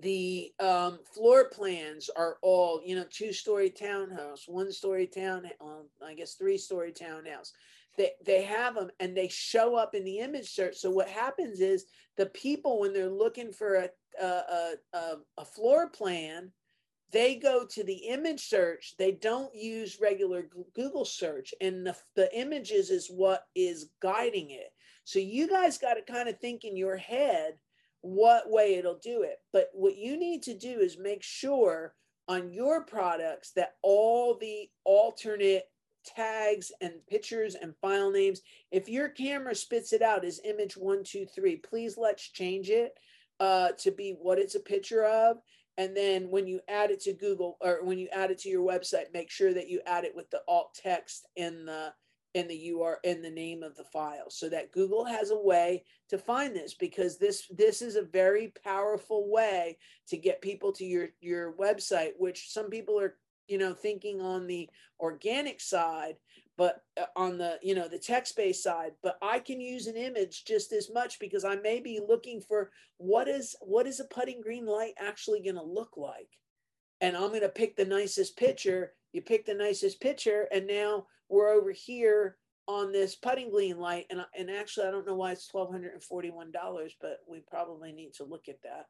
[0.00, 5.88] the um, floor plans are all, you know, two story townhouse, one story town, um,
[6.06, 7.52] I guess three story townhouse.
[7.96, 10.76] They, they have them and they show up in the image search.
[10.76, 11.86] So what happens is
[12.16, 13.88] the people, when they're looking for a,
[14.22, 16.52] a, a, a floor plan,
[17.12, 18.94] they go to the image search.
[18.98, 24.72] They don't use regular Google search and the, the images is what is guiding it.
[25.04, 27.54] So you guys got to kind of think in your head,
[28.02, 29.38] what way it'll do it.
[29.52, 31.94] But what you need to do is make sure
[32.28, 35.64] on your products that all the alternate
[36.04, 41.02] tags and pictures and file names, if your camera spits it out as image one,
[41.04, 42.92] two, three, please let's change it
[43.40, 45.38] uh, to be what it's a picture of.
[45.78, 48.68] And then when you add it to Google or when you add it to your
[48.68, 51.92] website, make sure that you add it with the alt text in the
[52.34, 55.84] in the URL in the name of the file so that Google has a way
[56.10, 59.78] to find this because this this is a very powerful way
[60.08, 64.46] to get people to your your website which some people are you know thinking on
[64.46, 64.68] the
[65.00, 66.16] organic side
[66.58, 69.96] but uh, on the you know the text based side but i can use an
[69.96, 74.04] image just as much because i may be looking for what is what is a
[74.04, 76.28] putting green light actually going to look like?
[77.00, 81.06] And i'm going to pick the nicest picture you pick the nicest picture and now
[81.30, 82.36] we're over here
[82.66, 86.52] on this putting green light and, and actually i don't know why it's $1241
[87.00, 88.86] but we probably need to look at that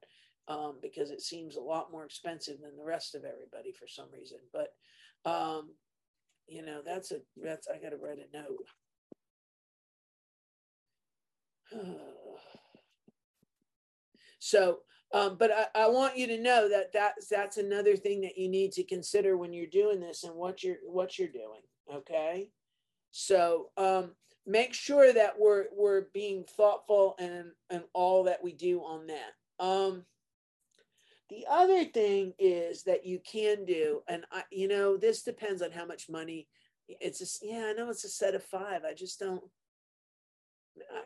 [0.52, 4.06] um, because it seems a lot more expensive than the rest of everybody for some
[4.10, 4.72] reason but
[5.30, 5.68] um,
[6.48, 8.66] you know that's a that's i gotta write a note.
[14.40, 14.78] So
[15.12, 18.48] um, but I, I want you to know that that's that's another thing that you
[18.48, 21.60] need to consider when you're doing this and what you're what you're doing
[21.92, 22.50] okay?
[23.10, 24.12] So um,
[24.46, 29.64] make sure that we're we're being thoughtful and and all that we do on that.
[29.64, 30.04] Um,
[31.28, 35.70] the other thing is that you can do, and I, you know, this depends on
[35.70, 36.48] how much money.
[36.88, 38.84] It's just, yeah, I know it's a set of five.
[38.84, 39.42] I just don't.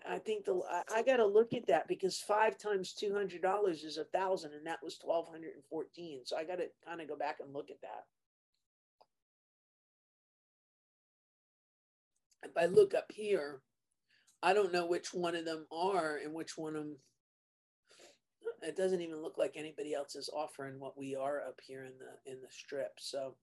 [0.06, 3.12] I, I think the I, I got to look at that because five times two
[3.12, 6.20] hundred dollars is a thousand, and that was twelve hundred and fourteen.
[6.24, 8.04] So I got to kind of go back and look at that.
[12.44, 13.62] If I look up here,
[14.42, 16.96] I don't know which one of them are and which one of them
[18.62, 21.92] it doesn't even look like anybody else is offering what we are up here in
[21.98, 22.92] the in the strip.
[22.98, 23.34] So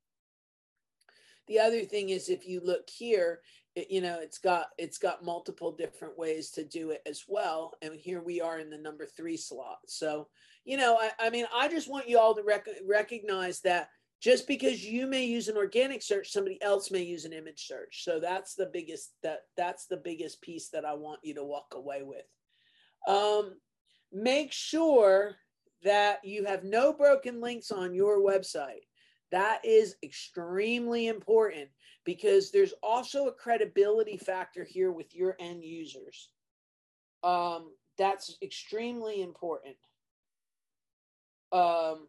[1.48, 3.42] the other thing is if you look here,
[3.76, 7.74] it, you know, it's got it's got multiple different ways to do it as well.
[7.82, 9.80] And here we are in the number three slot.
[9.88, 10.28] So,
[10.64, 13.90] you know, I, I mean, I just want you all to rec- recognize that
[14.22, 18.04] just because you may use an organic search somebody else may use an image search
[18.04, 21.74] so that's the biggest that that's the biggest piece that i want you to walk
[21.74, 22.26] away with
[23.08, 23.54] um,
[24.12, 25.36] make sure
[25.84, 28.86] that you have no broken links on your website.
[29.32, 31.70] That is extremely important
[32.04, 36.30] because there's also a credibility factor here with your end users.
[37.24, 39.76] Um, that's extremely important.
[41.52, 42.08] Um,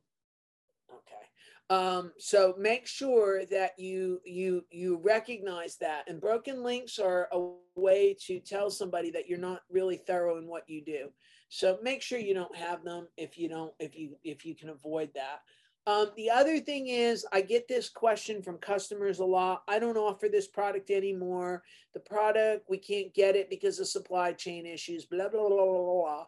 [0.91, 1.21] okay.
[1.69, 6.09] Um, so make sure that you you you recognize that.
[6.09, 10.47] And broken links are a way to tell somebody that you're not really thorough in
[10.47, 11.11] what you do.
[11.51, 14.71] So make sure you don't have them if you don't, if you, if you can
[14.71, 15.41] avoid that.
[15.87, 19.65] Um, the other thing is, I get this question from customers a lot.
[19.67, 21.65] I don't offer this product anymore.
[21.93, 26.05] The product, we can't get it because of supply chain issues, blah, blah, blah, blah,
[26.05, 26.25] blah.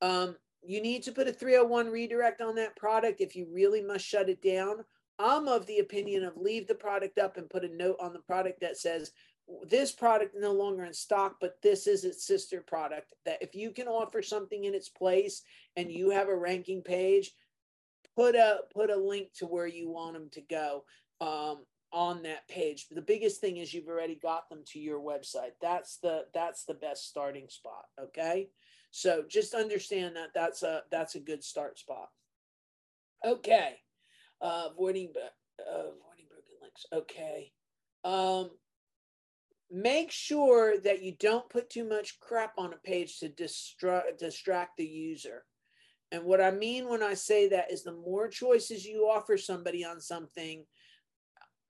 [0.00, 4.06] Um, you need to put a 301 redirect on that product if you really must
[4.06, 4.84] shut it down.
[5.18, 8.20] I'm of the opinion of leave the product up and put a note on the
[8.20, 9.12] product that says
[9.68, 13.14] this product no longer in stock, but this is its sister product.
[13.24, 15.42] That if you can offer something in its place
[15.76, 17.32] and you have a ranking page,
[18.16, 20.84] put a put a link to where you want them to go
[21.20, 22.86] um, on that page.
[22.90, 25.52] The biggest thing is you've already got them to your website.
[25.60, 27.84] That's the that's the best starting spot.
[28.00, 28.48] Okay,
[28.90, 32.08] so just understand that that's a that's a good start spot.
[33.24, 33.76] Okay,
[34.40, 36.86] uh, avoiding uh, avoiding broken links.
[36.92, 37.52] Okay.
[38.04, 38.50] Um,
[39.72, 44.76] make sure that you don't put too much crap on a page to distract distract
[44.76, 45.44] the user.
[46.10, 49.82] And what I mean when I say that is the more choices you offer somebody
[49.82, 50.64] on something,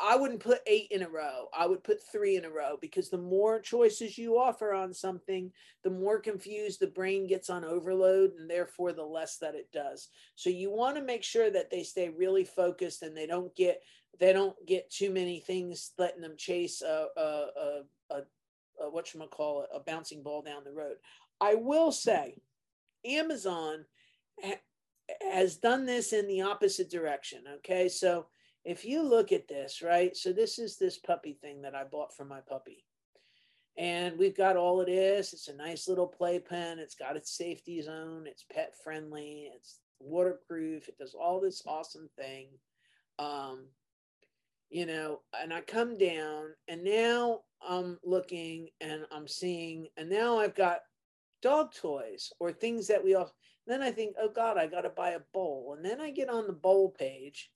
[0.01, 1.47] I wouldn't put eight in a row.
[1.57, 5.53] I would put three in a row because the more choices you offer on something,
[5.85, 10.09] the more confused the brain gets on overload and therefore the less that it does.
[10.35, 13.81] So you want to make sure that they stay really focused and they don't get
[14.19, 19.13] they don't get too many things letting them chase a a a, a, a what
[19.31, 20.97] call a bouncing ball down the road.
[21.41, 22.37] I will say
[23.05, 23.85] Amazon
[25.33, 27.89] has done this in the opposite direction, okay?
[27.89, 28.27] So
[28.65, 30.17] if you look at this, right?
[30.17, 32.85] So this is this puppy thing that I bought for my puppy.
[33.77, 35.33] And we've got all of this.
[35.33, 36.79] It's a nice little playpen.
[36.79, 38.27] It's got its safety zone.
[38.27, 39.51] It's pet friendly.
[39.57, 40.89] It's waterproof.
[40.89, 42.49] It does all this awesome thing.
[43.19, 43.65] Um,
[44.73, 50.39] you know, and I come down and now I'm looking and I'm seeing, and now
[50.39, 50.79] I've got
[51.43, 53.33] dog toys or things that we all,
[53.67, 55.75] then I think, oh God, I got to buy a bowl.
[55.77, 57.51] And then I get on the bowl page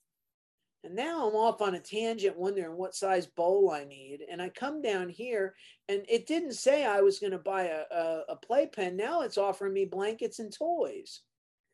[0.83, 4.19] and now I'm off on a tangent wondering what size bowl I need.
[4.31, 5.55] And I come down here
[5.89, 8.95] and it didn't say I was going to buy a, a, a playpen.
[8.95, 11.21] Now it's offering me blankets and toys.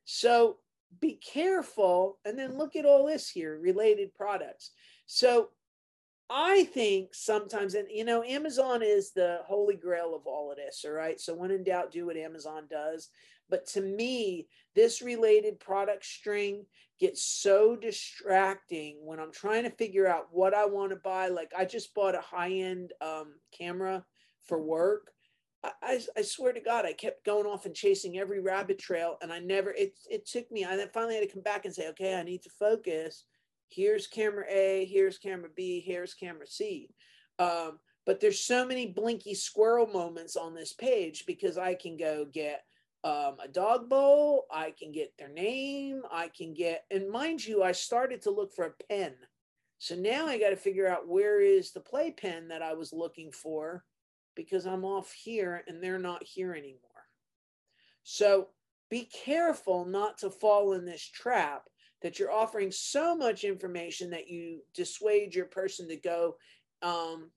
[0.06, 0.58] So
[1.00, 2.18] be careful.
[2.26, 4.72] And then look at all this here related products.
[5.14, 5.50] So
[6.28, 10.84] I think sometimes, and you know, Amazon is the holy grail of all of this.
[10.88, 11.22] All right.
[11.22, 13.10] So when in doubt, do what Amazon does.
[13.48, 16.66] But to me, this related product string
[17.00, 21.28] gets so distracting when I'm trying to figure out what I want to buy.
[21.28, 24.04] Like I just bought a high end um, camera
[24.48, 25.12] for work.
[25.64, 29.32] I, I, swear to God, I kept going off and chasing every rabbit trail, and
[29.32, 29.70] I never.
[29.72, 30.66] It it took me.
[30.66, 33.26] I finally had to come back and say, okay, I need to focus.
[33.74, 34.86] Here's camera A.
[34.86, 35.84] Here's camera B.
[35.86, 36.90] Here's camera C.
[37.40, 42.26] Um, but there's so many blinky squirrel moments on this page because I can go
[42.32, 42.64] get
[43.04, 44.46] um, a dog bowl.
[44.52, 46.04] I can get their name.
[46.12, 49.14] I can get, and mind you, I started to look for a pen.
[49.80, 52.94] So now I got to figure out where is the play pen that I was
[52.94, 53.84] looking for
[54.36, 56.80] because I'm off here and they're not here anymore.
[58.04, 58.50] So
[58.90, 61.64] be careful not to fall in this trap
[62.04, 66.36] that you're offering so much information that you dissuade your person to go
[66.82, 67.32] um,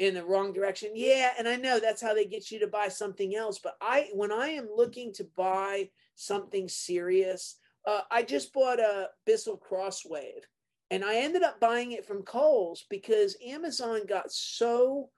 [0.00, 0.90] in the wrong direction.
[0.94, 3.60] Yeah, and I know that's how they get you to buy something else.
[3.62, 7.56] But I, when I am looking to buy something serious,
[7.86, 10.42] uh, I just bought a Bissell Crosswave,
[10.90, 15.10] and I ended up buying it from Kohl's because Amazon got so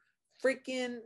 [0.45, 0.99] freaking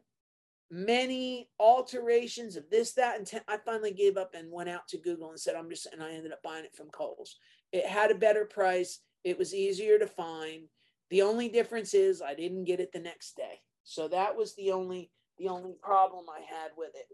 [0.70, 3.42] many alterations of this, that, and ten.
[3.48, 6.12] I finally gave up and went out to Google and said, "I'm just," and I
[6.12, 7.36] ended up buying it from Kohl's.
[7.72, 9.00] It had a better price.
[9.24, 10.68] It was easier to find
[11.10, 13.60] the only difference is I didn't get it the next day.
[13.84, 17.06] So that was the only the only problem I had with it.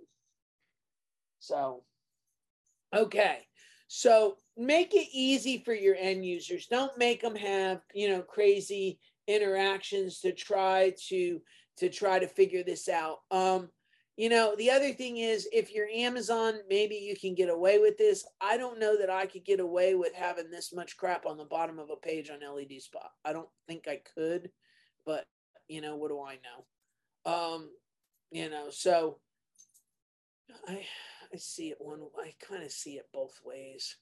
[1.40, 1.82] So
[2.94, 3.46] okay.
[3.88, 6.66] So make it easy for your end users.
[6.66, 11.40] Don't make them have, you know, crazy interactions to try to
[11.78, 13.18] to try to figure this out.
[13.30, 13.70] Um
[14.16, 17.98] you know, the other thing is if you're Amazon, maybe you can get away with
[17.98, 18.24] this.
[18.40, 21.44] I don't know that I could get away with having this much crap on the
[21.44, 23.10] bottom of a page on LED spot.
[23.26, 24.50] I don't think I could,
[25.04, 25.26] but
[25.68, 27.30] you know, what do I know?
[27.30, 27.70] Um,
[28.30, 29.18] you know, so
[30.66, 30.86] I
[31.32, 33.96] I see it one I kind of see it both ways.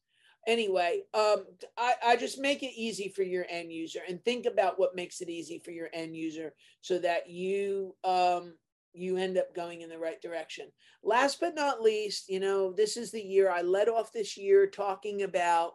[0.47, 1.45] Anyway, um,
[1.79, 5.21] I, I just make it easy for your end user and think about what makes
[5.21, 8.55] it easy for your end user so that you um
[8.95, 10.67] you end up going in the right direction.
[11.03, 14.67] Last but not least, you know, this is the year I led off this year
[14.67, 15.73] talking about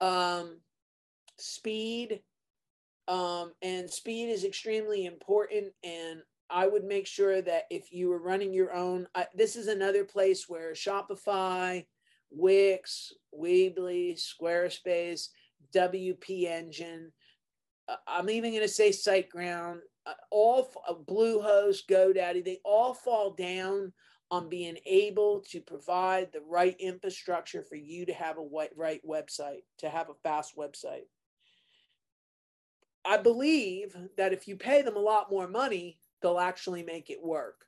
[0.00, 0.58] um,
[1.38, 2.20] speed.
[3.08, 5.72] Um, and speed is extremely important.
[5.84, 6.20] And
[6.50, 10.04] I would make sure that if you were running your own, I, this is another
[10.04, 11.86] place where Shopify,
[12.30, 15.28] Wix, Weebly, Squarespace,
[15.74, 17.12] WP Engine,
[17.88, 23.32] uh, I'm even going to say SiteGround, uh, all uh, Bluehost, GoDaddy, they all fall
[23.32, 23.92] down
[24.30, 29.62] on being able to provide the right infrastructure for you to have a right website,
[29.78, 31.06] to have a fast website.
[33.04, 37.22] I believe that if you pay them a lot more money, they'll actually make it
[37.22, 37.66] work.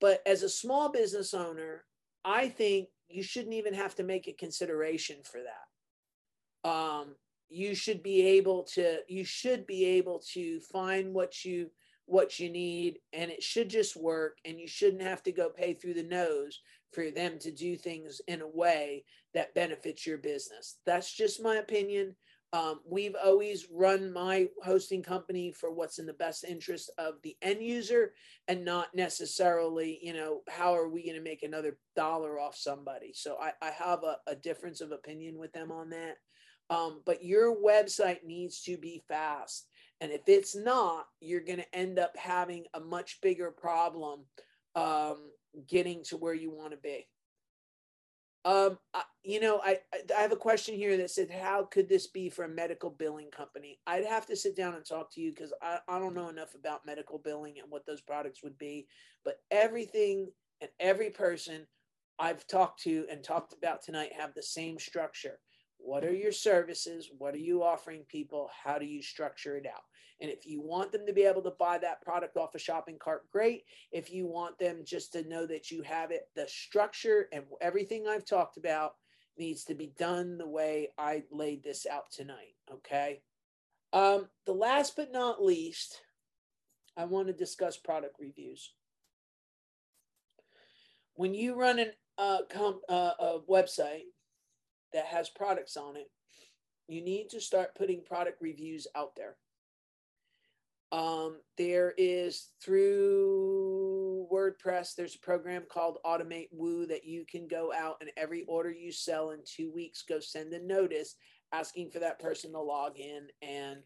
[0.00, 1.84] But as a small business owner,
[2.24, 6.68] I think you shouldn't even have to make a consideration for that.
[6.68, 7.16] Um,
[7.52, 11.70] you should be able to you should be able to find what you
[12.06, 15.74] what you need and it should just work and you shouldn't have to go pay
[15.74, 16.60] through the nose
[16.92, 19.04] for them to do things in a way
[19.34, 22.14] that benefits your business that's just my opinion
[22.54, 27.34] Um, we've always run my hosting company for what's in the best interest of the
[27.40, 28.12] end user
[28.46, 33.12] and not necessarily, you know, how are we going to make another dollar off somebody?
[33.14, 36.16] So I, I have a, a difference of opinion with them on that.
[36.68, 39.66] Um, but your website needs to be fast.
[40.02, 44.24] And if it's not, you're going to end up having a much bigger problem
[44.74, 45.30] um,
[45.68, 47.06] getting to where you want to be.
[48.44, 49.78] Um, I, you know, I
[50.16, 53.30] I have a question here that said, how could this be for a medical billing
[53.30, 53.78] company?
[53.86, 56.54] I'd have to sit down and talk to you because I, I don't know enough
[56.54, 58.88] about medical billing and what those products would be.
[59.24, 61.66] But everything and every person
[62.18, 65.38] I've talked to and talked about tonight have the same structure.
[65.84, 67.10] What are your services?
[67.16, 68.50] What are you offering people?
[68.64, 69.82] How do you structure it out?
[70.20, 72.98] And if you want them to be able to buy that product off a shopping
[72.98, 73.64] cart, great.
[73.90, 78.06] If you want them just to know that you have it, the structure and everything
[78.06, 78.92] I've talked about
[79.36, 82.54] needs to be done the way I laid this out tonight.
[82.72, 83.22] Okay.
[83.92, 86.00] Um, the last but not least,
[86.96, 88.72] I want to discuss product reviews.
[91.14, 94.04] When you run an, uh, comp, uh, a website
[94.92, 96.10] that has products on it,
[96.88, 99.36] you need to start putting product reviews out there.
[100.92, 107.96] Um, there is through WordPress, there's a program called AutomateWoo that you can go out
[108.02, 111.16] and every order you sell in two weeks, go send a notice
[111.52, 113.78] asking for that person to log in and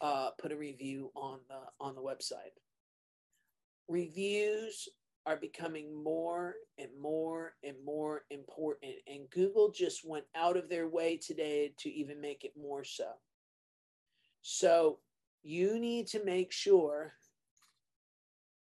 [0.00, 2.54] uh, put a review on the on the website.
[3.88, 4.88] Reviews
[5.26, 10.88] are becoming more and more and more important, and Google just went out of their
[10.88, 13.08] way today to even make it more so.
[14.42, 14.98] So
[15.42, 17.14] you need to make sure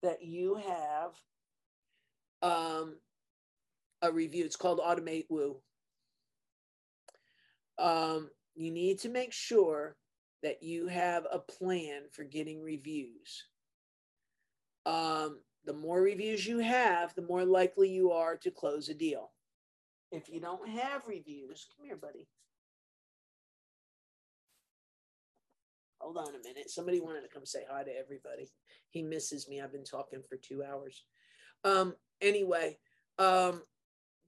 [0.02, 1.12] that you have
[2.42, 2.96] um,
[4.02, 4.44] a review.
[4.44, 5.56] It's called AutomateWoo.
[7.78, 9.96] Um, you need to make sure
[10.42, 13.44] that you have a plan for getting reviews.
[14.86, 19.30] Um, the more reviews you have, the more likely you are to close a deal.
[20.12, 22.28] If you don't have reviews, come here, buddy.
[26.00, 26.70] Hold on a minute.
[26.70, 28.50] Somebody wanted to come say hi to everybody.
[28.90, 29.60] He misses me.
[29.60, 31.02] I've been talking for two hours.
[31.64, 32.78] Um, anyway,
[33.18, 33.62] um,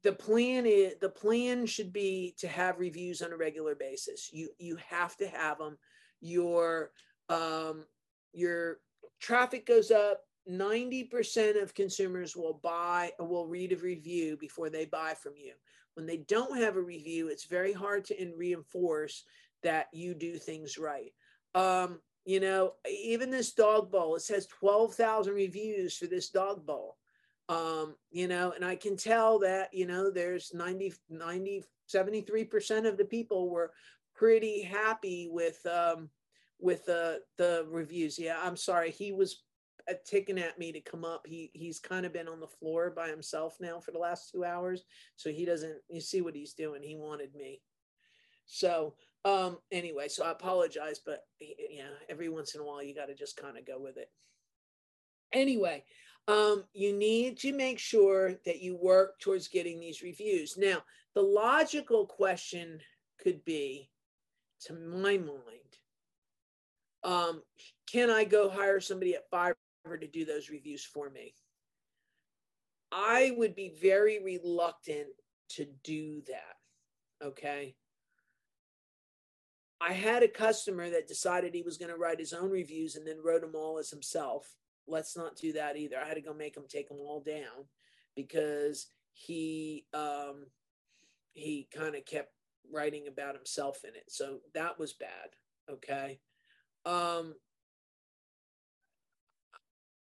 [0.02, 4.30] the plan is the plan should be to have reviews on a regular basis.
[4.32, 5.76] You you have to have them.
[6.20, 6.92] Your
[7.28, 7.84] um,
[8.32, 8.78] your
[9.20, 10.26] traffic goes up.
[10.51, 15.52] 90% of consumers will buy or will read a review before they buy from you.
[15.94, 19.24] When they don't have a review, it's very hard to reinforce
[19.62, 21.12] that you do things right.
[21.55, 26.97] Um, you know, even this dog bowl, it says 12,000 reviews for this dog bowl.
[27.48, 32.98] Um, you know, and I can tell that, you know, there's 90, 90, 73% of
[32.98, 33.73] the people were
[34.14, 36.10] pretty happy with, um,
[36.59, 38.18] with the, the reviews.
[38.18, 38.90] Yeah, I'm sorry.
[38.90, 39.44] He was
[39.94, 41.26] ticking at me to come up.
[41.26, 44.44] He he's kind of been on the floor by himself now for the last two
[44.44, 44.84] hours,
[45.16, 45.76] so he doesn't.
[45.88, 46.82] You see what he's doing?
[46.82, 47.60] He wanted me.
[48.46, 48.94] So
[49.26, 53.14] um, anyway, so I apologize, but yeah, every once in a while you got to
[53.14, 54.08] just kind of go with it.
[55.32, 55.82] Anyway,
[56.28, 60.56] um, you need to make sure that you work towards getting these reviews.
[60.56, 60.78] Now,
[61.14, 62.78] the logical question
[63.18, 63.90] could be,
[64.66, 65.40] to my mind,
[67.02, 67.42] um,
[67.90, 69.54] can I go hire somebody at Fiverr
[69.94, 71.34] to do those reviews for me?
[72.90, 75.08] I would be very reluctant
[75.50, 77.26] to do that.
[77.26, 77.74] Okay.
[79.80, 83.06] I had a customer that decided he was going to write his own reviews and
[83.06, 84.48] then wrote them all as himself.
[84.88, 85.96] Let's not do that either.
[85.98, 87.66] I had to go make him take them all down
[88.14, 90.46] because he um,
[91.34, 92.30] he kind of kept
[92.72, 94.04] writing about himself in it.
[94.08, 95.28] So that was bad.
[95.70, 96.20] Okay.
[96.84, 97.34] Um,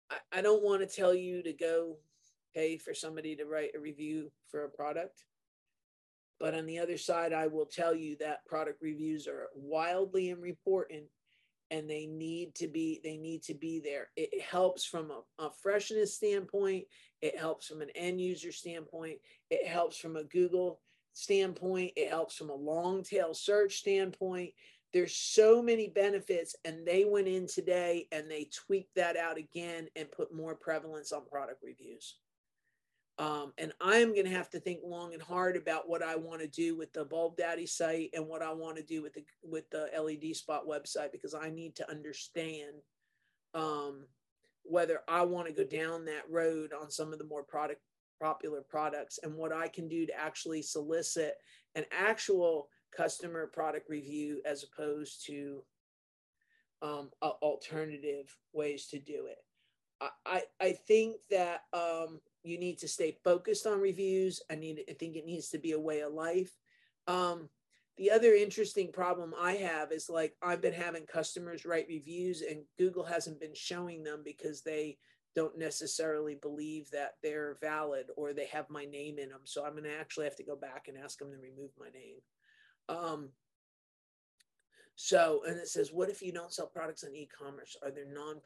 [0.10, 1.98] I, I don't want to tell you to go
[2.54, 5.26] pay for somebody to write a review for a product.
[6.40, 11.04] But on the other side, I will tell you that product reviews are wildly important
[11.72, 14.10] and they need to be they need to be there.
[14.16, 16.86] It helps from a, a, freshness standpoint.
[17.22, 19.18] It helps from an end user standpoint.
[19.50, 20.82] It helps from a google
[21.14, 21.94] standpoint.
[21.96, 24.52] It helps from a long tail search standpoint
[24.96, 29.90] there's so many benefits and they went in today and they tweaked that out again
[29.98, 32.16] and put more prevalence on product reviews.
[33.20, 36.40] Um, and I'm going to have to think long and hard about what I want
[36.40, 39.26] to do with the Bulb Daddy site and what I want to do with the
[39.44, 42.76] with the LED Spot website because I need to understand
[43.54, 44.06] um,
[44.64, 47.82] whether I want to go down that road on some of the more product
[48.22, 51.36] popular products and what I can do to actually solicit
[51.76, 55.64] an actual customer product review as opposed to
[56.82, 59.38] um, alternative ways to do it.
[60.02, 64.42] I, I, I think that um, you need to stay focused on reviews.
[64.52, 66.52] I need I think it needs to be a way of life.
[67.08, 67.50] Um,
[67.98, 72.64] the other interesting problem I have is like I've been having customers write reviews and
[72.78, 74.98] Google hasn't been showing them because they
[75.34, 79.42] don't necessarily believe that they're valid or they have my name in them.
[79.44, 81.90] So I'm going to actually have to go back and ask them to remove my
[81.90, 82.20] name.
[82.90, 83.30] Um,
[84.96, 87.76] so, and it says, what if you don't sell products on e-commerce?
[87.84, 88.42] Are there non,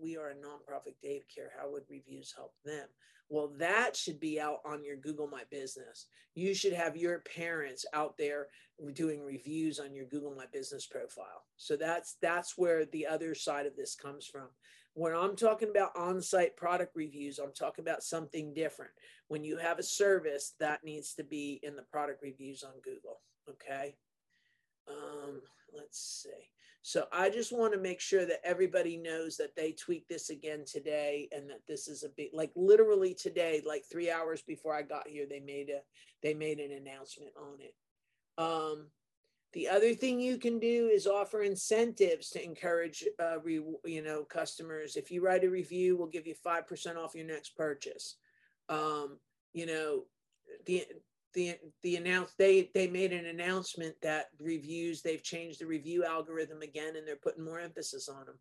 [0.00, 1.50] we are a nonprofit data care.
[1.58, 2.86] How would reviews help them?
[3.28, 6.06] Well, that should be out on your Google My Business.
[6.34, 8.48] You should have your parents out there
[8.92, 11.44] doing reviews on your Google My Business profile.
[11.56, 14.48] So that's that's where the other side of this comes from.
[14.94, 18.92] When I'm talking about on-site product reviews, I'm talking about something different.
[19.28, 23.20] When you have a service, that needs to be in the product reviews on Google.
[23.48, 23.94] Okay.
[24.88, 25.40] Um,
[25.74, 26.50] let's see.
[26.84, 30.64] So I just want to make sure that everybody knows that they tweak this again
[30.66, 34.82] today and that this is a big like literally today, like three hours before I
[34.82, 35.80] got here, they made a
[36.24, 37.74] they made an announcement on it.
[38.36, 38.88] Um,
[39.52, 44.24] the other thing you can do is offer incentives to encourage, uh, re, you know,
[44.24, 44.96] customers.
[44.96, 48.16] If you write a review, we'll give you five percent off your next purchase.
[48.68, 49.18] Um,
[49.52, 50.04] you know,
[50.66, 50.84] the
[51.34, 56.62] the the announce they they made an announcement that reviews they've changed the review algorithm
[56.62, 58.38] again and they're putting more emphasis on them.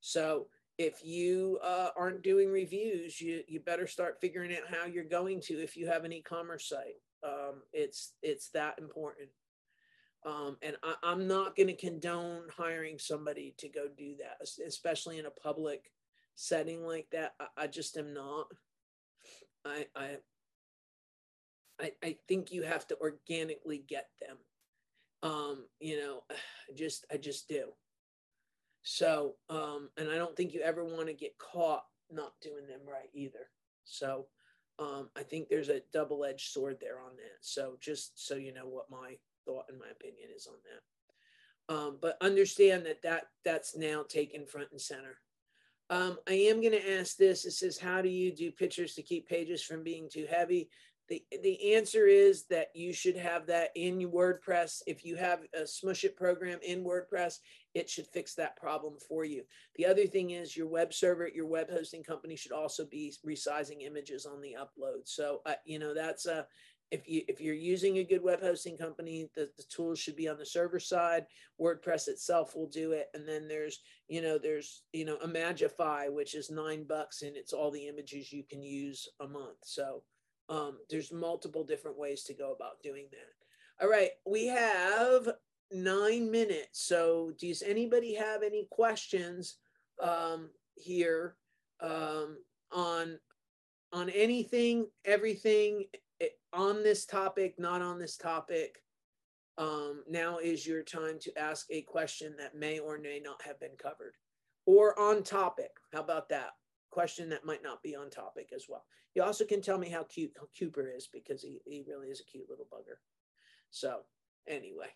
[0.00, 0.46] So
[0.76, 5.40] if you uh, aren't doing reviews, you you better start figuring out how you're going
[5.42, 7.00] to if you have an e-commerce site.
[7.22, 9.28] Um, it's it's that important.
[10.26, 15.18] Um, and I, I'm not going to condone hiring somebody to go do that, especially
[15.18, 15.92] in a public
[16.34, 17.34] setting like that.
[17.38, 18.46] I, I just am not.
[19.66, 20.16] I, I
[21.80, 24.36] I, I think you have to organically get them.
[25.22, 26.22] Um, you know,
[26.76, 27.66] just I just do.
[28.82, 32.80] So, um, and I don't think you ever want to get caught not doing them
[32.86, 33.48] right either.
[33.84, 34.26] So,
[34.78, 37.38] um, I think there's a double-edged sword there on that.
[37.40, 41.74] So, just so you know what my thought and my opinion is on that.
[41.74, 45.18] Um, but understand that that that's now taken front and center.
[45.90, 47.44] Um, I am going to ask this.
[47.44, 50.68] It says, how do you do pictures to keep pages from being too heavy?
[51.08, 54.80] The, the answer is that you should have that in WordPress.
[54.86, 57.40] If you have a Smush It program in WordPress,
[57.74, 59.42] it should fix that problem for you.
[59.76, 63.82] The other thing is your web server, your web hosting company should also be resizing
[63.82, 65.02] images on the upload.
[65.04, 66.46] So, uh, you know, that's a,
[66.90, 70.28] if you if you're using a good web hosting company, the, the tools should be
[70.28, 71.26] on the server side.
[71.60, 76.34] WordPress itself will do it, and then there's you know there's you know Imagify, which
[76.34, 79.58] is nine bucks, and it's all the images you can use a month.
[79.64, 80.02] So
[80.48, 83.84] um, there's multiple different ways to go about doing that.
[83.84, 85.28] All right, we have
[85.72, 86.86] nine minutes.
[86.86, 89.56] So does anybody have any questions
[90.02, 91.36] um, here
[91.80, 92.38] um,
[92.72, 93.18] on
[93.92, 95.84] on anything, everything
[96.20, 98.82] eh, on this topic, not on this topic?
[99.56, 103.60] Um, now is your time to ask a question that may or may not have
[103.60, 104.14] been covered
[104.66, 105.70] or on topic.
[105.92, 106.50] How about that?
[106.94, 108.84] Question that might not be on topic as well.
[109.16, 112.24] You also can tell me how cute Cooper is because he, he really is a
[112.24, 112.98] cute little bugger.
[113.70, 114.02] So
[114.46, 114.94] anyway,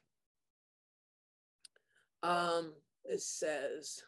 [2.23, 2.73] um,
[3.05, 4.01] it says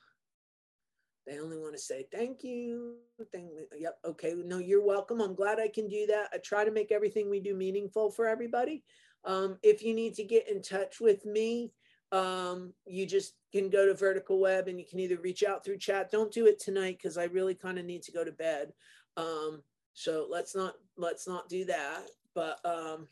[1.26, 2.94] they only want to say thank you.
[3.32, 3.98] Thank, yep.
[4.04, 4.34] Okay.
[4.36, 5.20] No, you're welcome.
[5.20, 6.28] I'm glad I can do that.
[6.32, 8.84] I try to make everything we do meaningful for everybody.
[9.24, 11.72] Um, if you need to get in touch with me,
[12.12, 15.78] um, you just can go to vertical web and you can either reach out through
[15.78, 16.10] chat.
[16.10, 18.72] Don't do it tonight because I really kind of need to go to bed.
[19.16, 19.62] Um,
[19.92, 22.02] so let's not let's not do that.
[22.34, 23.08] But um,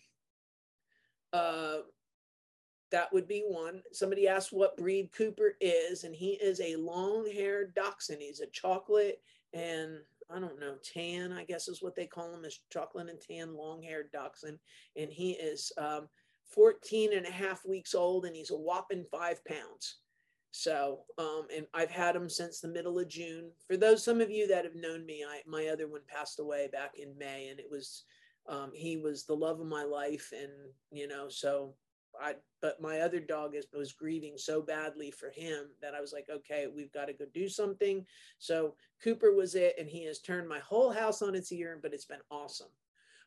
[1.32, 1.78] uh,
[2.90, 3.82] that would be one.
[3.92, 8.18] Somebody asked what breed Cooper is, and he is a long-haired dachshund.
[8.20, 9.20] He's a chocolate
[9.52, 9.98] and
[10.30, 13.56] I don't know, tan, I guess is what they call him, is chocolate and tan
[13.56, 14.58] long-haired dachshund.
[14.94, 16.08] And he is um,
[16.48, 19.98] 14 and a half weeks old and he's a whopping five pounds.
[20.50, 23.50] So, um, and I've had him since the middle of June.
[23.66, 26.68] For those, some of you that have known me, I, my other one passed away
[26.72, 28.04] back in May and it was,
[28.48, 30.32] um, he was the love of my life.
[30.32, 30.52] And,
[30.90, 31.74] you know, so
[32.20, 36.12] I, but my other dog is, was grieving so badly for him that I was
[36.12, 38.04] like, okay, we've got to go do something.
[38.38, 39.74] So Cooper was it.
[39.78, 42.70] And he has turned my whole house on its ear, but it's been awesome.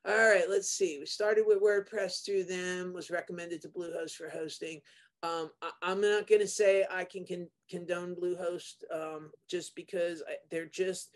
[0.03, 0.98] All right, let's see.
[0.99, 4.82] We started with WordPress through them, was recommended to Bluehost for hosting.
[5.22, 10.23] Um, I, am not going to say I can con- condone Bluehost um, just because
[10.28, 11.11] I, they're just,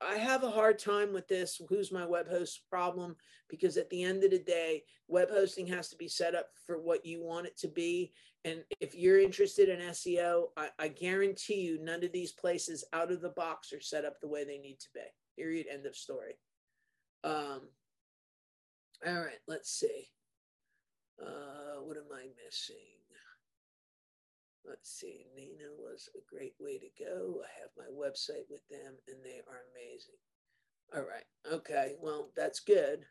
[0.00, 1.60] I have a hard time with this.
[1.68, 3.16] Who's my web host problem?
[3.50, 6.80] Because at the end of the day, web hosting has to be set up for
[6.80, 8.12] what you want it to be.
[8.46, 13.12] And if you're interested in SEO, I, I guarantee you none of these places out
[13.12, 15.00] of the box are set up the way they need to be.
[15.36, 15.66] Period.
[15.70, 16.36] End of story.
[17.24, 17.62] Um,
[19.06, 20.08] all right, let's see.
[21.20, 22.76] Uh, what am I missing?
[24.66, 25.26] Let's see.
[25.36, 27.42] Nina was a great way to go.
[27.44, 30.20] I have my website with them and they are amazing.
[30.94, 31.24] All right.
[31.52, 31.96] Okay.
[32.00, 33.04] Well, that's good.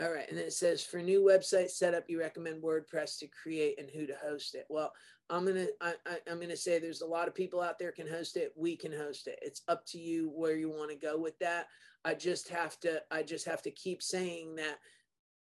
[0.00, 0.28] All right.
[0.30, 4.14] And it says for new website setup, you recommend WordPress to create and who to
[4.22, 4.66] host it.
[4.68, 4.92] Well,
[5.28, 8.06] I'm gonna I, I, I'm gonna say there's a lot of people out there can
[8.06, 8.52] host it.
[8.56, 9.38] We can host it.
[9.42, 11.66] It's up to you where you want to go with that.
[12.04, 14.78] I just have to I just have to keep saying that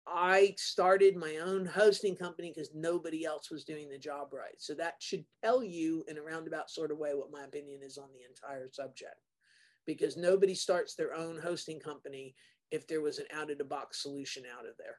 [0.07, 4.55] I started my own hosting company because nobody else was doing the job right.
[4.59, 7.97] So that should tell you in a roundabout sort of way what my opinion is
[7.97, 9.15] on the entire subject.
[9.87, 12.35] Because nobody starts their own hosting company
[12.71, 14.99] if there was an out of the box solution out of there.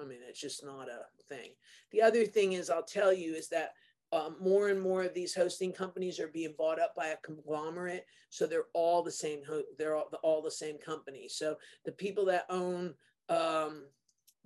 [0.00, 1.50] I mean, it's just not a thing.
[1.90, 3.70] The other thing is, I'll tell you, is that
[4.12, 8.06] um, more and more of these hosting companies are being bought up by a conglomerate,
[8.28, 9.40] so they're all the same.
[9.78, 11.28] They're all, all the same company.
[11.28, 12.94] So the people that own
[13.28, 13.84] um,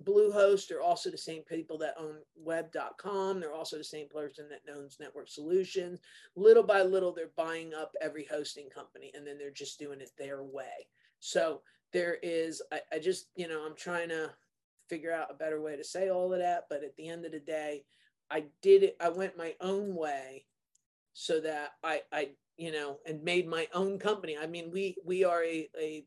[0.03, 3.39] Bluehost are also the same people that own web.com.
[3.39, 5.99] They're also the same person that owns Network Solutions.
[6.35, 10.11] Little by little, they're buying up every hosting company and then they're just doing it
[10.17, 10.87] their way.
[11.19, 11.61] So
[11.93, 14.31] there is, I, I just, you know, I'm trying to
[14.89, 16.65] figure out a better way to say all of that.
[16.69, 17.83] But at the end of the day,
[18.29, 20.45] I did it, I went my own way
[21.13, 24.37] so that I, I, you know, and made my own company.
[24.37, 26.05] I mean, we we are a, a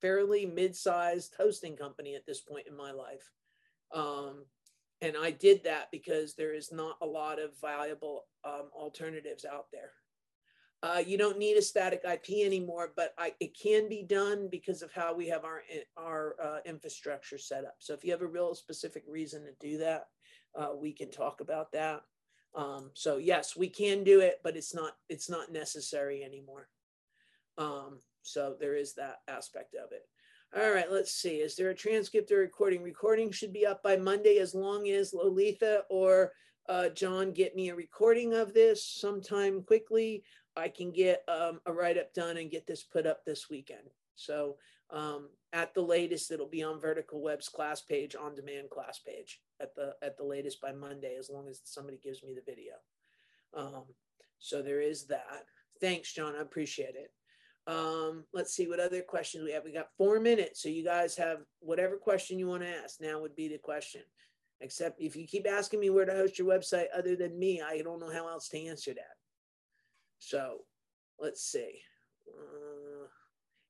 [0.00, 3.30] fairly mid-sized hosting company at this point in my life.
[3.94, 4.44] Um,
[5.00, 9.66] and I did that because there is not a lot of viable um, alternatives out
[9.72, 9.92] there.
[10.82, 14.82] Uh, you don't need a static IP anymore, but I, it can be done because
[14.82, 15.62] of how we have our
[15.96, 17.76] our uh, infrastructure set up.
[17.78, 20.06] So if you have a real specific reason to do that,
[20.54, 22.02] uh, we can talk about that.
[22.54, 26.68] Um, so yes, we can do it, but it's not it's not necessary anymore.
[27.58, 30.06] Um, so there is that aspect of it.
[30.56, 31.36] All right, let's see.
[31.36, 32.82] Is there a transcript or recording?
[32.82, 36.32] Recording should be up by Monday as long as Lolitha or
[36.68, 40.22] uh, John get me a recording of this sometime quickly.
[40.56, 43.90] I can get um, a write up done and get this put up this weekend.
[44.14, 44.56] So
[44.90, 49.40] um, at the latest, it'll be on Vertical Web's class page, on demand class page
[49.60, 52.74] at the at the latest by Monday, as long as somebody gives me the video.
[53.54, 53.84] Um,
[54.38, 55.44] so there is that.
[55.80, 56.34] Thanks, John.
[56.36, 57.12] I appreciate it.
[57.66, 59.64] Um, let's see what other questions we have.
[59.64, 60.62] We got four minutes.
[60.62, 63.00] So you guys have whatever question you want to ask.
[63.00, 64.02] Now would be the question.
[64.60, 67.78] Except if you keep asking me where to host your website other than me, I
[67.78, 69.15] don't know how else to answer that.
[70.18, 70.58] So
[71.20, 71.80] let's see.
[72.28, 73.06] Uh,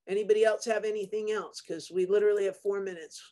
[0.08, 1.62] anybody else have anything else?
[1.66, 3.22] Because we literally have four minutes.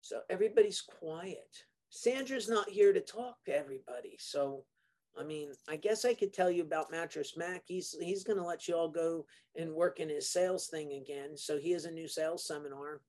[0.00, 1.64] So everybody's quiet.
[1.90, 4.16] Sandra's not here to talk to everybody.
[4.18, 4.64] So
[5.18, 7.62] I mean, I guess I could tell you about Mattress Mack.
[7.66, 11.36] He's he's going to let you all go and work in his sales thing again.
[11.36, 13.00] So he has a new sales seminar.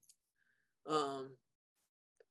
[0.87, 1.29] Um,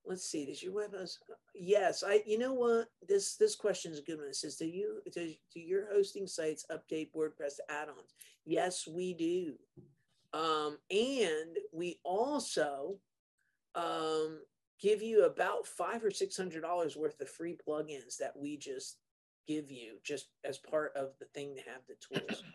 [0.09, 0.47] let's see.
[0.47, 1.18] Does your web host?
[1.55, 2.22] Yes, I.
[2.26, 2.89] You know what?
[3.06, 4.28] This this question is a good one.
[4.28, 8.14] It says, do you do, do your hosting sites update WordPress add-ons?
[8.44, 9.55] Yes, we do.
[10.32, 12.97] Um, and we also
[13.74, 14.40] um,
[14.80, 18.97] give you about five or six hundred dollars worth of free plugins that we just
[19.47, 22.43] give you just as part of the thing to have the tools.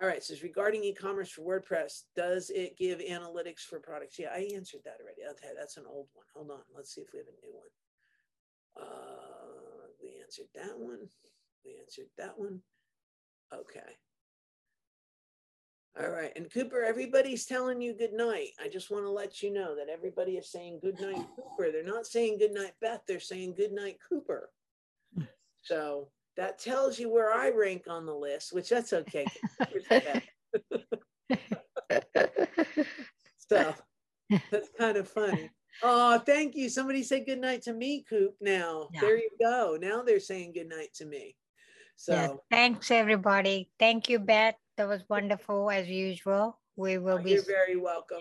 [0.00, 4.18] All right, says regarding e-commerce for WordPress, does it give analytics for products?
[4.18, 5.22] Yeah, I answered that already.
[5.30, 6.24] Okay, that's an old one.
[6.34, 8.88] Hold on, let's see if we have a new one.
[8.88, 11.00] Uh, we answered that one.
[11.66, 12.60] We answered that one.
[13.52, 13.96] Okay.
[16.00, 18.50] All right, and Cooper, everybody's telling you good night.
[18.62, 21.70] I just want to let you know that everybody is saying good night, Cooper.
[21.70, 23.02] They're not saying good night, Beth.
[23.06, 24.50] They're saying good night, Cooper.
[25.62, 29.26] So that tells you where I rank on the list, which that's okay.
[33.38, 33.74] so
[34.50, 35.50] that's kind of funny.
[35.82, 36.68] Oh, thank you.
[36.68, 38.34] Somebody said good night to me, Coop.
[38.40, 39.00] Now yeah.
[39.00, 39.78] there you go.
[39.80, 41.36] Now they're saying good night to me.
[41.96, 43.70] So yeah, thanks everybody.
[43.78, 44.56] Thank you, Beth.
[44.76, 46.58] That was wonderful as usual.
[46.76, 47.32] We will oh, be.
[47.32, 48.18] You're very welcome.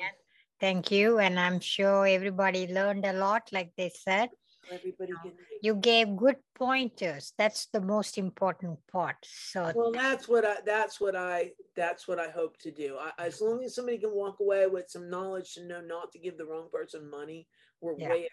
[0.60, 4.30] Thank you, and I'm sure everybody learned a lot, like they said
[4.72, 10.28] everybody can um, you gave good pointers that's the most important part so well that's
[10.28, 13.46] what i that's what i that's what i hope to do I, as mm-hmm.
[13.46, 16.46] long as somebody can walk away with some knowledge to know not to give the
[16.46, 17.48] wrong person money
[17.82, 18.10] we're yeah.
[18.10, 18.30] way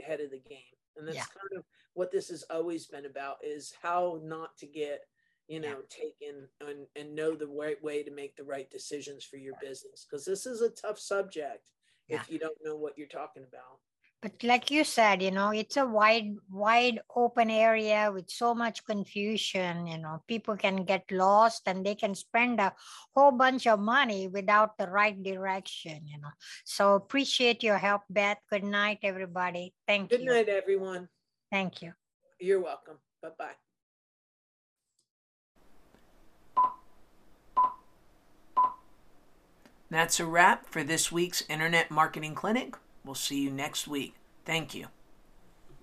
[0.00, 0.58] ahead of the game
[0.96, 1.24] and that's yeah.
[1.24, 1.64] kind of
[1.94, 5.00] what this has always been about is how not to get
[5.48, 9.36] you know, taken and, and know the right way to make the right decisions for
[9.36, 10.04] your business.
[10.08, 11.70] Because this is a tough subject
[12.08, 12.20] Yeah.
[12.20, 13.78] if you don't know what you're talking about.
[14.22, 18.84] But like you said, you know, it's a wide, wide open area with so much
[18.84, 19.86] confusion.
[19.86, 22.72] You know, people can get lost and they can spend a
[23.14, 26.00] whole bunch of money without the right direction.
[26.06, 26.30] You know,
[26.64, 28.38] so appreciate your help, Beth.
[28.50, 29.74] Good night, everybody.
[29.86, 30.28] Thank Good you.
[30.28, 31.08] Good night, everyone.
[31.52, 31.92] Thank you.
[32.40, 32.96] You're welcome.
[33.22, 33.52] Bye bye.
[39.88, 42.76] That's a wrap for this week's Internet Marketing Clinic.
[43.06, 44.14] We'll see you next week.
[44.44, 44.88] Thank you.